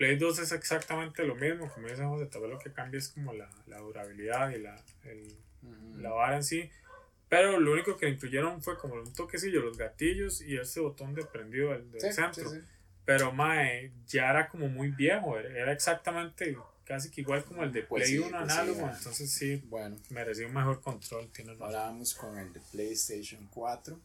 Play 0.00 0.16
2 0.16 0.38
es 0.38 0.52
exactamente 0.52 1.22
lo 1.24 1.34
mismo, 1.34 1.70
como 1.70 1.86
dice 1.86 2.02
José, 2.04 2.24
tal 2.24 2.40
vez 2.40 2.50
lo 2.52 2.58
que 2.58 2.72
cambia 2.72 2.96
es 2.96 3.10
como 3.10 3.34
la, 3.34 3.50
la 3.66 3.76
durabilidad 3.80 4.48
y 4.48 4.58
la, 4.58 4.82
el- 5.04 5.36
Ujú. 5.62 5.98
la 6.00 6.08
vara 6.10 6.36
en 6.36 6.42
sí. 6.42 6.70
Pero 7.28 7.60
lo 7.60 7.72
único 7.74 7.98
que 7.98 8.08
incluyeron 8.08 8.62
fue 8.62 8.78
como 8.78 8.94
un 8.94 9.12
toquecillo, 9.12 9.60
los 9.60 9.76
gatillos 9.76 10.40
y 10.40 10.56
ese 10.56 10.80
botón 10.80 11.14
de 11.14 11.26
prendido 11.26 11.72
del, 11.72 11.90
del 11.92 12.00
Sí, 12.00 12.12
centro. 12.14 12.48
sí, 12.48 12.60
sí. 12.60 12.64
Pero 13.04 13.30
mae, 13.30 13.92
ya 14.06 14.30
era 14.30 14.48
como 14.48 14.68
muy 14.68 14.88
viejo, 14.88 15.38
era, 15.38 15.70
exactamente 15.70 16.56
casi 16.86 17.10
que 17.10 17.20
igual 17.20 17.44
como 17.44 17.62
el 17.62 17.70
de 17.70 17.82
Pues 17.82 18.04
Play 18.04 18.16
sí, 18.16 18.18
1 18.20 18.38
pues 18.38 18.52
sí, 18.54 18.58
análogo, 18.58 18.90
entonces 18.90 19.30
sí, 19.30 19.62
Bueno, 19.66 19.96
merecía 20.08 20.46
un 20.46 20.54
mejor 20.54 20.80
control, 20.80 21.30
tiene 21.30 21.52
ahora 21.60 21.80
vamos 21.82 22.14
con 22.14 22.38
el 22.38 22.50
de 22.54 22.60
PlayStation 22.72 23.46
4. 23.52 24.00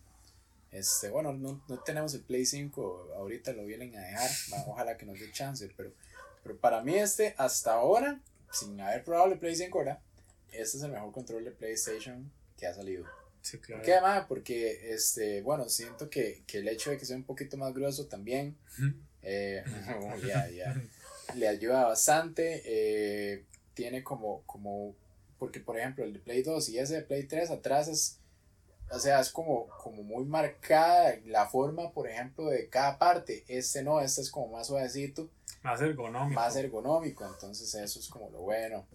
Este, 0.71 1.09
bueno, 1.09 1.33
no, 1.33 1.63
no 1.67 1.79
tenemos 1.83 2.13
el 2.13 2.21
Play 2.21 2.45
5, 2.45 3.13
ahorita 3.15 3.53
lo 3.53 3.65
vienen 3.65 3.95
a 3.95 4.01
dejar, 4.01 4.29
ojalá 4.67 4.97
que 4.97 5.05
nos 5.05 5.19
dé 5.19 5.31
chance, 5.31 5.69
pero, 5.77 5.93
pero 6.43 6.57
para 6.57 6.81
mí 6.81 6.95
este, 6.95 7.33
hasta 7.37 7.73
ahora, 7.73 8.19
sin 8.51 8.79
haber 8.81 9.03
probado 9.03 9.31
el 9.31 9.39
Play 9.39 9.55
5, 9.55 9.77
¿verdad? 9.77 9.99
Este 10.51 10.77
es 10.77 10.83
el 10.83 10.91
mejor 10.91 11.11
control 11.11 11.45
de 11.45 11.51
PlayStation 11.51 12.31
que 12.57 12.67
ha 12.67 12.73
salido. 12.73 13.05
Sí, 13.41 13.59
claro. 13.59 13.81
¿Por 13.81 13.85
qué 13.85 13.93
además? 13.93 14.25
Porque, 14.27 14.93
este, 14.93 15.41
bueno, 15.41 15.69
siento 15.69 16.09
que, 16.09 16.43
que 16.47 16.59
el 16.59 16.67
hecho 16.67 16.89
de 16.89 16.97
que 16.97 17.05
sea 17.05 17.15
un 17.15 17.23
poquito 17.23 17.57
más 17.57 17.73
grueso 17.73 18.07
también, 18.07 18.57
eh, 19.21 19.63
oh, 20.01 20.17
ya, 20.17 20.49
ya, 20.49 20.75
le 21.35 21.47
ayuda 21.47 21.85
bastante, 21.85 22.61
eh, 22.65 23.43
tiene 23.73 24.03
como, 24.03 24.41
como, 24.45 24.95
porque 25.37 25.59
por 25.59 25.77
ejemplo 25.77 26.03
el 26.05 26.13
de 26.13 26.19
Play 26.19 26.43
2 26.43 26.69
y 26.69 26.79
ese 26.79 26.95
de 26.95 27.01
Play 27.01 27.23
3 27.23 27.51
atrás 27.51 27.87
es, 27.87 28.19
o 28.91 28.99
sea, 28.99 29.19
es 29.19 29.29
como, 29.31 29.67
como 29.83 30.03
muy 30.03 30.25
marcada 30.25 31.15
la 31.25 31.47
forma, 31.47 31.91
por 31.91 32.07
ejemplo, 32.09 32.45
de 32.49 32.69
cada 32.69 32.97
parte, 32.99 33.43
este 33.47 33.83
no, 33.83 33.99
este 34.01 34.21
es 34.21 34.29
como 34.29 34.49
más 34.49 34.67
suavecito, 34.67 35.29
Más 35.63 35.81
ergonómico. 35.81 36.39
más 36.39 36.55
ergonómico, 36.55 37.25
entonces 37.25 37.73
eso 37.75 37.99
es 37.99 38.07
como 38.07 38.29
lo 38.29 38.39
bueno. 38.41 38.85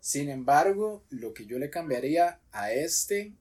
Sin 0.00 0.28
embargo, 0.30 1.02
lo 1.10 1.34
que 1.34 1.46
yo 1.46 1.58
le 1.58 1.70
cambiaría 1.70 2.40
a 2.52 2.72
este 2.72 3.32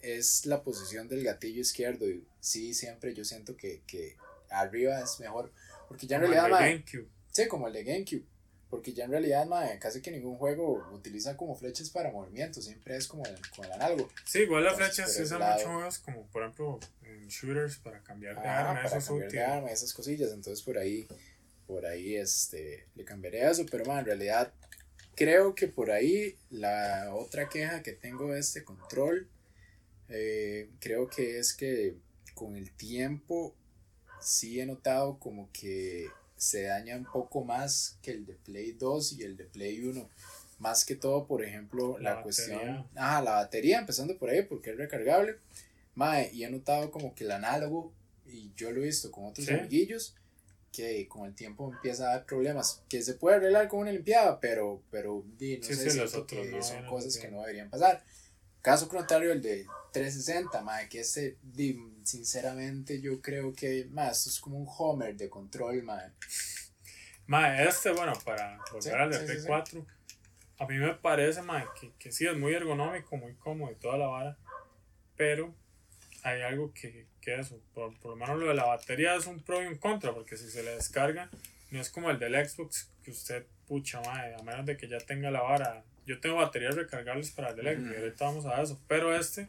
es 0.00 0.46
la 0.46 0.62
posición 0.62 1.08
del 1.08 1.22
gatillo 1.24 1.60
izquierdo. 1.60 2.08
Y 2.08 2.26
sí, 2.40 2.72
siempre 2.74 3.14
yo 3.14 3.24
siento 3.24 3.56
que, 3.56 3.82
que 3.86 4.16
arriba 4.50 5.00
es 5.00 5.20
mejor. 5.20 5.52
Porque 5.88 6.06
ya 6.06 6.16
en 6.16 6.22
Como 6.22 6.32
el 6.34 6.38
realidad, 6.40 6.58
de 6.60 6.70
GameCube. 6.72 7.08
sí, 7.32 7.48
como 7.48 7.66
el 7.68 7.72
de 7.74 7.84
GameCube. 7.84 8.24
Porque 8.74 8.92
ya 8.92 9.04
en 9.04 9.12
realidad, 9.12 9.46
mae, 9.46 9.78
casi 9.78 10.00
que 10.02 10.10
ningún 10.10 10.36
juego 10.36 10.84
utiliza 10.92 11.36
como 11.36 11.54
flechas 11.54 11.90
para 11.90 12.10
movimiento. 12.10 12.60
Siempre 12.60 12.96
es 12.96 13.06
como 13.06 13.24
el, 13.24 13.36
con 13.54 13.64
el 13.66 13.70
análogo. 13.70 14.08
Sí, 14.24 14.40
igual 14.40 14.64
las 14.64 14.74
flechas 14.74 15.12
se 15.12 15.22
usan 15.22 15.40
mucho 15.40 15.66
juegos 15.72 15.98
como 16.00 16.26
por 16.26 16.42
ejemplo 16.42 16.80
en 17.04 17.28
shooters 17.28 17.76
para 17.76 18.00
cambiar 18.02 18.34
de 18.42 18.48
Ah, 18.48 18.70
arma, 18.70 18.80
eso 18.80 18.88
para 18.88 18.98
es 18.98 19.06
cambiar 19.06 19.28
útil. 19.28 19.38
de 19.38 19.44
arma, 19.44 19.70
esas 19.70 19.94
cosillas. 19.94 20.32
Entonces 20.32 20.64
por 20.64 20.76
ahí, 20.76 21.06
por 21.68 21.86
ahí 21.86 22.16
este, 22.16 22.88
le 22.96 23.04
cambiaré 23.04 23.48
eso. 23.48 23.64
Pero 23.70 23.84
man, 23.84 24.00
en 24.00 24.06
realidad 24.06 24.52
creo 25.14 25.54
que 25.54 25.68
por 25.68 25.92
ahí 25.92 26.36
la 26.50 27.14
otra 27.14 27.48
queja 27.48 27.80
que 27.84 27.92
tengo 27.92 28.32
de 28.32 28.40
este 28.40 28.64
control, 28.64 29.28
eh, 30.08 30.68
creo 30.80 31.08
que 31.08 31.38
es 31.38 31.54
que 31.54 31.94
con 32.34 32.56
el 32.56 32.72
tiempo 32.72 33.54
sí 34.20 34.58
he 34.60 34.66
notado 34.66 35.20
como 35.20 35.48
que 35.52 36.08
se 36.44 36.64
daña 36.64 36.96
un 36.96 37.04
poco 37.04 37.42
más 37.44 37.96
que 38.02 38.10
el 38.12 38.26
de 38.26 38.34
Play 38.34 38.72
2 38.72 39.12
y 39.14 39.22
el 39.22 39.36
de 39.36 39.44
Play 39.44 39.80
1. 39.86 40.08
Más 40.58 40.84
que 40.84 40.94
todo, 40.94 41.26
por 41.26 41.42
ejemplo, 41.42 41.98
la, 41.98 42.16
La 42.16 42.22
cuestión. 42.22 42.86
Ajá, 42.94 43.22
la 43.22 43.32
batería, 43.32 43.78
empezando 43.78 44.16
por 44.18 44.30
ahí, 44.30 44.42
porque 44.42 44.70
es 44.70 44.76
recargable. 44.76 45.38
Mae, 45.94 46.30
y 46.32 46.44
he 46.44 46.50
notado 46.50 46.90
como 46.90 47.14
que 47.14 47.24
el 47.24 47.30
análogo, 47.32 47.92
y 48.26 48.52
yo 48.56 48.70
lo 48.70 48.80
he 48.82 48.84
visto 48.86 49.10
con 49.10 49.26
otros 49.26 49.46
Sí. 49.46 49.52
amiguillos, 49.54 50.14
que 50.72 51.06
con 51.08 51.26
el 51.26 51.34
tiempo 51.34 51.72
empieza 51.72 52.04
a 52.04 52.16
dar 52.16 52.26
problemas, 52.26 52.82
que 52.88 53.00
se 53.02 53.14
puede 53.14 53.36
arreglar 53.36 53.68
con 53.68 53.80
una 53.80 53.92
limpiada, 53.92 54.40
pero, 54.40 54.82
pero 54.90 55.24
no 55.24 55.38
Sí, 55.38 55.58
sé, 55.62 55.90
sí, 55.90 55.98
los 55.98 56.10
siento 56.10 56.18
otros 56.22 56.26
que 56.46 56.50
no 56.50 56.62
son 56.62 56.72
vienen 56.72 56.90
cosas 56.90 57.16
que 57.16 57.28
no 57.30 57.40
deberían 57.40 57.70
pasar. 57.70 58.02
Caso 58.60 58.88
contrario, 58.88 59.32
el 59.32 59.40
de 59.42 59.66
360, 59.94 60.60
mae, 60.62 60.88
que 60.88 61.02
di, 61.42 61.78
sinceramente, 62.02 63.00
yo 63.00 63.20
creo 63.20 63.54
que, 63.54 63.86
mae, 63.90 64.10
esto 64.10 64.28
es 64.28 64.40
como 64.40 64.58
un 64.58 64.66
Homer 64.68 65.16
de 65.16 65.28
control, 65.30 65.82
mae. 65.84 66.10
Mae, 67.26 67.66
este, 67.68 67.92
bueno, 67.92 68.12
para 68.24 68.58
volver 68.72 68.82
Sí, 68.82 68.90
al 68.90 69.10
de 69.10 69.18
sí, 69.20 69.24
Play 69.24 69.36
sí, 69.36 69.42
sí. 69.42 69.48
4, 69.48 69.86
a 70.58 70.66
mí 70.66 70.78
me 70.78 70.94
parece, 70.94 71.42
mae, 71.42 71.64
que, 71.80 71.92
que 71.98 72.10
sí 72.10 72.26
es 72.26 72.36
muy 72.36 72.52
ergonómico, 72.54 73.16
muy 73.16 73.34
cómodo 73.34 73.70
y 73.70 73.76
toda 73.76 73.96
la 73.96 74.06
vara, 74.08 74.36
pero 75.16 75.54
hay 76.24 76.42
algo 76.42 76.72
que, 76.74 77.06
que 77.20 77.38
eso, 77.38 77.60
por, 77.72 77.96
por 78.00 78.10
lo 78.10 78.16
menos 78.16 78.38
lo 78.40 78.48
de 78.48 78.54
la 78.54 78.64
batería 78.64 79.14
es 79.14 79.26
un 79.26 79.42
pro 79.42 79.62
y 79.62 79.66
un 79.66 79.76
contra, 79.78 80.12
porque 80.12 80.36
si 80.36 80.50
se 80.50 80.64
le 80.64 80.74
descarga, 80.74 81.30
no 81.70 81.80
es 81.80 81.88
como 81.88 82.10
el 82.10 82.18
del 82.18 82.34
Xbox, 82.48 82.90
que 83.04 83.12
usted, 83.12 83.46
pucha, 83.68 84.00
mae, 84.00 84.34
a 84.34 84.42
menos 84.42 84.66
de 84.66 84.76
que 84.76 84.88
ya 84.88 84.98
tenga 84.98 85.30
la 85.30 85.42
vara. 85.42 85.84
Yo 86.04 86.20
tengo 86.20 86.36
baterías 86.36 86.74
recargables 86.74 87.30
para 87.30 87.50
el 87.50 87.56
del 87.56 87.66
Xbox, 87.76 87.86
y 87.86 87.90
Ujú. 87.94 87.98
ahorita 88.04 88.24
vamos 88.24 88.46
a 88.46 88.60
eso, 88.60 88.80
pero 88.88 89.16
este, 89.16 89.48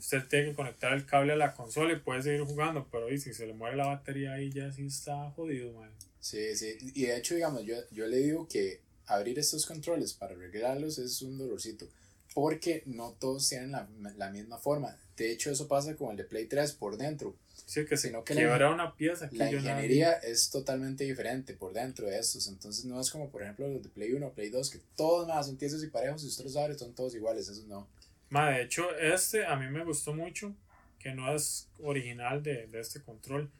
usted 0.00 0.26
tiene 0.28 0.50
que 0.50 0.54
conectar 0.54 0.92
el 0.92 1.06
cable 1.06 1.34
a 1.34 1.36
la 1.36 1.54
consola 1.54 1.92
y 1.92 2.00
puede 2.00 2.22
seguir 2.22 2.40
jugando, 2.40 2.88
pero 2.90 3.12
y 3.12 3.18
si 3.18 3.34
se 3.34 3.46
le 3.46 3.52
muere 3.52 3.76
la 3.76 3.86
batería 3.86 4.32
ahí 4.32 4.50
ya 4.50 4.72
sí 4.72 4.86
está 4.86 5.30
jodido, 5.32 5.72
mae. 5.74 5.90
Sí, 6.20 6.56
sí, 6.56 6.76
y 6.80 7.02
de 7.04 7.16
hecho, 7.16 7.34
digamos, 7.34 7.64
yo, 7.64 7.76
yo 7.90 8.06
le 8.06 8.18
digo 8.18 8.48
que 8.48 8.80
abrir 9.06 9.38
estos 9.38 9.66
controles 9.66 10.12
para 10.14 10.34
arreglarlos 10.34 10.98
es 10.98 11.22
un 11.22 11.38
dolorcito, 11.38 11.86
porque 12.34 12.82
no 12.86 13.16
todos 13.18 13.48
tienen 13.48 13.72
la, 13.72 13.88
la 14.16 14.30
misma 14.30 14.58
forma. 14.58 14.96
De 15.16 15.30
hecho, 15.30 15.50
eso 15.50 15.68
pasa 15.68 15.96
con 15.96 16.12
el 16.12 16.16
de 16.16 16.24
Play 16.24 16.46
3 16.46 16.72
por 16.72 16.96
dentro. 16.96 17.36
Sí, 17.66 17.84
que 17.84 17.96
Sino 17.96 18.24
que 18.24 18.34
la 18.34 18.70
una 18.70 18.96
pieza. 18.96 19.26
Aquí 19.26 19.36
La 19.36 19.52
ingeniería 19.52 20.14
es 20.14 20.50
totalmente 20.50 21.04
diferente 21.04 21.54
por 21.54 21.72
dentro 21.72 22.06
de 22.06 22.18
estos, 22.18 22.48
entonces 22.48 22.84
no 22.84 23.00
es 23.00 23.10
como, 23.10 23.28
por 23.30 23.42
ejemplo, 23.42 23.68
los 23.68 23.82
de 23.82 23.90
Play 23.90 24.12
1 24.12 24.26
o 24.26 24.32
Play 24.32 24.48
2, 24.50 24.70
que 24.70 24.80
todos 24.96 25.28
más 25.28 25.46
son 25.46 25.56
tiesos 25.56 25.84
y 25.84 25.88
parejos, 25.88 26.24
y 26.24 26.28
usted 26.28 26.44
los 26.44 26.56
abre, 26.56 26.76
son 26.76 26.94
todos 26.94 27.14
iguales, 27.14 27.48
eso 27.48 27.62
no. 27.68 27.86
Ma, 28.30 28.50
de 28.50 28.62
hecho, 28.62 28.96
este 28.96 29.44
a 29.44 29.56
mí 29.56 29.66
me 29.68 29.84
gustó 29.84 30.14
mucho, 30.14 30.54
que 30.98 31.12
no 31.12 31.34
es 31.34 31.68
original 31.82 32.42
de, 32.42 32.66
de 32.68 32.80
este 32.80 33.00
control. 33.02 33.50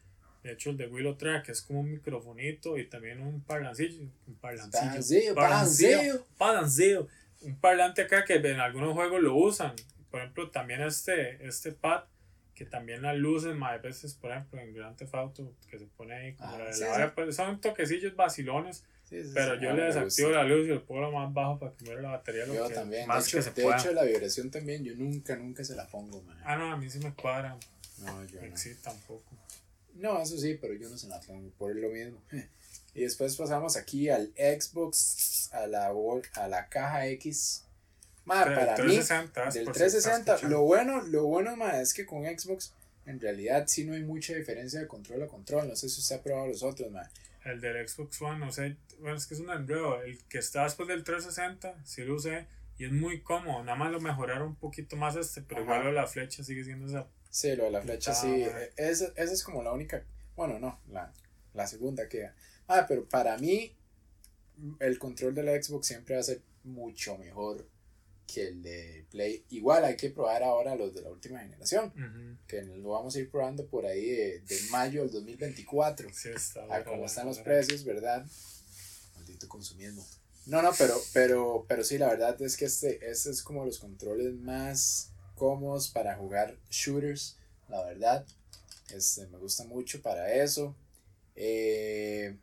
De 0.42 0.52
hecho, 0.52 0.70
el 0.70 0.76
de 0.78 0.86
Willow 0.86 1.16
Track 1.16 1.50
es 1.50 1.60
como 1.60 1.80
un 1.80 1.90
microfonito 1.90 2.78
y 2.78 2.86
también 2.86 3.20
un 3.20 3.42
parlancillo. 3.42 4.04
Un 4.26 4.34
Parlancillo, 4.40 5.34
parlancillo. 5.34 5.34
parlancillo. 5.34 6.26
parlancillo, 6.38 7.08
Un 7.42 7.56
parlante 7.56 8.02
acá 8.02 8.24
que 8.24 8.34
en 8.34 8.60
algunos 8.60 8.94
juegos 8.94 9.20
lo 9.20 9.34
usan. 9.36 9.74
Por 10.10 10.20
ejemplo, 10.20 10.50
también 10.50 10.80
este, 10.82 11.46
este 11.46 11.72
pad, 11.72 12.04
que 12.54 12.64
también 12.64 13.02
las 13.02 13.16
luces, 13.16 13.54
ma, 13.54 13.70
a 13.70 13.78
veces, 13.78 14.14
por 14.14 14.30
ejemplo, 14.30 14.60
en 14.60 14.72
Grand 14.74 14.96
Theft 14.96 15.14
Auto, 15.14 15.52
que 15.70 15.78
se 15.78 15.86
pone 15.86 16.14
ahí 16.14 16.34
como 16.34 16.54
Ah, 16.54 16.58
la 16.58 16.64
de 16.66 16.74
sí, 16.74 16.80
la 16.84 17.06
sí. 17.08 17.12
pues, 17.14 17.36
son 17.36 17.60
toquecillos 17.60 18.16
vacilones. 18.16 18.84
Sí, 19.10 19.24
sí, 19.24 19.30
Pero 19.34 19.56
sí, 19.56 19.62
yo 19.62 19.70
a 19.70 19.74
le 19.74 19.82
desactivo 19.82 20.30
la 20.30 20.44
luz 20.44 20.66
y 20.66 20.68
lo 20.68 20.86
pongo 20.86 21.00
lo 21.00 21.10
más 21.12 21.34
bajo 21.34 21.58
para 21.58 21.72
que 21.72 21.84
muera 21.84 22.00
la 22.00 22.10
batería 22.10 22.46
lo 22.46 22.54
Yo 22.54 22.68
que 22.68 22.74
también, 22.74 23.02
de 23.02 23.06
más 23.08 23.26
hecho, 23.26 23.38
que 23.38 23.42
se 23.42 23.50
de 23.50 23.62
pueda. 23.62 23.76
hecho 23.76 23.92
la 23.92 24.04
vibración 24.04 24.50
también, 24.50 24.84
yo 24.84 24.94
nunca, 24.94 25.34
nunca 25.36 25.64
se 25.64 25.74
la 25.74 25.86
pongo, 25.88 26.22
man. 26.22 26.38
Ah, 26.44 26.56
no, 26.56 26.72
a 26.72 26.76
mí 26.76 26.88
sí 26.88 27.00
me 27.00 27.12
cuadra. 27.12 27.58
No, 27.98 28.24
yo 28.24 28.40
no. 28.40 28.56
Sí, 28.56 28.74
tampoco. 28.82 29.24
No, 29.94 30.22
eso 30.22 30.38
sí, 30.38 30.56
pero 30.60 30.74
yo 30.74 30.88
no 30.88 30.96
se 30.96 31.08
la 31.08 31.20
pongo 31.20 31.50
por 31.58 31.74
lo 31.74 31.90
mismo. 31.90 32.22
Y 32.92 33.02
después 33.02 33.36
pasamos 33.36 33.76
aquí 33.76 34.08
al 34.08 34.32
Xbox, 34.36 35.48
a 35.52 35.68
la, 35.68 35.92
a 36.34 36.48
la 36.48 36.68
caja 36.68 37.06
X. 37.06 37.64
Ah, 38.26 38.44
para 38.44 38.72
mí, 38.78 38.96
360, 38.98 39.48
es 39.48 39.54
del 39.54 39.64
por 39.64 39.74
si 39.76 39.82
estás 39.84 40.02
360, 40.02 40.34
escuchando. 40.34 40.56
lo 40.56 40.62
bueno, 40.64 41.02
lo 41.02 41.24
bueno 41.26 41.70
es 41.80 41.94
que 41.94 42.04
con 42.06 42.24
Xbox 42.24 42.72
en 43.06 43.20
realidad 43.20 43.64
sí 43.66 43.84
no 43.84 43.94
hay 43.94 44.02
mucha 44.02 44.34
diferencia 44.34 44.80
de 44.80 44.86
control 44.88 45.22
a 45.22 45.26
control. 45.26 45.68
No 45.68 45.76
sé 45.76 45.88
si 45.88 46.00
usted 46.00 46.16
ha 46.16 46.22
probado 46.22 46.48
los 46.48 46.62
otros, 46.62 46.90
ma. 46.90 47.08
El 47.44 47.60
del 47.60 47.88
Xbox 47.88 48.20
One, 48.22 48.38
no 48.38 48.52
sé, 48.52 48.76
bueno, 48.98 49.16
es 49.16 49.26
que 49.26 49.34
es 49.34 49.40
un 49.40 49.50
enredo. 49.50 50.02
El 50.02 50.22
que 50.24 50.38
está 50.38 50.64
después 50.64 50.88
del 50.88 51.04
360, 51.04 51.84
sí 51.86 52.04
lo 52.04 52.16
usé 52.16 52.46
y 52.78 52.84
es 52.84 52.92
muy 52.92 53.22
cómodo. 53.22 53.62
Nada 53.64 53.76
más 53.78 53.90
lo 53.90 54.00
mejoraron 54.00 54.48
un 54.48 54.56
poquito 54.56 54.96
más 54.96 55.16
este, 55.16 55.42
pero 55.42 55.60
Ajá. 55.62 55.64
igual 55.64 55.80
lo 55.80 55.86
de 55.86 55.92
la 55.96 56.06
flecha 56.06 56.44
sigue 56.44 56.64
siendo 56.64 56.86
esa. 56.86 57.06
Sí, 57.30 57.54
lo 57.56 57.64
de 57.64 57.70
la 57.70 57.80
flecha 57.82 58.10
Ah, 58.10 58.14
sí. 58.14 58.26
ma. 58.26 58.34
eh, 58.60 58.72
Esa, 58.76 59.06
esa 59.16 59.32
es 59.32 59.42
como 59.42 59.62
la 59.62 59.72
única. 59.72 60.02
Bueno, 60.36 60.58
no, 60.58 60.80
la, 60.88 61.12
la 61.54 61.66
segunda 61.66 62.08
que. 62.08 62.28
Ah, 62.68 62.84
pero 62.88 63.08
para 63.08 63.36
mí, 63.38 63.74
el 64.78 64.98
control 64.98 65.34
de 65.34 65.42
la 65.42 65.62
Xbox 65.62 65.86
siempre 65.86 66.14
va 66.16 66.20
a 66.20 66.24
ser 66.24 66.42
mucho 66.64 67.16
mejor 67.18 67.66
que 68.32 68.48
el 68.48 68.62
de 68.62 69.04
Play. 69.10 69.44
Igual 69.50 69.84
hay 69.84 69.96
que 69.96 70.10
probar 70.10 70.42
ahora 70.42 70.74
los 70.74 70.94
de 70.94 71.02
la 71.02 71.10
última 71.10 71.40
generación. 71.40 71.92
Ujú. 71.96 72.36
Que 72.46 72.62
lo 72.62 72.90
vamos 72.90 73.14
a 73.16 73.18
ir 73.18 73.30
probando 73.30 73.66
por 73.66 73.86
ahí 73.86 74.10
de, 74.10 74.40
de 74.40 74.60
mayo 74.70 75.02
del 75.02 75.10
2024. 75.10 76.08
Sí, 76.12 76.28
está. 76.28 76.64
A 76.74 76.84
cómo 76.84 77.06
están 77.06 77.26
los 77.26 77.38
precios, 77.38 77.84
¿verdad? 77.84 78.24
Maldito 79.16 79.48
consumismo. 79.48 80.06
No, 80.46 80.62
no, 80.62 80.70
pero, 80.78 80.94
pero, 81.12 81.64
pero 81.68 81.84
sí, 81.84 81.98
la 81.98 82.08
verdad 82.08 82.40
es 82.42 82.56
que 82.56 82.64
este, 82.64 83.08
este 83.08 83.30
es 83.30 83.42
como 83.42 83.64
los 83.64 83.78
controles 83.78 84.34
más 84.34 85.12
cómodos 85.34 85.88
para 85.88 86.16
jugar 86.16 86.56
shooters, 86.70 87.36
la 87.68 87.84
verdad. 87.84 88.26
Este, 88.94 89.26
me 89.28 89.38
gusta 89.38 89.64
mucho 89.64 90.02
para 90.02 90.32
eso. 90.34 90.74
Eh, 91.36 92.36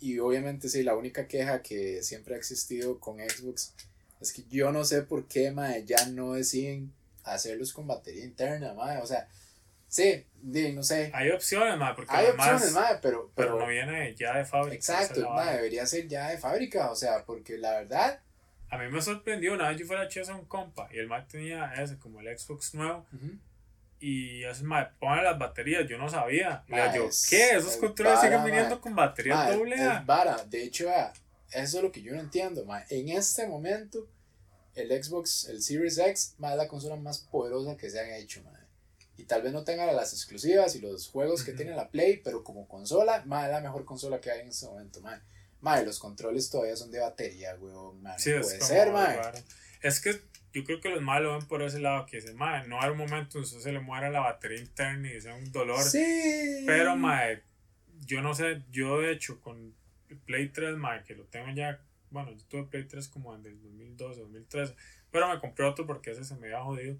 y 0.00 0.18
obviamente 0.18 0.68
sí, 0.68 0.82
la 0.82 0.96
única 0.96 1.26
queja 1.26 1.62
que 1.62 2.02
siempre 2.02 2.34
ha 2.34 2.38
existido 2.38 2.98
con 3.00 3.18
Xbox 3.18 3.74
es 4.20 4.32
que 4.32 4.44
yo 4.48 4.72
no 4.72 4.84
sé 4.84 5.02
por 5.02 5.26
qué, 5.26 5.50
mae, 5.50 5.84
ya 5.84 6.06
no 6.06 6.34
deciden 6.34 6.92
hacerlos 7.24 7.72
con 7.72 7.86
batería 7.86 8.24
interna, 8.24 8.72
mae. 8.74 8.98
O 8.98 9.06
sea, 9.06 9.28
sí, 9.88 10.24
no 10.42 10.82
sé. 10.82 11.10
Hay 11.14 11.30
opciones, 11.30 11.76
ma, 11.76 11.94
porque 11.94 12.14
Hay 12.14 12.26
además. 12.26 12.52
opciones, 12.52 12.74
mae, 12.74 12.98
pero, 13.02 13.30
pero, 13.34 13.52
pero 13.52 13.58
no 13.60 13.66
viene 13.66 14.14
ya 14.14 14.36
de 14.38 14.44
fábrica. 14.44 14.74
Exacto, 14.76 15.14
es 15.14 15.18
la 15.18 15.28
ma, 15.28 15.34
vara. 15.36 15.52
debería 15.56 15.86
ser 15.86 16.08
ya 16.08 16.28
de 16.30 16.38
fábrica, 16.38 16.90
o 16.90 16.96
sea, 16.96 17.24
porque 17.24 17.58
la 17.58 17.72
verdad, 17.72 18.20
A 18.68 18.78
mí 18.78 18.88
me 18.88 19.00
sorprendió 19.00 19.52
una 19.52 19.68
vez 19.68 19.78
yo 19.78 19.86
fuera 19.86 20.02
a 20.08 20.34
un 20.34 20.44
compa 20.46 20.88
y 20.92 20.98
el 20.98 21.06
Mac 21.06 21.28
tenía 21.28 21.72
ese, 21.74 21.98
como 21.98 22.20
el 22.20 22.38
Xbox 22.38 22.74
nuevo. 22.74 23.06
Y 23.98 24.44
es 24.44 24.62
más, 24.62 24.88
pone 24.98 25.22
las 25.22 25.38
baterías, 25.38 25.88
yo 25.88 25.98
no 25.98 26.08
sabía. 26.08 26.64
Y 26.68 26.72
Ma, 26.72 26.94
yo, 26.94 27.08
¿qué? 27.30 27.50
Esos 27.56 27.72
es 27.74 27.76
controles 27.78 28.20
siguen 28.20 28.44
viniendo 28.44 28.80
con 28.80 28.94
baterías 28.94 29.56
doble 29.56 29.76
A. 29.76 29.98
es 29.98 30.06
vara, 30.06 30.36
de 30.44 30.64
hecho, 30.64 30.86
vea, 30.86 31.12
eso 31.50 31.76
es 31.78 31.82
lo 31.82 31.92
que 31.92 32.02
yo 32.02 32.12
no 32.14 32.20
entiendo, 32.20 32.64
ma. 32.64 32.84
en 32.90 33.08
este 33.08 33.46
momento, 33.46 34.08
el 34.74 34.90
Xbox, 35.02 35.48
el 35.48 35.62
Series 35.62 35.98
X, 35.98 36.34
ma, 36.38 36.52
es 36.52 36.56
la 36.58 36.68
consola 36.68 36.96
más 36.96 37.18
poderosa 37.18 37.76
que 37.76 37.90
se 37.90 38.00
han 38.00 38.10
hecho, 38.12 38.42
ma. 38.42 38.52
y 39.16 39.24
tal 39.24 39.42
vez 39.42 39.52
no 39.52 39.64
tenga 39.64 39.90
las 39.92 40.12
exclusivas 40.12 40.74
y 40.76 40.80
los 40.80 41.08
juegos 41.08 41.42
que 41.42 41.52
tiene 41.52 41.74
la 41.74 41.90
Play, 41.90 42.20
pero 42.22 42.44
como 42.44 42.68
consola, 42.68 43.22
ma, 43.26 43.46
es 43.46 43.52
la 43.52 43.60
mejor 43.60 43.84
consola 43.84 44.20
que 44.20 44.30
hay 44.30 44.40
en 44.40 44.48
este 44.48 44.66
momento, 44.66 45.00
ma. 45.00 45.22
Ma, 45.60 45.80
los 45.80 45.98
controles 45.98 46.50
todavía 46.50 46.76
son 46.76 46.90
de 46.90 47.00
batería, 47.00 47.56
weón, 47.58 48.02
ma, 48.02 48.12
no 48.12 48.18
Sí, 48.18 48.30
es 48.30 48.46
puede 48.46 48.60
ser, 48.60 48.92
ma. 48.92 49.06
raro. 49.06 49.38
Es 49.82 50.00
que 50.00 50.20
yo 50.52 50.64
creo 50.64 50.80
que 50.80 50.88
los 50.88 51.02
más 51.02 51.20
lo 51.20 51.36
ven 51.36 51.46
por 51.48 51.62
ese 51.62 51.80
lado, 51.80 52.06
que 52.06 52.16
dicen, 52.16 52.36
mae, 52.36 52.66
no 52.66 52.80
hay 52.80 52.90
un 52.90 52.98
momento 52.98 53.38
en 53.38 53.44
que 53.44 53.60
se 53.60 53.72
le 53.72 53.80
muera 53.80 54.10
la 54.10 54.20
batería 54.20 54.58
interna 54.58 55.12
y 55.12 55.20
sea 55.20 55.34
un 55.34 55.50
dolor. 55.52 55.82
Sí. 55.82 56.62
Pero, 56.66 56.96
mae, 56.96 57.42
yo 58.06 58.22
no 58.22 58.34
sé, 58.34 58.62
yo 58.70 59.00
de 59.00 59.12
hecho 59.12 59.40
con 59.40 59.74
Play 60.14 60.48
3, 60.48 60.76
mae, 60.76 61.02
que 61.04 61.14
lo 61.14 61.24
tengo 61.24 61.50
ya, 61.54 61.80
bueno, 62.10 62.32
yo 62.32 62.44
tuve 62.48 62.64
Play 62.64 62.84
3 62.84 63.08
como 63.08 63.34
en 63.34 63.44
el 63.44 63.60
2012, 63.62 64.20
2013, 64.20 64.74
pero 65.10 65.28
me 65.28 65.40
compré 65.40 65.66
otro 65.66 65.86
porque 65.86 66.12
ese 66.12 66.24
se 66.24 66.36
me 66.36 66.46
había 66.46 66.62
jodido. 66.62 66.96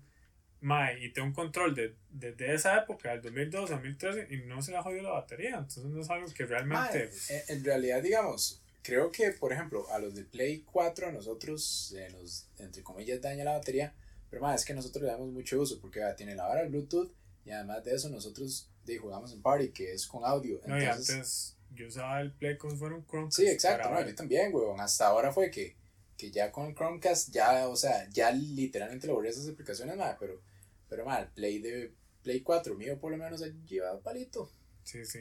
Mae, 0.61 1.05
y 1.05 1.13
tengo 1.13 1.29
un 1.29 1.35
control 1.35 1.75
de, 1.75 1.95
desde 2.11 2.55
esa 2.55 2.77
época, 2.79 3.11
del 3.11 3.23
2012, 3.23 3.73
2013, 3.75 4.29
y 4.31 4.39
no 4.47 4.63
se 4.63 4.73
le 4.73 4.79
ha 4.79 4.83
jodido 4.83 5.03
la 5.05 5.11
batería. 5.11 5.57
Entonces 5.57 5.85
no 5.85 6.01
es 6.01 6.11
algo 6.11 6.27
que 6.33 6.47
realmente. 6.47 7.11
Mae, 7.29 7.45
en, 7.49 7.59
en 7.59 7.65
realidad, 7.65 8.03
digamos, 8.03 8.63
creo 8.87 9.11
que, 9.11 9.33
por 9.33 9.53
ejemplo, 9.53 9.91
a 9.91 9.99
los 9.99 10.15
de 10.15 10.23
Play 10.25 10.63
4, 10.63 11.09
a 11.09 11.13
nosotros 11.13 11.93
eh, 11.97 12.09
nos, 12.13 12.47
entre 12.59 12.85
comillas, 12.85 13.21
daña 13.21 13.43
la 13.43 13.53
batería, 13.53 13.93
Pero 14.31 14.43
más, 14.43 14.61
es 14.61 14.67
que 14.67 14.75
nosotros 14.75 15.03
le 15.03 15.11
damos 15.11 15.29
mucho 15.29 15.61
uso 15.61 15.81
porque 15.81 16.03
ah, 16.05 16.15
tiene 16.15 16.37
la 16.37 16.47
vara 16.47 16.69
Bluetooth 16.69 17.11
y 17.45 17.51
además 17.51 17.83
de 17.85 17.95
eso 17.95 18.09
nosotros 18.11 18.71
de, 18.85 18.99
jugamos 18.99 19.33
en 19.33 19.43
Party 19.43 19.71
que 19.71 19.93
es 19.93 20.07
con 20.07 20.25
audio. 20.25 20.61
No, 20.67 20.81
y 20.81 20.85
antes 20.85 21.56
yo 21.77 21.89
usaba 21.89 22.21
el 22.21 22.33
Play 22.33 22.57
como 22.57 22.73
si 22.73 22.79
fuera 22.79 22.95
un 22.95 23.07
Chromecast. 23.07 23.37
Sí, 23.37 23.47
exacto, 23.47 23.91
no, 23.91 24.05
yo 24.05 24.15
también, 24.15 24.55
weón. 24.55 24.81
Hasta 24.81 25.07
ahora 25.07 25.33
fue 25.33 25.51
que, 25.51 25.77
que 26.17 26.31
ya 26.31 26.51
con 26.51 26.67
el 26.67 26.75
Chromecast 26.75 27.33
ya, 27.33 27.69
o 27.69 27.77
sea, 27.77 28.09
ya 28.11 28.31
literalmente 28.31 29.07
lo 29.07 29.15
borré 29.15 29.29
esas 29.29 29.49
aplicaciones, 29.49 29.97
madre, 29.97 30.17
pero, 30.19 30.43
pero 30.89 31.05
mal, 31.05 31.31
Play 31.35 31.61
de 31.61 31.93
Play 32.23 32.41
4 32.41 32.75
mío 32.75 32.99
por 32.99 33.13
lo 33.13 33.19
menos 33.19 33.43
ha 33.43 33.47
llevado 33.67 34.01
palito. 34.01 34.51
Sí, 34.83 35.05
sí. 35.05 35.21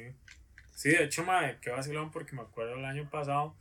Sí, 0.74 0.90
de 0.90 1.04
hecho, 1.04 1.24
madre, 1.24 1.60
qué 1.62 1.70
vacilón 1.70 2.12
porque 2.12 2.36
me 2.36 2.42
acuerdo 2.42 2.76
el 2.76 2.86
año 2.86 3.10
pasado 3.10 3.56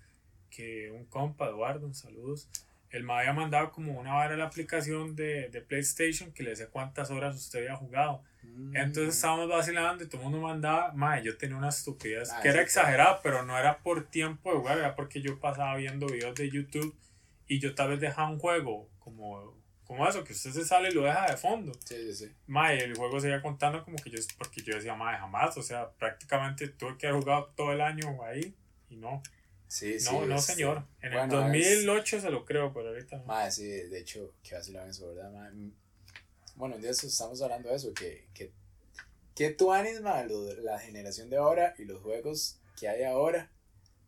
que 0.51 0.91
un 0.91 1.05
compa, 1.07 1.49
Eduardo, 1.49 1.93
saludos, 1.93 2.49
él 2.95 3.03
me 3.03 3.13
había 3.13 3.33
mandado 3.33 3.73
como 3.73 3.99
una 3.99 4.15
vara 4.15 4.37
la 4.37 4.45
aplicación 4.45 5.17
de, 5.17 5.49
de, 5.49 5.61
PlayStation 5.61 6.31
que 6.31 6.45
le 6.45 6.51
decía 6.51 6.69
cuántas 6.71 7.11
horas 7.11 7.35
usted 7.35 7.59
había 7.61 7.75
jugado. 7.75 8.23
Mm. 8.45 8.77
Entonces 8.77 9.17
estábamos 9.17 9.49
vacilando 9.49 10.05
y 10.05 10.07
todo 10.07 10.19
el 10.19 10.29
mundo 10.29 10.41
mandaba, 10.41 10.93
madre, 10.93 11.25
yo 11.25 11.37
tenía 11.37 11.57
una 11.57 11.71
estupidez 11.71 12.31
ah, 12.31 12.39
que 12.41 12.51
era 12.51 12.63
exagerada, 12.63 13.21
pero 13.21 13.43
no 13.43 13.59
era 13.59 13.79
por 13.79 14.07
tiempo 14.07 14.53
de 14.53 14.59
jugar, 14.59 14.79
era 14.79 14.95
porque 14.95 15.21
yo 15.21 15.41
pasaba 15.41 15.75
viendo 15.75 16.07
videos 16.07 16.37
de 16.37 16.49
YouTube 16.49 16.97
y 17.49 17.59
yo 17.59 17.75
tal 17.75 17.91
vez 17.91 18.01
dejaba 18.01 18.31
un 18.31 18.39
juego 18.39 18.89
como, 19.01 19.61
como 19.83 20.07
eso, 20.07 20.23
que 20.23 20.33
usted 20.33 20.53
se 20.53 20.65
sale 20.65 20.91
y 20.91 20.95
lo 20.95 21.03
deja 21.03 21.27
de 21.27 21.37
fondo. 21.37 21.73
Sí, 21.85 21.97
sí, 21.97 22.15
sí. 22.15 22.33
Madre, 22.47 22.85
el 22.85 22.95
juego 22.95 23.19
seguía 23.19 23.43
contando 23.43 23.83
como 23.83 23.97
que 23.97 24.11
yo, 24.11 24.19
porque 24.39 24.63
yo 24.63 24.73
decía, 24.73 24.95
madre, 24.95 25.19
jamás, 25.19 25.57
o 25.57 25.63
sea, 25.63 25.91
prácticamente 25.91 26.69
tuve 26.69 26.97
que 26.97 27.09
haber 27.09 27.21
jugado 27.21 27.53
todo 27.57 27.73
el 27.73 27.81
año 27.81 28.23
ahí 28.23 28.55
y 28.89 28.97
no. 28.99 29.21
Sí, 29.75 29.97
no, 30.05 30.25
no, 30.25 30.41
señor. 30.41 30.85
En 31.03 31.15
el 31.15 31.29
2008 31.29 32.21
se 32.21 32.31
lo 32.31 32.45
creo, 32.45 32.73
pero 32.73 32.91
ahorita 32.91 33.17
no. 33.17 33.25
Madre, 33.25 33.51
sí, 33.51 33.65
de 33.65 33.99
hecho, 33.99 34.33
que 34.45 34.55
vacilan 34.55 34.89
eso, 34.89 35.13
¿verdad? 35.13 35.33
Madre? 35.33 35.73
Bueno, 36.55 36.77
un 36.77 36.81
día 36.81 36.93
estamos 36.93 37.43
hablando 37.43 37.71
de 37.71 37.75
eso, 37.75 37.93
que, 37.93 38.29
que, 38.35 38.53
que 39.35 39.51
tú 39.51 39.71
madre, 39.71 40.29
la 40.63 40.79
generación 40.79 41.29
de 41.29 41.39
ahora 41.39 41.75
y 41.77 41.87
los 41.87 42.01
juegos 42.03 42.61
que 42.79 42.89
hay 42.89 43.03
ahora, 43.03 43.51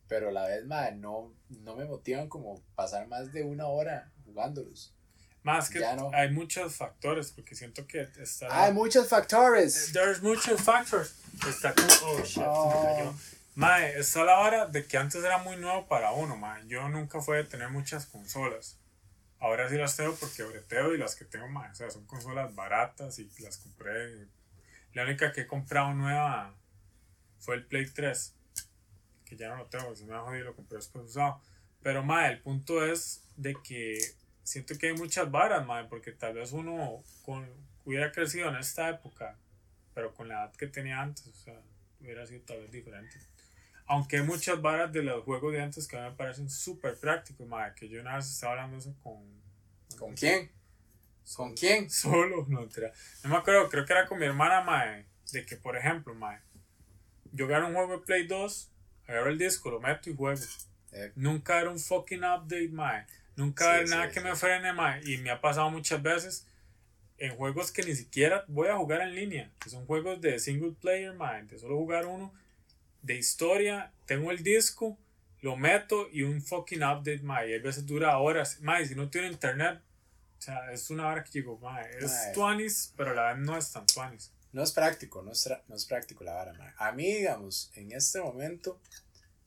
pero 0.07 0.29
a 0.29 0.33
la 0.33 0.47
vez, 0.47 0.65
madre, 0.67 0.95
no, 0.95 1.35
no 1.49 1.75
me 1.75 1.85
motivan 1.85 2.29
como 2.29 2.63
pasar 2.77 3.09
más 3.09 3.33
de 3.33 3.43
una 3.43 3.67
hora 3.67 4.13
jugándolos. 4.25 4.95
Más 5.43 5.69
que 5.69 5.85
hay 5.85 6.31
muchos 6.31 6.77
factores, 6.77 7.33
porque 7.33 7.57
siento 7.57 7.89
que 7.89 8.07
está... 8.21 8.47
Hay 8.67 8.73
muchos 8.73 9.09
factores. 9.09 9.91
There's 9.93 10.23
muchos 10.23 10.61
factores. 10.61 11.17
Está 11.49 11.75
como... 11.75 11.89
Oh, 12.05 12.23
shit, 12.23 12.43
oh. 12.47 13.15
Mae, 13.57 13.99
está 13.99 14.23
la 14.23 14.41
hora 14.41 14.67
de 14.67 14.85
que 14.85 14.99
antes 14.99 15.25
era 15.25 15.39
muy 15.39 15.57
nuevo 15.57 15.89
para 15.89 16.13
uno, 16.13 16.37
mae. 16.37 16.67
Yo 16.67 16.91
nunca 16.91 17.23
fue 17.23 17.39
de 17.39 17.45
tener 17.45 17.71
muchas 17.71 18.05
consolas. 18.05 18.79
Ahora 19.39 19.67
sí 19.71 19.79
las 19.79 19.97
tengo 19.97 20.15
porque 20.15 20.43
breteo 20.43 20.95
y 20.95 20.99
las 20.99 21.17
que 21.17 21.25
tengo, 21.25 21.49
mae, 21.49 21.71
o 21.71 21.75
sea, 21.75 21.89
son 21.89 22.05
consolas 22.05 22.55
baratas 22.55 23.19
y 23.19 23.31
las 23.39 23.57
compré. 23.57 24.27
La 24.93 25.05
única 25.05 25.33
que 25.33 25.41
he 25.41 25.47
comprado 25.47 25.95
nueva 25.95 26.55
fue 27.39 27.55
el 27.55 27.65
Play 27.65 27.87
3, 27.87 28.35
que 29.25 29.37
ya 29.37 29.49
no 29.49 29.57
lo 29.57 29.67
tengo, 29.71 29.97
se 29.97 30.05
me 30.05 30.15
ha 30.15 30.21
jodido, 30.21 30.45
lo 30.45 30.55
compré 30.55 30.77
después 30.77 31.07
usado. 31.07 31.41
Pero, 31.83 32.03
mae, 32.03 32.33
el 32.33 32.43
punto 32.43 32.85
es 32.85 33.25
de 33.37 33.57
que 33.65 33.99
siento 34.43 34.77
que 34.77 34.89
hay 34.89 34.95
muchas 34.97 35.31
varas, 35.31 35.65
mae, 35.65 35.87
porque 35.87 36.13
tal 36.13 36.35
vez 36.35 36.53
uno 36.53 37.03
con, 37.23 37.49
hubiera 37.87 38.13
crecido 38.13 38.51
en 38.51 38.57
esta 38.57 38.91
época, 38.91 39.39
pero 39.95 40.13
con 40.13 40.29
la 40.29 40.43
edad 40.45 40.57
que 40.57 40.67
tenía 40.67 41.01
antes, 41.01 41.27
o 41.27 41.33
sea, 41.33 41.59
hubiera 42.01 42.27
sido 42.27 42.43
tal 42.43 42.59
vez 42.59 42.71
diferente. 42.71 43.17
Aunque 43.87 44.17
hay 44.17 44.23
muchas 44.23 44.61
varas 44.61 44.93
de 44.93 45.03
los 45.03 45.25
juegos 45.25 45.53
de 45.53 45.63
antes 45.63 45.87
que 45.87 45.97
a 45.97 46.03
mí 46.03 46.11
me 46.11 46.17
parecen 46.17 46.51
súper 46.51 46.99
prácticos, 46.99 47.47
madre. 47.47 47.75
Que 47.77 47.89
yo 47.89 48.01
una 48.01 48.17
vez 48.17 48.27
estaba 48.27 48.53
hablando 48.53 48.79
eso 48.79 48.95
con. 49.03 49.25
¿Con 49.99 50.15
quién? 50.15 50.51
¿Con 51.35 51.55
quién? 51.55 51.91
Solo, 51.91 52.47
no, 52.49 52.61
no 52.61 53.31
me 53.31 53.37
acuerdo, 53.37 53.69
creo 53.69 53.85
que 53.85 53.93
era 53.93 54.07
con 54.07 54.19
mi 54.19 54.27
hermana, 54.27 54.61
madre. 54.61 55.07
De 55.33 55.45
que, 55.45 55.57
por 55.57 55.77
ejemplo, 55.77 56.15
madre. 56.15 56.41
Yo 57.33 57.47
gano 57.47 57.69
un 57.69 57.75
juego 57.75 57.99
de 57.99 58.05
Play 58.05 58.27
2, 58.27 58.71
agarro 59.09 59.31
el 59.31 59.39
disco, 59.39 59.71
lo 59.71 59.81
meto 59.81 60.11
y 60.11 60.17
juego. 60.17 60.41
Eh. 60.93 61.13
Nunca 61.17 61.61
era 61.61 61.71
un 61.71 61.79
fucking 61.79 62.25
update, 62.25 62.69
madre. 62.69 63.07
Nunca 63.35 63.85
sí, 63.85 63.91
nada 63.91 64.11
que 64.11 64.21
me 64.21 64.35
frene, 64.35 64.73
madre. 64.73 65.03
Y 65.05 65.19
me 65.19 65.31
ha 65.31 65.41
pasado 65.41 65.69
muchas 65.71 66.03
veces 66.03 66.47
en 67.19 67.35
juegos 67.37 67.73
que 67.73 67.83
ni 67.83 67.95
siquiera 67.95 68.45
voy 68.49 68.69
a 68.69 68.77
jugar 68.77 69.01
en 69.03 69.15
línea. 69.15 69.51
Que 69.61 69.69
son 69.69 69.85
juegos 69.85 70.21
de 70.21 70.39
single 70.39 70.73
player, 70.81 71.13
madre. 71.13 71.45
De 71.45 71.59
solo 71.59 71.77
jugar 71.77 72.07
uno 72.07 72.33
de 73.07 73.15
historia, 73.15 73.93
tengo 74.05 74.33
el 74.33 74.43
disco, 74.43 74.99
lo 75.41 75.57
meto 75.57 76.09
y 76.13 76.23
un 76.23 76.43
fucking 76.43 76.83
update, 76.83 77.23
mae. 77.23 77.51
Y 77.51 77.55
a 77.55 77.63
veces 77.63 77.87
dura 77.87 78.19
horas. 78.19 78.61
Mae, 78.61 78.85
si 78.85 78.95
no 78.95 79.09
tiene 79.09 79.29
internet, 79.29 79.81
o 80.39 80.43
sea, 80.43 80.73
es 80.73 80.91
una 80.91 81.09
hora 81.09 81.23
que 81.23 81.31
digo, 81.33 81.59
mae, 81.59 81.89
es 81.99 82.33
tuanis, 82.35 82.93
pero 82.97 83.15
la 83.15 83.23
verdad 83.23 83.39
no 83.39 83.57
es 83.57 83.73
tan 83.73 83.87
tuanis. 83.87 84.33
No 84.53 84.63
es 84.63 84.73
práctico, 84.73 85.23
no 85.23 85.33
es, 85.33 85.49
no 85.69 85.77
es 85.77 85.85
práctico 85.85 86.25
la 86.25 86.35
vara, 86.35 86.53
mae. 86.55 86.73
A 86.79 86.93
mí, 86.93 87.07
digamos, 87.07 87.71
en 87.75 87.93
este 87.93 88.21
momento, 88.21 88.81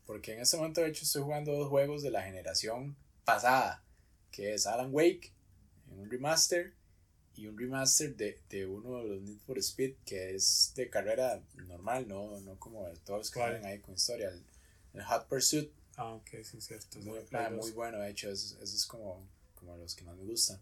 porque 0.05 0.33
en 0.33 0.39
este 0.39 0.55
momento 0.57 0.81
de 0.81 0.87
hecho 0.87 1.03
estoy 1.03 1.21
jugando 1.21 1.51
dos 1.51 1.67
juegos 1.67 2.01
de 2.01 2.11
la 2.11 2.23
generación 2.23 2.95
pasada, 3.25 3.83
que 4.31 4.53
es 4.53 4.67
Alan 4.67 4.89
Wake, 4.91 5.33
en 5.91 5.99
un 5.99 6.09
remaster, 6.09 6.73
y 7.39 7.47
un 7.47 7.57
remaster 7.57 8.15
de, 8.15 8.39
de, 8.49 8.65
uno 8.65 8.97
de 8.97 9.09
los 9.09 9.21
Need 9.21 9.39
for 9.45 9.57
Speed 9.57 9.95
que 10.05 10.35
es 10.35 10.73
de 10.75 10.89
carrera 10.89 11.41
normal, 11.67 12.07
no, 12.07 12.39
no 12.41 12.59
como 12.59 12.85
todos 13.05 13.19
los 13.19 13.31
que 13.31 13.39
salen 13.39 13.65
ahí 13.65 13.79
con 13.79 13.93
historia. 13.95 14.29
El, 14.93 15.03
Hot 15.03 15.27
Pursuit. 15.27 15.71
Ah, 15.95 16.13
ok, 16.13 16.29
sí, 16.43 16.59
cierto. 16.59 16.99
Muy, 16.99 17.19
ah, 17.31 17.49
muy 17.49 17.71
bueno, 17.71 17.99
de 17.99 18.09
hecho, 18.09 18.29
eso, 18.29 18.61
es 18.61 18.85
como, 18.85 19.25
como 19.55 19.77
los 19.77 19.95
que 19.95 20.03
más 20.03 20.17
me 20.17 20.25
gustan. 20.25 20.59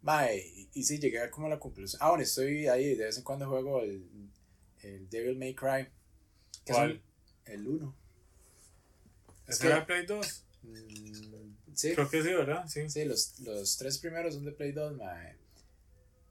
Mae, 0.00 0.38
y, 0.38 0.68
y 0.74 0.84
sí, 0.84 0.98
llegué 0.98 1.20
a 1.20 1.30
como 1.30 1.48
la 1.48 1.58
conclusión. 1.58 2.00
Ah, 2.02 2.10
bueno, 2.10 2.22
estoy 2.22 2.68
ahí, 2.68 2.94
de 2.94 3.04
vez 3.04 3.18
en 3.18 3.24
cuando 3.24 3.48
juego 3.48 3.82
el, 3.82 4.02
el 4.82 5.10
Devil 5.10 5.36
May 5.36 5.54
Cry. 5.54 5.88
¿Cuál? 6.66 7.02
el 7.44 7.66
1. 7.66 7.94
¿Es 9.46 9.58
de 9.58 9.80
Play 9.82 10.06
2? 10.06 10.44
Mm, 10.62 11.74
sí. 11.74 11.94
Creo 11.94 12.08
que 12.08 12.22
sí, 12.22 12.28
¿verdad? 12.28 12.66
Sí. 12.68 12.88
Sí, 12.88 13.04
los, 13.04 13.38
los 13.40 13.76
tres 13.76 13.98
primeros 13.98 14.34
son 14.34 14.44
de 14.44 14.52
Play 14.52 14.72
2, 14.72 14.96
mae. 14.96 15.37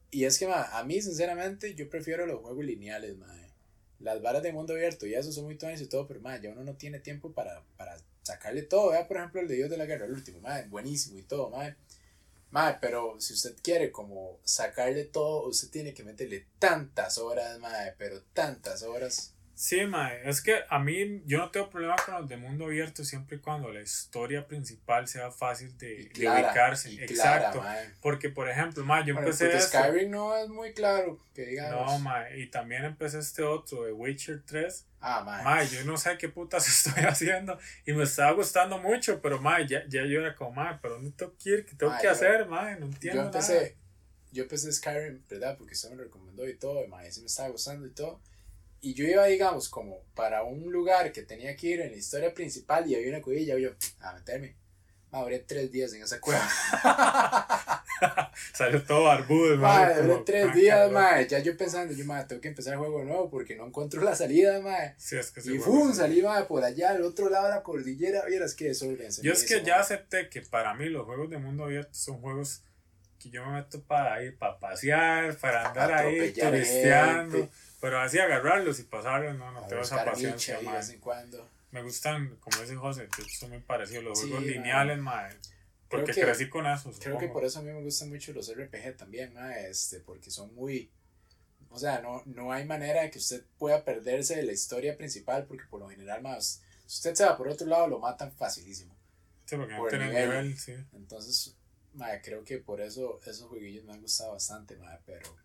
Y 0.10 0.26
es 0.26 0.40
que, 0.40 0.46
a 0.46 0.84
mí, 0.86 1.02
sinceramente, 1.02 1.76
yo 1.76 1.90
prefiero 1.90 2.26
los 2.26 2.42
juegos 2.42 2.66
lineales, 2.66 3.18
madre. 3.18 3.52
Las 4.00 4.22
varas 4.22 4.44
de 4.44 4.54
mundo 4.54 4.74
abierto 4.74 5.08
y 5.08 5.16
eso 5.16 5.32
son 5.32 5.46
muy 5.46 5.58
tones 5.58 5.82
y 5.82 5.88
todo, 5.88 6.08
pero, 6.08 6.22
madre, 6.22 6.44
ya 6.44 6.52
uno 6.52 6.64
no 6.64 6.76
tiene 6.76 7.00
tiempo 7.00 7.32
para, 7.34 7.64
para 7.78 7.98
sacarle 8.24 8.62
todo. 8.62 8.92
Vea, 8.92 9.08
por 9.08 9.18
ejemplo, 9.18 9.42
el 9.42 9.48
de 9.48 9.56
Dios 9.56 9.70
de 9.70 9.78
la 9.78 9.86
Guerra, 9.86 10.06
el 10.06 10.14
último, 10.14 10.40
madre, 10.40 10.68
buenísimo 10.70 11.18
y 11.18 11.24
todo, 11.24 11.50
madre. 11.50 11.76
Madre, 12.52 12.78
pero 12.80 13.20
si 13.20 13.34
usted 13.34 13.56
quiere 13.62 13.92
como 13.92 14.40
sacarle 14.44 15.04
todo, 15.06 15.48
usted 15.48 15.70
tiene 15.70 15.94
que 15.94 16.04
meterle 16.04 16.46
tantas 16.60 17.18
horas, 17.18 17.60
madre, 17.60 17.94
pero 17.98 18.22
tantas 18.34 18.84
horas. 18.84 19.34
Sí, 19.58 19.88
mae, 19.88 20.22
es 20.30 20.40
que 20.44 20.64
a 20.70 20.78
mí 20.78 21.24
yo 21.26 21.40
no 21.40 21.50
tengo 21.50 21.68
problema 21.72 21.96
con 22.06 22.14
los 22.14 22.30
de 22.30 22.38
mundo 22.38 22.66
abierto 22.66 23.04
siempre 23.04 23.38
y 23.38 23.40
cuando 23.40 23.74
la 23.74 23.82
historia 23.82 24.48
principal 24.48 25.08
sea 25.08 25.32
fácil 25.32 25.76
de, 25.80 26.12
ubicarse. 26.16 26.94
Exacto. 27.04 27.64
porque, 28.00 28.30
por 28.30 28.48
ejemplo, 28.48 28.86
mae, 28.86 29.04
yo 29.04 29.18
empecé. 29.18 29.46
Porque 29.46 29.62
Skyrim 29.62 30.12
no 30.12 30.38
es 30.38 30.48
muy 30.48 30.74
claro, 30.74 31.20
que 31.34 31.48
digamos. 31.48 31.92
No, 31.92 31.98
mae, 31.98 32.40
y 32.40 32.52
también 32.52 32.86
empecé 32.86 33.18
este 33.18 33.42
otro, 33.42 33.86
de 33.86 33.94
Witcher 33.94 34.44
3. 34.46 34.86
Ah, 35.02 35.24
mae. 35.24 35.44
Mae, 35.44 35.68
yo 35.70 35.84
no 35.86 35.98
sé 35.98 36.20
qué 36.20 36.30
putas 36.30 36.68
estoy 36.86 37.06
haciendo 37.06 37.58
y 37.84 37.94
me 37.94 38.04
estaba 38.04 38.34
gustando 38.34 38.78
mucho, 38.78 39.20
pero, 39.24 39.42
mae, 39.42 39.68
ya, 39.68 39.84
ya 39.88 40.06
yo 40.06 40.20
era 40.22 40.36
como, 40.36 40.52
mae, 40.52 40.78
pero 40.84 40.94
¿dónde 40.94 41.10
tengo 41.18 41.34
que 41.36 41.50
ir? 41.50 41.66
¿Qué 41.66 41.74
tengo 41.74 41.98
que 42.00 42.08
hacer, 42.08 42.46
mae? 42.46 42.80
No 42.80 42.86
entiendo. 42.86 43.22
Yo 43.22 43.26
empecé, 43.26 43.76
yo 44.32 44.44
empecé 44.44 44.72
Skyrim, 44.72 45.24
¿verdad? 45.28 45.58
Porque 45.58 45.74
usted 45.74 45.90
me 45.90 45.96
lo 45.96 46.04
recomendó 46.04 46.48
y 46.48 46.54
todo, 46.54 46.86
y, 46.86 46.88
mae, 46.88 47.12
se 47.12 47.22
me 47.22 47.26
estaba 47.26 47.50
gustando 47.50 47.88
y 47.88 47.92
todo. 47.92 48.22
Y 48.82 48.94
yo 48.94 49.06
iba, 49.06 49.26
digamos, 49.26 49.70
como 49.70 50.04
para 50.14 50.44
un 50.44 50.72
lugar 50.72 51.12
que 51.12 51.24
tenía 51.24 51.56
que 51.56 51.68
ir 51.68 51.82
en 51.82 51.92
la 51.92 51.98
historia 51.98 52.34
principal 52.34 52.90
y 52.90 52.96
había 52.96 53.10
una 53.10 53.22
cuevilla, 53.22 53.58
y 53.58 53.64
yo, 53.64 53.72
a 54.02 54.14
meterme. 54.14 54.56
Me 55.12 55.22
duré 55.22 55.40
tres 55.40 55.72
días 55.72 55.94
en 55.94 56.04
esa 56.04 56.20
cueva. 56.20 56.42
Salió 58.54 58.84
todo 58.84 59.06
barbudo, 59.06 59.56
madre. 59.58 60.02
Duré 60.02 60.22
tres 60.26 60.54
días, 60.54 60.92
madre. 60.92 61.28
Ya 61.28 61.40
yo 61.40 61.56
pensando, 61.56 61.94
yo, 61.94 62.06
madre, 62.06 62.26
tengo 62.28 62.42
que 62.42 62.50
empezar 62.50 62.74
el 62.74 62.80
juego 62.80 63.04
nuevo 63.04 63.30
porque 63.30 63.56
no 63.56 63.66
encuentro 63.66 64.02
la 64.02 64.16
salida, 64.16 64.60
madre. 64.60 64.96
Sí, 64.98 65.16
es 65.16 65.32
que 65.32 65.40
y 65.50 65.60
¡fum! 65.60 65.94
Salí, 65.94 66.22
madre, 66.22 66.46
por 66.46 66.64
allá, 66.64 66.92
al 66.92 67.04
otro 67.04 67.30
lado 67.30 67.48
de 67.48 67.56
la 67.56 67.64
cordillera. 67.64 68.26
Vieras 68.26 68.54
que 68.54 68.70
eso, 68.70 68.86
Yo 69.22 69.32
es 69.32 69.46
que 69.46 69.64
ya 69.64 69.80
acepté 69.80 70.30
que 70.30 70.42
para 70.42 70.74
mí 70.74 70.90
los 70.90 71.06
juegos 71.06 71.30
de 71.30 71.38
mundo 71.38 71.64
abierto 71.64 71.94
son 71.94 72.20
juegos 72.20 72.64
que 73.18 73.30
yo 73.30 73.46
me 73.46 73.54
meto 73.54 73.82
para 73.82 74.22
ir, 74.24 74.38
para 74.38 74.60
pasear, 74.60 75.36
para 75.38 75.70
andar 75.70 75.94
ahí 75.94 76.34
turisteando. 76.34 77.50
Pero 77.80 78.00
así 78.00 78.18
agarrarlos 78.18 78.80
y 78.80 78.84
pasarlos, 78.84 79.38
no, 79.38 79.52
no 79.52 79.66
tengo 79.68 79.84
esa 79.84 80.04
paciencia, 80.04 80.60
de 80.60 80.72
vez 80.72 80.90
en 80.90 81.00
cuando. 81.00 81.48
Me 81.72 81.84
gustan, 81.84 82.38
como 82.38 82.60
dice 82.60 82.76
José, 82.76 83.08
son 83.38 83.50
muy 83.52 83.60
parecidos 83.60 84.04
los 84.04 84.20
juegos 84.20 84.44
lineales, 84.44 84.98
madre. 84.98 85.38
Porque 85.90 86.12
crecí 86.14 86.50
con 86.50 86.66
esos. 86.66 87.00
Creo 87.00 87.18
que 87.18 87.28
por 87.28 87.46
eso 87.46 87.60
a 87.60 87.62
mí 87.62 87.72
me 87.72 87.82
gustan 87.82 88.10
mucho 88.10 88.34
los 88.34 88.54
RPG 88.54 88.98
también, 88.98 89.34
madre, 89.34 89.70
este, 89.70 90.00
porque 90.00 90.32
son 90.32 90.54
muy... 90.56 90.90
O 91.70 91.78
sea, 91.78 92.02
no, 92.02 92.24
no 92.26 92.52
hay 92.52 92.66
manera 92.66 93.04
de 93.04 93.12
que 93.12 93.20
usted 93.20 93.44
pueda 93.58 93.84
perderse 93.84 94.36
de 94.36 94.44
la 94.44 94.54
historia 94.54 94.98
principal, 94.98 95.46
porque 95.46 95.66
por 95.70 95.80
lo 95.82 95.90
general, 95.90 96.22
más, 96.22 96.62
si 96.86 96.96
usted 96.98 97.14
se 97.14 97.26
va 97.26 97.38
por 97.38 97.48
otro 97.48 97.68
lado, 97.68 97.88
lo 97.88 98.00
matan 98.00 98.32
facilísimo. 98.32 98.96
Sí, 99.46 99.56
porque 99.58 99.74
no 99.74 99.88
tiene 99.88 100.08
nivel. 100.08 100.58
sí. 100.58 100.74
Entonces, 100.94 101.56
madre, 101.94 102.22
creo 102.24 102.44
que 102.44 102.58
por 102.58 102.82
eso 102.82 103.20
esos 103.26 103.48
jueguillos 103.50 103.84
me 103.84 103.94
han 103.94 104.02
gustado 104.02 104.32
bastante, 104.32 104.78
madre, 104.78 105.00
pero, 105.06 105.36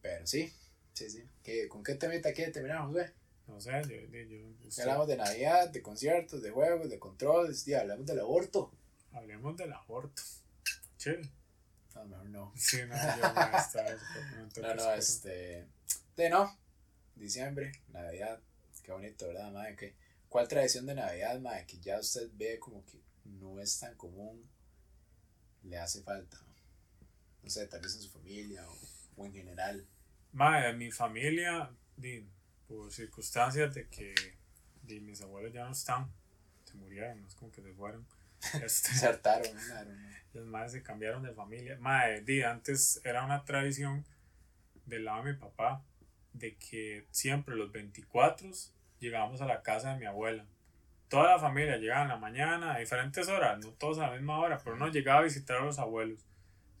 pero 0.00 0.26
sí, 0.26 0.52
sí, 0.94 1.10
sí. 1.10 1.22
¿Qué, 1.42 1.68
¿Con 1.68 1.82
qué 1.82 1.94
temita 1.94 2.32
quiere 2.32 2.52
terminamos, 2.52 2.92
güey? 2.92 3.06
No 3.46 3.60
sé, 3.60 3.70
yo, 3.88 3.96
yo, 4.10 4.20
yo- 4.22 4.68
usted- 4.68 4.82
Hablamos 4.84 5.08
de 5.08 5.16
Navidad, 5.16 5.68
de 5.70 5.82
conciertos, 5.82 6.42
de 6.42 6.50
juegos, 6.50 6.88
de 6.88 6.98
controles, 6.98 7.66
y 7.68 7.74
hablamos 7.74 8.06
del 8.06 8.20
aborto. 8.20 8.72
hablemos 9.12 9.56
del 9.56 9.72
aborto. 9.72 10.22
Chill. 10.98 11.30
No, 11.94 12.04
mejor 12.06 12.28
no. 12.30 12.52
Sí, 12.56 12.78
no, 12.88 12.94
yo 12.94 13.22
no 13.34 14.48
porque 14.54 14.60
no 14.62 14.74
No, 14.74 14.92
este. 14.94 15.66
De 16.16 16.30
no. 16.30 16.56
Diciembre, 17.16 17.72
Navidad. 17.88 18.40
Qué 18.82 18.92
bonito, 18.92 19.26
¿verdad, 19.28 19.52
madre? 19.52 19.76
¿Qué- 19.76 19.94
¿Cuál 20.28 20.48
tradición 20.48 20.86
de 20.86 20.94
Navidad, 20.94 21.38
madre, 21.40 21.66
que 21.66 21.78
ya 21.80 22.00
usted 22.00 22.30
ve 22.34 22.58
como 22.58 22.84
que 22.86 22.98
no 23.24 23.60
es 23.60 23.78
tan 23.78 23.94
común, 23.96 24.48
le 25.64 25.76
hace 25.78 26.02
falta? 26.02 26.38
No 27.42 27.50
sé, 27.50 27.66
tal 27.66 27.80
vez 27.82 27.94
en 27.96 28.02
su 28.02 28.10
familia 28.10 28.66
o, 28.68 28.78
o 29.16 29.26
en 29.26 29.32
general. 29.34 29.86
Mae, 30.32 30.72
mi 30.72 30.90
familia, 30.90 31.70
di, 31.96 32.26
por 32.66 32.90
circunstancias 32.90 33.74
de 33.74 33.88
que 33.88 34.14
di, 34.82 35.00
mis 35.00 35.20
abuelos 35.20 35.52
ya 35.52 35.64
no 35.64 35.72
están, 35.72 36.10
se 36.64 36.74
murieron, 36.74 37.20
no 37.20 37.28
es 37.28 37.34
como 37.34 37.52
que 37.52 37.62
se 37.62 37.72
fueron. 37.72 38.06
Este, 38.64 38.92
Se 38.94 39.06
hartaron. 39.06 39.56
Los 40.34 40.46
madres 40.46 40.72
se 40.72 40.82
cambiaron 40.82 41.22
de 41.22 41.32
familia. 41.32 41.76
Mae, 41.78 42.22
di, 42.22 42.42
antes 42.42 43.00
era 43.04 43.24
una 43.24 43.44
tradición 43.44 44.04
del 44.86 45.04
lado 45.04 45.22
de 45.22 45.32
mi 45.32 45.38
papá 45.38 45.84
de 46.32 46.56
que 46.56 47.06
siempre 47.10 47.54
los 47.54 47.70
24 47.70 48.50
llegábamos 48.98 49.40
a 49.42 49.46
la 49.46 49.62
casa 49.62 49.92
de 49.92 50.00
mi 50.00 50.06
abuela. 50.06 50.44
Toda 51.08 51.32
la 51.32 51.38
familia 51.38 51.76
llegaba 51.76 52.02
en 52.02 52.08
la 52.08 52.16
mañana 52.16 52.74
a 52.74 52.78
diferentes 52.78 53.28
horas, 53.28 53.58
no 53.58 53.72
todos 53.72 53.98
a 53.98 54.06
la 54.06 54.12
misma 54.12 54.38
hora, 54.38 54.58
pero 54.58 54.76
uno 54.76 54.88
llegaba 54.88 55.20
a 55.20 55.24
visitar 55.24 55.58
a 55.58 55.64
los 55.64 55.78
abuelos. 55.78 56.24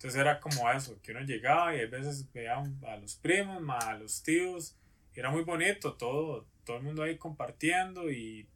Entonces 0.02 0.20
era 0.20 0.40
como 0.40 0.68
eso, 0.72 1.00
que 1.00 1.12
uno 1.12 1.20
llegaba 1.20 1.76
y 1.76 1.80
a 1.80 1.86
veces 1.86 2.26
veía 2.32 2.56
a 2.58 2.96
los 2.96 3.14
primos, 3.14 3.60
más 3.62 3.84
a 3.84 3.94
los 3.94 4.20
tíos, 4.24 4.74
y 5.14 5.20
era 5.20 5.30
muy 5.30 5.44
bonito, 5.44 5.94
todo, 5.94 6.44
todo 6.64 6.78
el 6.78 6.82
mundo 6.82 7.04
ahí 7.04 7.16
compartiendo 7.18 8.10
y, 8.10 8.48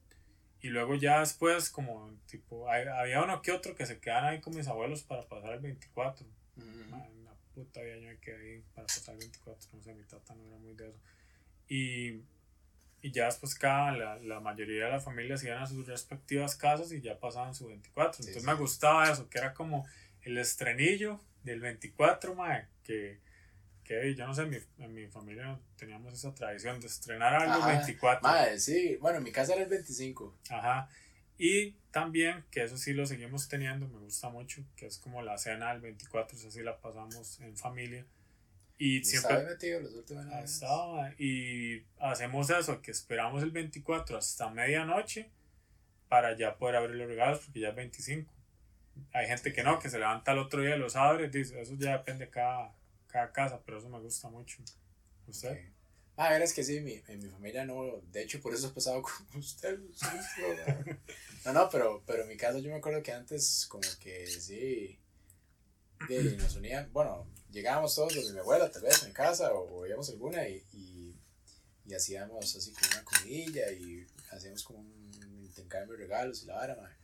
y 0.61 0.69
luego 0.71 0.97
ya 0.97 1.21
después 1.21 1.71
como 1.71 2.13
tipo, 2.29 2.69
hay- 2.69 2.89
había 2.89 3.23
uno 3.23 3.41
que 3.43 3.53
otro 3.53 3.77
que 3.77 3.87
se 3.87 4.01
quedaban 4.01 4.25
ahí 4.25 4.41
con 4.41 4.57
mis 4.57 4.67
abuelos 4.67 5.05
para 5.05 5.23
pasar 5.29 5.53
el 5.53 5.61
24. 5.61 6.27
Madre, 6.91 7.13
una 7.21 7.31
puta 7.55 7.81
vida 7.81 7.95
yo 7.97 8.09
me 8.09 8.19
quedé 8.19 8.55
ahí 8.57 8.63
para 8.75 8.89
pasar 8.89 9.15
el 9.15 9.21
24, 9.21 9.69
no 9.73 9.83
sé, 9.85 9.95
mi 9.95 10.03
tata 10.03 10.35
no 10.35 10.45
era 10.47 10.57
muy 10.57 10.75
de 10.75 10.89
eso. 10.89 10.99
Y, 11.69 12.23
y 13.03 13.13
ya 13.13 13.27
después 13.27 13.55
cada, 13.55 13.93
la, 13.97 14.19
la 14.19 14.41
mayoría 14.41 14.87
de 14.87 14.91
las 14.91 15.05
familias 15.05 15.45
iban 15.45 15.63
a 15.63 15.67
sus 15.67 15.87
respectivas 15.87 16.57
casas 16.57 16.91
y 16.91 17.01
ya 17.01 17.21
pasaban 17.21 17.55
su 17.55 17.69
24. 17.69 18.15
Sí, 18.15 18.23
Entonces 18.31 18.43
sí. 18.43 18.49
me 18.49 18.55
gustaba 18.55 19.09
eso, 19.13 19.29
que 19.29 19.39
era 19.39 19.55
como 19.55 19.87
el 20.27 20.39
estrenillo 20.39 21.21
del 21.45 21.61
24, 21.61 22.35
mae, 22.35 22.67
que, 22.83 23.21
que 23.85 24.15
yo 24.15 24.27
no 24.27 24.35
sé, 24.35 24.43
en 24.43 24.51
mi, 24.51 24.59
en 24.79 24.93
mi 24.95 25.07
familia 25.07 25.59
teníamos 25.77 26.13
esa 26.13 26.35
tradición 26.35 26.81
de 26.81 26.89
estrenar 26.89 27.35
algo 27.35 27.55
el 27.55 27.63
Ajá. 27.63 27.69
24. 27.79 28.23
Madre, 28.23 28.59
sí. 28.59 28.97
Bueno, 29.01 29.19
en 29.19 29.25
mi 29.25 29.31
casa 29.33 29.55
era 29.55 29.63
el 29.63 29.69
25. 29.71 30.37
Ajá. 30.51 30.89
Y 31.39 31.73
también, 31.93 32.45
que 32.51 32.65
eso 32.65 32.77
sí 32.77 32.93
lo 32.93 33.07
seguimos 33.07 33.49
teniendo, 33.49 33.87
me 33.89 33.99
gusta 34.01 34.29
mucho, 34.31 34.65
que 34.75 34.87
es 34.87 34.99
como 34.99 35.23
la 35.23 35.39
cena 35.39 35.71
del 35.73 35.81
24, 35.81 36.37
esa 36.37 36.51
sí 36.51 36.63
la 36.63 36.81
pasamos 36.81 37.41
en 37.41 37.57
familia. 37.57 38.05
Y 38.79 38.99
Estaba 38.99 39.37
siempre 39.37 39.55
metido 39.55 39.81
los 39.81 39.95
últimos 39.95 40.25
Navidades. 40.25 40.55
estaba, 40.55 41.13
y 41.19 41.85
hacemos 42.01 42.51
eso, 42.51 42.83
que 42.83 42.91
esperamos 42.91 43.43
el 43.43 43.51
24 43.51 44.19
hasta 44.19 44.51
medianoche 44.51 45.31
para 46.09 46.37
ya 46.37 46.57
poder 46.57 46.77
abrir 46.77 46.97
los 46.97 47.09
regalos, 47.09 47.41
porque 47.45 47.61
ya 47.61 47.69
es 47.71 47.77
25. 47.77 48.33
Hay 49.13 49.27
gente 49.27 49.53
que 49.53 49.63
no, 49.63 49.79
que 49.79 49.91
se 49.91 49.99
levanta 49.99 50.33
el 50.33 50.39
otro 50.39 50.61
día 50.63 50.77
y 50.77 50.79
los 50.79 50.97
abre, 50.97 51.29
dice, 51.29 51.61
eso 51.61 51.75
ya 51.79 51.99
depende 51.99 52.27
de 52.27 52.31
cada, 52.31 52.75
cada 53.07 53.33
casa, 53.33 53.61
pero 53.65 53.79
eso 53.79 53.89
me 53.89 54.01
gusta 54.01 54.29
mucho. 54.29 54.63
¿Usted? 55.27 55.53
Ok. 55.53 55.77
Ah, 56.19 56.31
verás 56.31 56.55
que 56.55 56.65
sí, 56.65 56.81
mi, 56.81 57.03
en 57.09 57.23
mi 57.23 57.29
familia 57.29 57.67
no, 57.67 58.01
de 58.11 58.23
hecho 58.23 58.41
por 58.41 58.55
eso 58.55 58.69
he 58.69 58.71
pasado 58.71 59.03
con 59.03 59.13
usted. 59.39 59.79
No, 61.45 61.53
no, 61.53 61.69
pero, 61.71 62.03
pero 62.07 62.23
en 62.23 62.29
mi 62.29 62.37
caso 62.37 62.59
yo 62.59 62.71
me 62.71 62.77
acuerdo 62.77 63.03
que 63.03 63.13
antes 63.13 63.67
como 63.69 63.87
que 64.01 64.27
sí, 64.27 64.99
de, 66.09 66.37
nos 66.39 66.57
unían, 66.57 66.91
bueno, 66.93 67.27
llegábamos 67.51 67.95
todos 67.95 68.15
donde 68.15 68.33
mi 68.33 68.39
abuela 68.39 68.71
tal 68.71 68.83
vez 68.83 69.03
en 69.03 69.13
casa 69.13 69.53
o, 69.53 69.83
o 69.83 69.85
alguna 69.85 70.49
y, 70.49 70.65
y, 70.73 71.15
y 71.85 71.95
hacíamos 71.95 72.57
así 72.57 72.73
como 72.73 72.87
una 72.93 73.05
comidilla 73.05 73.71
y 73.73 74.07
hacíamos 74.31 74.65
como 74.65 74.79
un 74.81 75.43
intercambio 75.45 75.97
de 75.97 76.05
regalos 76.05 76.43
y 76.43 76.47
la 76.47 76.55
vara, 76.55 76.77
madre. 76.77 76.97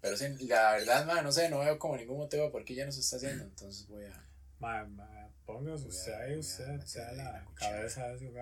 Pero 0.00 0.16
sí, 0.16 0.26
la 0.46 0.72
verdad, 0.72 1.06
madre, 1.06 1.22
no 1.22 1.32
sé, 1.32 1.48
no 1.48 1.60
veo 1.60 1.78
como 1.78 1.96
ningún 1.96 2.18
motivo 2.18 2.50
por 2.50 2.64
qué 2.64 2.74
ya 2.74 2.86
no 2.86 2.92
se 2.92 3.00
está 3.00 3.16
haciendo, 3.16 3.44
entonces 3.44 3.86
voy 3.88 4.04
a... 4.04 4.22
Ma, 4.58 4.84
ma, 4.84 5.28
póngase 5.44 5.86
usted 5.86 6.12
ahí, 6.14 6.38
usted 6.38 6.80
sea 6.82 7.12
la 7.12 7.24
la 7.24 7.44
cabeza 7.54 8.08
de 8.08 8.16
ese. 8.16 8.32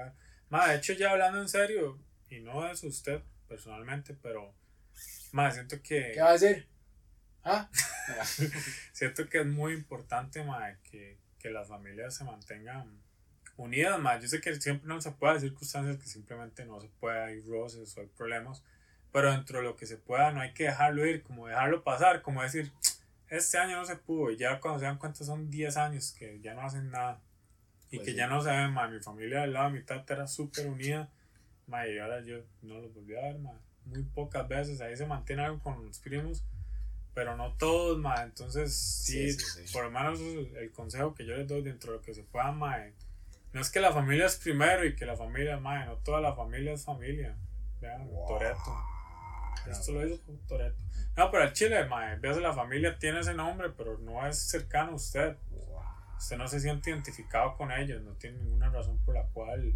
Ma, 0.49 0.69
de 0.69 0.77
hecho, 0.77 0.93
ya 0.93 1.11
hablando 1.11 1.41
en 1.41 1.49
serio, 1.49 1.99
y 2.29 2.41
no 2.41 2.69
es 2.71 2.83
usted 2.85 3.21
personalmente, 3.49 4.15
pero 4.23 4.55
siento 5.53 5.83
que 5.83 6.13
¿Qué 6.15 6.21
va 6.21 6.31
a 6.31 6.33
decir? 6.33 6.69
¿Ah? 7.43 7.69
siento 8.93 9.29
que 9.29 9.41
es 9.41 9.47
muy 9.47 9.75
importante 9.75 10.45
que, 10.91 11.19
que 11.39 11.51
las 11.51 11.69
familias 11.69 12.15
se 12.15 12.25
mantengan 12.25 13.03
unidas. 13.57 13.99
Ma. 14.01 14.19
Yo 14.19 14.29
sé 14.29 14.41
que 14.41 14.55
siempre 14.61 14.89
no 14.89 15.01
se 15.01 15.11
puede, 15.13 15.35
hay 15.35 15.41
circunstancias 15.41 15.99
que 15.99 16.07
simplemente 16.07 16.65
no 16.65 16.81
se 16.81 16.89
puede, 17.01 17.19
hay 17.19 17.41
roces 17.43 17.97
o 17.97 18.01
hay 18.01 18.07
problemas, 18.07 18.63
pero 19.15 19.31
dentro 19.31 19.59
de 19.59 19.65
lo 19.65 19.77
que 19.77 19.87
se 19.87 19.97
pueda 19.97 20.33
no 20.33 20.41
hay 20.41 20.53
que 20.55 20.65
dejarlo 20.65 21.07
ir, 21.07 21.23
como 21.23 21.47
dejarlo 21.47 21.85
pasar, 21.85 22.21
como 22.21 22.43
decir, 22.43 22.73
este 23.29 23.59
año 23.59 23.77
no 23.77 23.85
se 23.85 23.95
pudo, 23.95 24.33
y 24.33 24.37
ya 24.37 24.59
cuando 24.59 24.81
se 24.81 24.87
dan 24.87 24.99
cuenta 24.99 25.25
son 25.25 25.51
10 25.51 25.77
años 25.77 26.13
que 26.19 26.41
ya 26.41 26.53
no 26.55 26.63
hacen 26.63 26.91
nada. 26.91 27.21
Y 27.93 27.99
Pues 27.99 28.07
que 28.07 28.11
sí. 28.11 28.17
ya 28.17 28.27
no 28.27 28.43
se 28.43 28.51
ven, 28.51 28.73
ma. 28.73 28.89
Mi 28.89 28.99
familia 28.99 29.43
del 29.43 29.53
lado 29.53 29.67
de 29.71 29.79
mi 29.79 29.85
tata 29.85 30.15
era 30.15 30.27
súper 30.27 30.67
unida. 30.67 31.09
Ma, 31.69 31.87
y 31.87 31.97
ahora 31.97 32.23
yo 32.25 32.39
no 32.63 32.81
los 32.81 32.93
volví 32.93 33.15
a 33.17 33.21
ver, 33.21 33.39
ma. 33.39 33.53
Muy 33.85 34.03
pocas 34.03 34.49
veces. 34.49 34.81
Ahí 34.81 34.97
se 34.97 35.07
mantiene 35.07 35.45
algo 35.45 35.61
con 35.61 35.87
los 35.87 36.01
primos. 36.01 36.43
Pero 37.15 37.37
no 37.37 37.53
todos, 37.53 37.97
ma. 37.99 38.21
Entonces, 38.25 38.75
sí, 38.77 39.31
Sí, 39.31 39.39
sí, 39.67 39.73
por 39.73 39.85
lo 39.85 39.93
menos 39.93 40.19
el, 40.19 40.57
el 40.57 40.73
consejo 40.73 41.15
que 41.15 41.25
yo 41.25 41.37
les 41.37 41.47
doy 41.47 41.63
dentro 41.63 41.93
de 41.93 41.99
lo 41.99 42.05
que 42.05 42.15
se 42.15 42.25
pueda, 42.25 42.51
ma. 42.51 42.79
No 43.53 43.61
es 43.61 43.71
que 43.71 43.79
la 43.79 43.93
familia 43.93 44.27
es 44.27 44.35
primero 44.39 44.85
y 44.85 44.97
que 44.97 45.07
la 45.07 45.17
familia, 45.17 45.57
ma. 45.59 45.85
No 45.85 45.99
toda 45.99 46.21
la 46.21 46.35
familia 46.35 46.73
es 46.73 46.85
familia. 46.85 47.37
Vean, 47.81 48.09
Wow. 48.09 48.27
Toreto. 48.27 48.85
Esto 49.71 49.93
lo 49.93 50.07
hizo 50.07 50.21
Toreto. 50.49 50.77
No, 51.17 51.31
pero 51.31 51.45
el 51.45 51.53
chile, 51.53 51.85
ma. 51.87 52.15
Veas 52.17 52.37
la 52.39 52.53
familia 52.53 52.99
tiene 52.99 53.21
ese 53.21 53.35
nombre, 53.35 53.71
pero 53.71 53.99
no 53.99 54.27
es 54.27 54.37
cercano 54.39 54.93
a 54.93 54.95
usted 54.97 55.37
usted 56.17 56.37
no 56.39 56.49
se 56.49 56.59
siente 56.61 56.89
identificado 56.91 57.55
con 57.57 57.71
ellos, 57.71 58.03
no 58.03 58.13
tiene 58.15 58.39
ninguna 58.39 58.71
razón 58.71 58.99
por 59.05 59.15
la 59.15 59.25
cual 59.25 59.75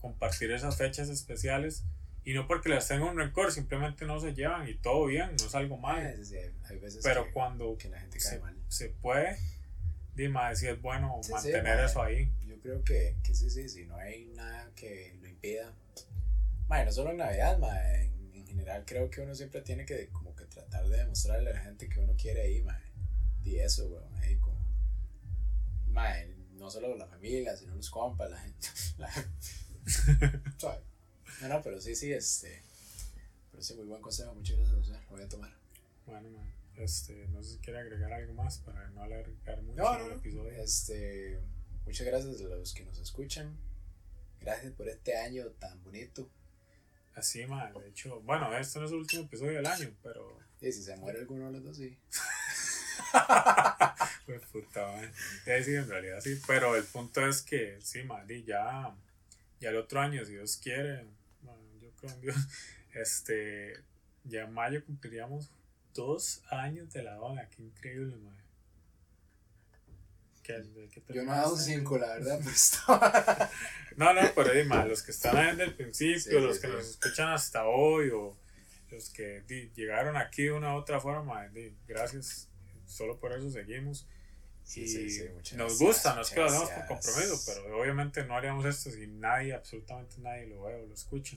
compartir 0.00 0.50
esas 0.50 0.76
fechas 0.76 1.08
especiales 1.08 1.84
y 2.24 2.32
no 2.34 2.46
porque 2.48 2.68
les 2.70 2.88
tenga 2.88 3.04
un 3.04 3.16
rencor, 3.16 3.52
simplemente 3.52 4.04
no 4.04 4.18
se 4.18 4.34
llevan 4.34 4.68
y 4.68 4.74
todo 4.74 5.06
bien, 5.06 5.30
no 5.38 5.46
es 5.46 5.54
algo 5.54 5.76
malo. 5.76 6.10
sí, 6.16 6.24
sí, 6.24 6.36
hay 6.68 6.78
veces 6.78 7.02
Pero 7.04 7.26
que, 7.26 7.32
cuando 7.32 7.76
que 7.78 7.88
la 7.88 8.00
gente 8.00 8.18
cae 8.18 8.30
se, 8.32 8.38
mal. 8.40 8.56
se 8.68 8.88
puede, 8.88 9.38
dime 10.14 10.40
si 10.56 10.66
es 10.66 10.80
bueno 10.82 11.20
Sí, 11.22 11.32
mantener 11.32 11.76
mae. 11.76 11.84
eso 11.84 12.02
ahí. 12.02 12.32
Yo 12.46 12.58
creo 12.60 12.82
que, 12.82 13.16
que 13.22 13.34
sí, 13.34 13.48
sí, 13.48 13.68
si 13.68 13.86
no 13.86 13.96
hay 13.96 14.26
nada 14.34 14.70
que 14.74 15.16
lo 15.20 15.28
impida. 15.28 15.72
Mae, 16.68 16.84
no 16.84 16.90
solo 16.92 17.10
en 17.10 17.18
Navidad, 17.18 17.58
mae, 17.58 18.06
en 18.06 18.19
general 18.50 18.84
creo 18.86 19.08
que 19.10 19.20
uno 19.22 19.34
siempre 19.34 19.62
tiene 19.62 19.84
que 19.86 20.08
como 20.08 20.34
que 20.34 20.44
tratar 20.44 20.86
de 20.88 20.98
demostrarle 20.98 21.50
a 21.50 21.54
la 21.54 21.60
gente 21.60 21.88
que 21.88 22.00
uno 22.00 22.14
quiere 22.16 22.42
ahí, 22.42 22.62
mae. 22.62 22.82
Y 23.44 23.56
eso, 23.58 23.86
weón, 23.88 24.14
ahí 24.18 24.36
como... 24.36 24.58
Mae, 25.88 26.34
no 26.52 26.70
solo 26.70 26.94
la 26.96 27.06
familia, 27.06 27.56
sino 27.56 27.74
los 27.74 27.90
compas, 27.90 28.30
la 28.30 28.38
gente. 28.38 28.68
La, 28.98 29.10
no, 31.40 31.48
no, 31.48 31.62
pero 31.62 31.80
sí, 31.80 31.96
sí, 31.96 32.12
este... 32.12 32.62
Pero 33.50 33.62
sí, 33.62 33.74
muy 33.74 33.86
buen 33.86 34.02
consejo, 34.02 34.34
muchas 34.34 34.58
gracias, 34.58 34.86
sea, 34.86 35.00
lo 35.02 35.10
voy 35.16 35.22
a 35.22 35.28
tomar. 35.28 35.50
Bueno, 36.06 36.28
man, 36.30 36.52
este, 36.76 37.26
no 37.28 37.42
sé 37.42 37.52
si 37.52 37.58
quiere 37.58 37.80
agregar 37.80 38.12
algo 38.12 38.34
más 38.34 38.58
para 38.58 38.88
no 38.90 39.02
alargar 39.02 39.62
mucho 39.62 39.82
No, 39.82 39.94
el 39.94 40.02
no, 40.02 40.08
no. 40.08 40.14
episodio. 40.16 40.52
Este, 40.62 41.40
muchas 41.86 42.06
gracias 42.06 42.40
a 42.40 42.44
los 42.44 42.74
que 42.74 42.84
nos 42.84 42.98
escuchan. 42.98 43.56
Gracias 44.40 44.72
por 44.72 44.88
este 44.88 45.16
año 45.16 45.46
tan 45.58 45.82
bonito. 45.82 46.28
Así, 47.14 47.44
man, 47.46 47.72
de 47.74 47.88
hecho, 47.88 48.20
bueno, 48.20 48.56
este 48.56 48.78
no 48.78 48.86
es 48.86 48.92
el 48.92 48.98
último 48.98 49.24
episodio 49.24 49.52
del 49.56 49.66
año, 49.66 49.90
pero 50.02 50.38
Y 50.60 50.72
si 50.72 50.82
se 50.82 50.96
muere 50.96 51.20
alguno 51.20 51.46
de 51.46 51.52
los 51.52 51.64
dos, 51.64 51.76
sí. 51.76 51.98
Pues 54.26 54.42
puta, 54.46 54.86
man. 54.86 55.12
Sí, 55.64 55.74
en 55.74 55.88
realidad 55.88 56.20
sí. 56.20 56.40
Pero 56.46 56.76
el 56.76 56.84
punto 56.84 57.26
es 57.26 57.42
que, 57.42 57.80
sí, 57.82 58.04
Maddy, 58.04 58.44
ya, 58.44 58.94
ya 59.58 59.70
el 59.70 59.76
otro 59.76 60.00
año, 60.00 60.24
si 60.24 60.32
Dios 60.32 60.56
quiere, 60.56 61.04
bueno, 61.42 61.60
yo 61.80 61.90
creo 61.96 62.12
en 62.12 62.20
Dios, 62.20 62.36
este, 62.94 63.82
ya 64.24 64.42
en 64.42 64.52
mayo 64.52 64.84
cumpliríamos 64.84 65.50
dos 65.94 66.42
años 66.50 66.92
de 66.92 67.02
la 67.02 67.14
dona. 67.14 67.48
Qué 67.48 67.62
increíble, 67.62 68.16
man. 68.16 68.36
¿Qué, 70.56 70.80
de 70.80 70.88
qué 70.88 71.02
Yo 71.08 71.22
no 71.24 71.32
dado 71.32 71.54
un 71.54 71.58
terminaste? 71.58 71.64
5, 71.64 71.98
la 71.98 72.06
verdad, 72.08 72.40
estaba. 72.48 73.50
No, 73.96 74.12
no, 74.12 74.20
pero 74.34 74.52
di, 74.52 74.64
ma, 74.64 74.84
los 74.84 75.02
que 75.02 75.10
están 75.10 75.36
ahí 75.36 75.46
desde 75.50 75.64
el 75.64 75.74
principio, 75.74 76.20
Sí, 76.20 76.30
los 76.46 76.56
sí, 76.56 76.62
que 76.62 76.68
sí. 76.68 76.72
nos 76.74 76.88
escuchan 76.88 77.28
hasta 77.32 77.64
hoy, 77.66 78.10
o 78.10 78.36
los 78.90 79.10
que 79.10 79.42
di, 79.46 79.70
llegaron 79.74 80.16
aquí 80.16 80.44
de 80.44 80.52
una 80.52 80.74
u 80.74 80.78
otra 80.78 81.00
forma, 81.00 81.46
di, 81.48 81.74
gracias. 81.86 82.48
solo 82.86 83.18
por 83.18 83.32
eso 83.32 83.50
seguimos. 83.50 84.06
Sí, 84.62 84.82
y 84.82 84.88
sí, 84.88 85.10
sí, 85.10 85.24
nos 85.24 85.40
gracias, 85.52 85.78
gusta, 85.80 86.14
no 86.14 86.20
es 86.20 86.30
que 86.30 86.40
lo 86.40 86.46
hagamos 86.46 86.70
por 86.70 86.86
compromiso, 86.86 87.40
pero 87.46 87.80
obviamente 87.80 88.24
no 88.24 88.36
haríamos 88.36 88.64
esto 88.66 88.90
si 88.90 89.06
nadie, 89.08 89.52
absolutamente 89.54 90.16
nadie 90.20 90.46
lo 90.46 90.62
ve 90.62 90.74
o 90.76 90.86
lo 90.86 90.94
escucha. 90.94 91.34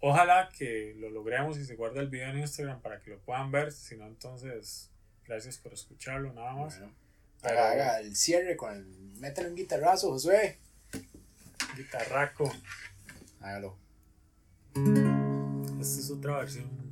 Ojalá 0.00 0.50
que 0.56 0.94
lo 0.98 1.08
logremos 1.08 1.56
y 1.56 1.64
se 1.64 1.76
guarde 1.76 2.00
el 2.00 2.08
video 2.08 2.28
en 2.28 2.40
Instagram 2.40 2.82
para 2.82 3.00
que 3.00 3.10
lo 3.10 3.18
puedan 3.20 3.50
ver, 3.50 3.72
si 3.72 3.96
no 3.96 4.06
entonces 4.06 4.90
gracias 5.24 5.56
por 5.56 5.72
escucharlo 5.72 6.32
nada 6.34 6.52
más. 6.54 6.78
Bueno, 6.78 6.94
Pero- 7.48 7.60
haga, 7.64 8.00
el 8.00 8.16
cierre 8.16 8.56
con 8.56 8.72
el. 8.72 8.86
Métale 9.20 9.48
un 9.48 9.54
guitarrazo, 9.54 10.10
Josué. 10.10 10.58
Guitarraco, 11.76 12.52
Hágalo. 13.40 13.76
esta 15.80 16.00
es 16.00 16.10
otra 16.10 16.38
versión. 16.38 16.83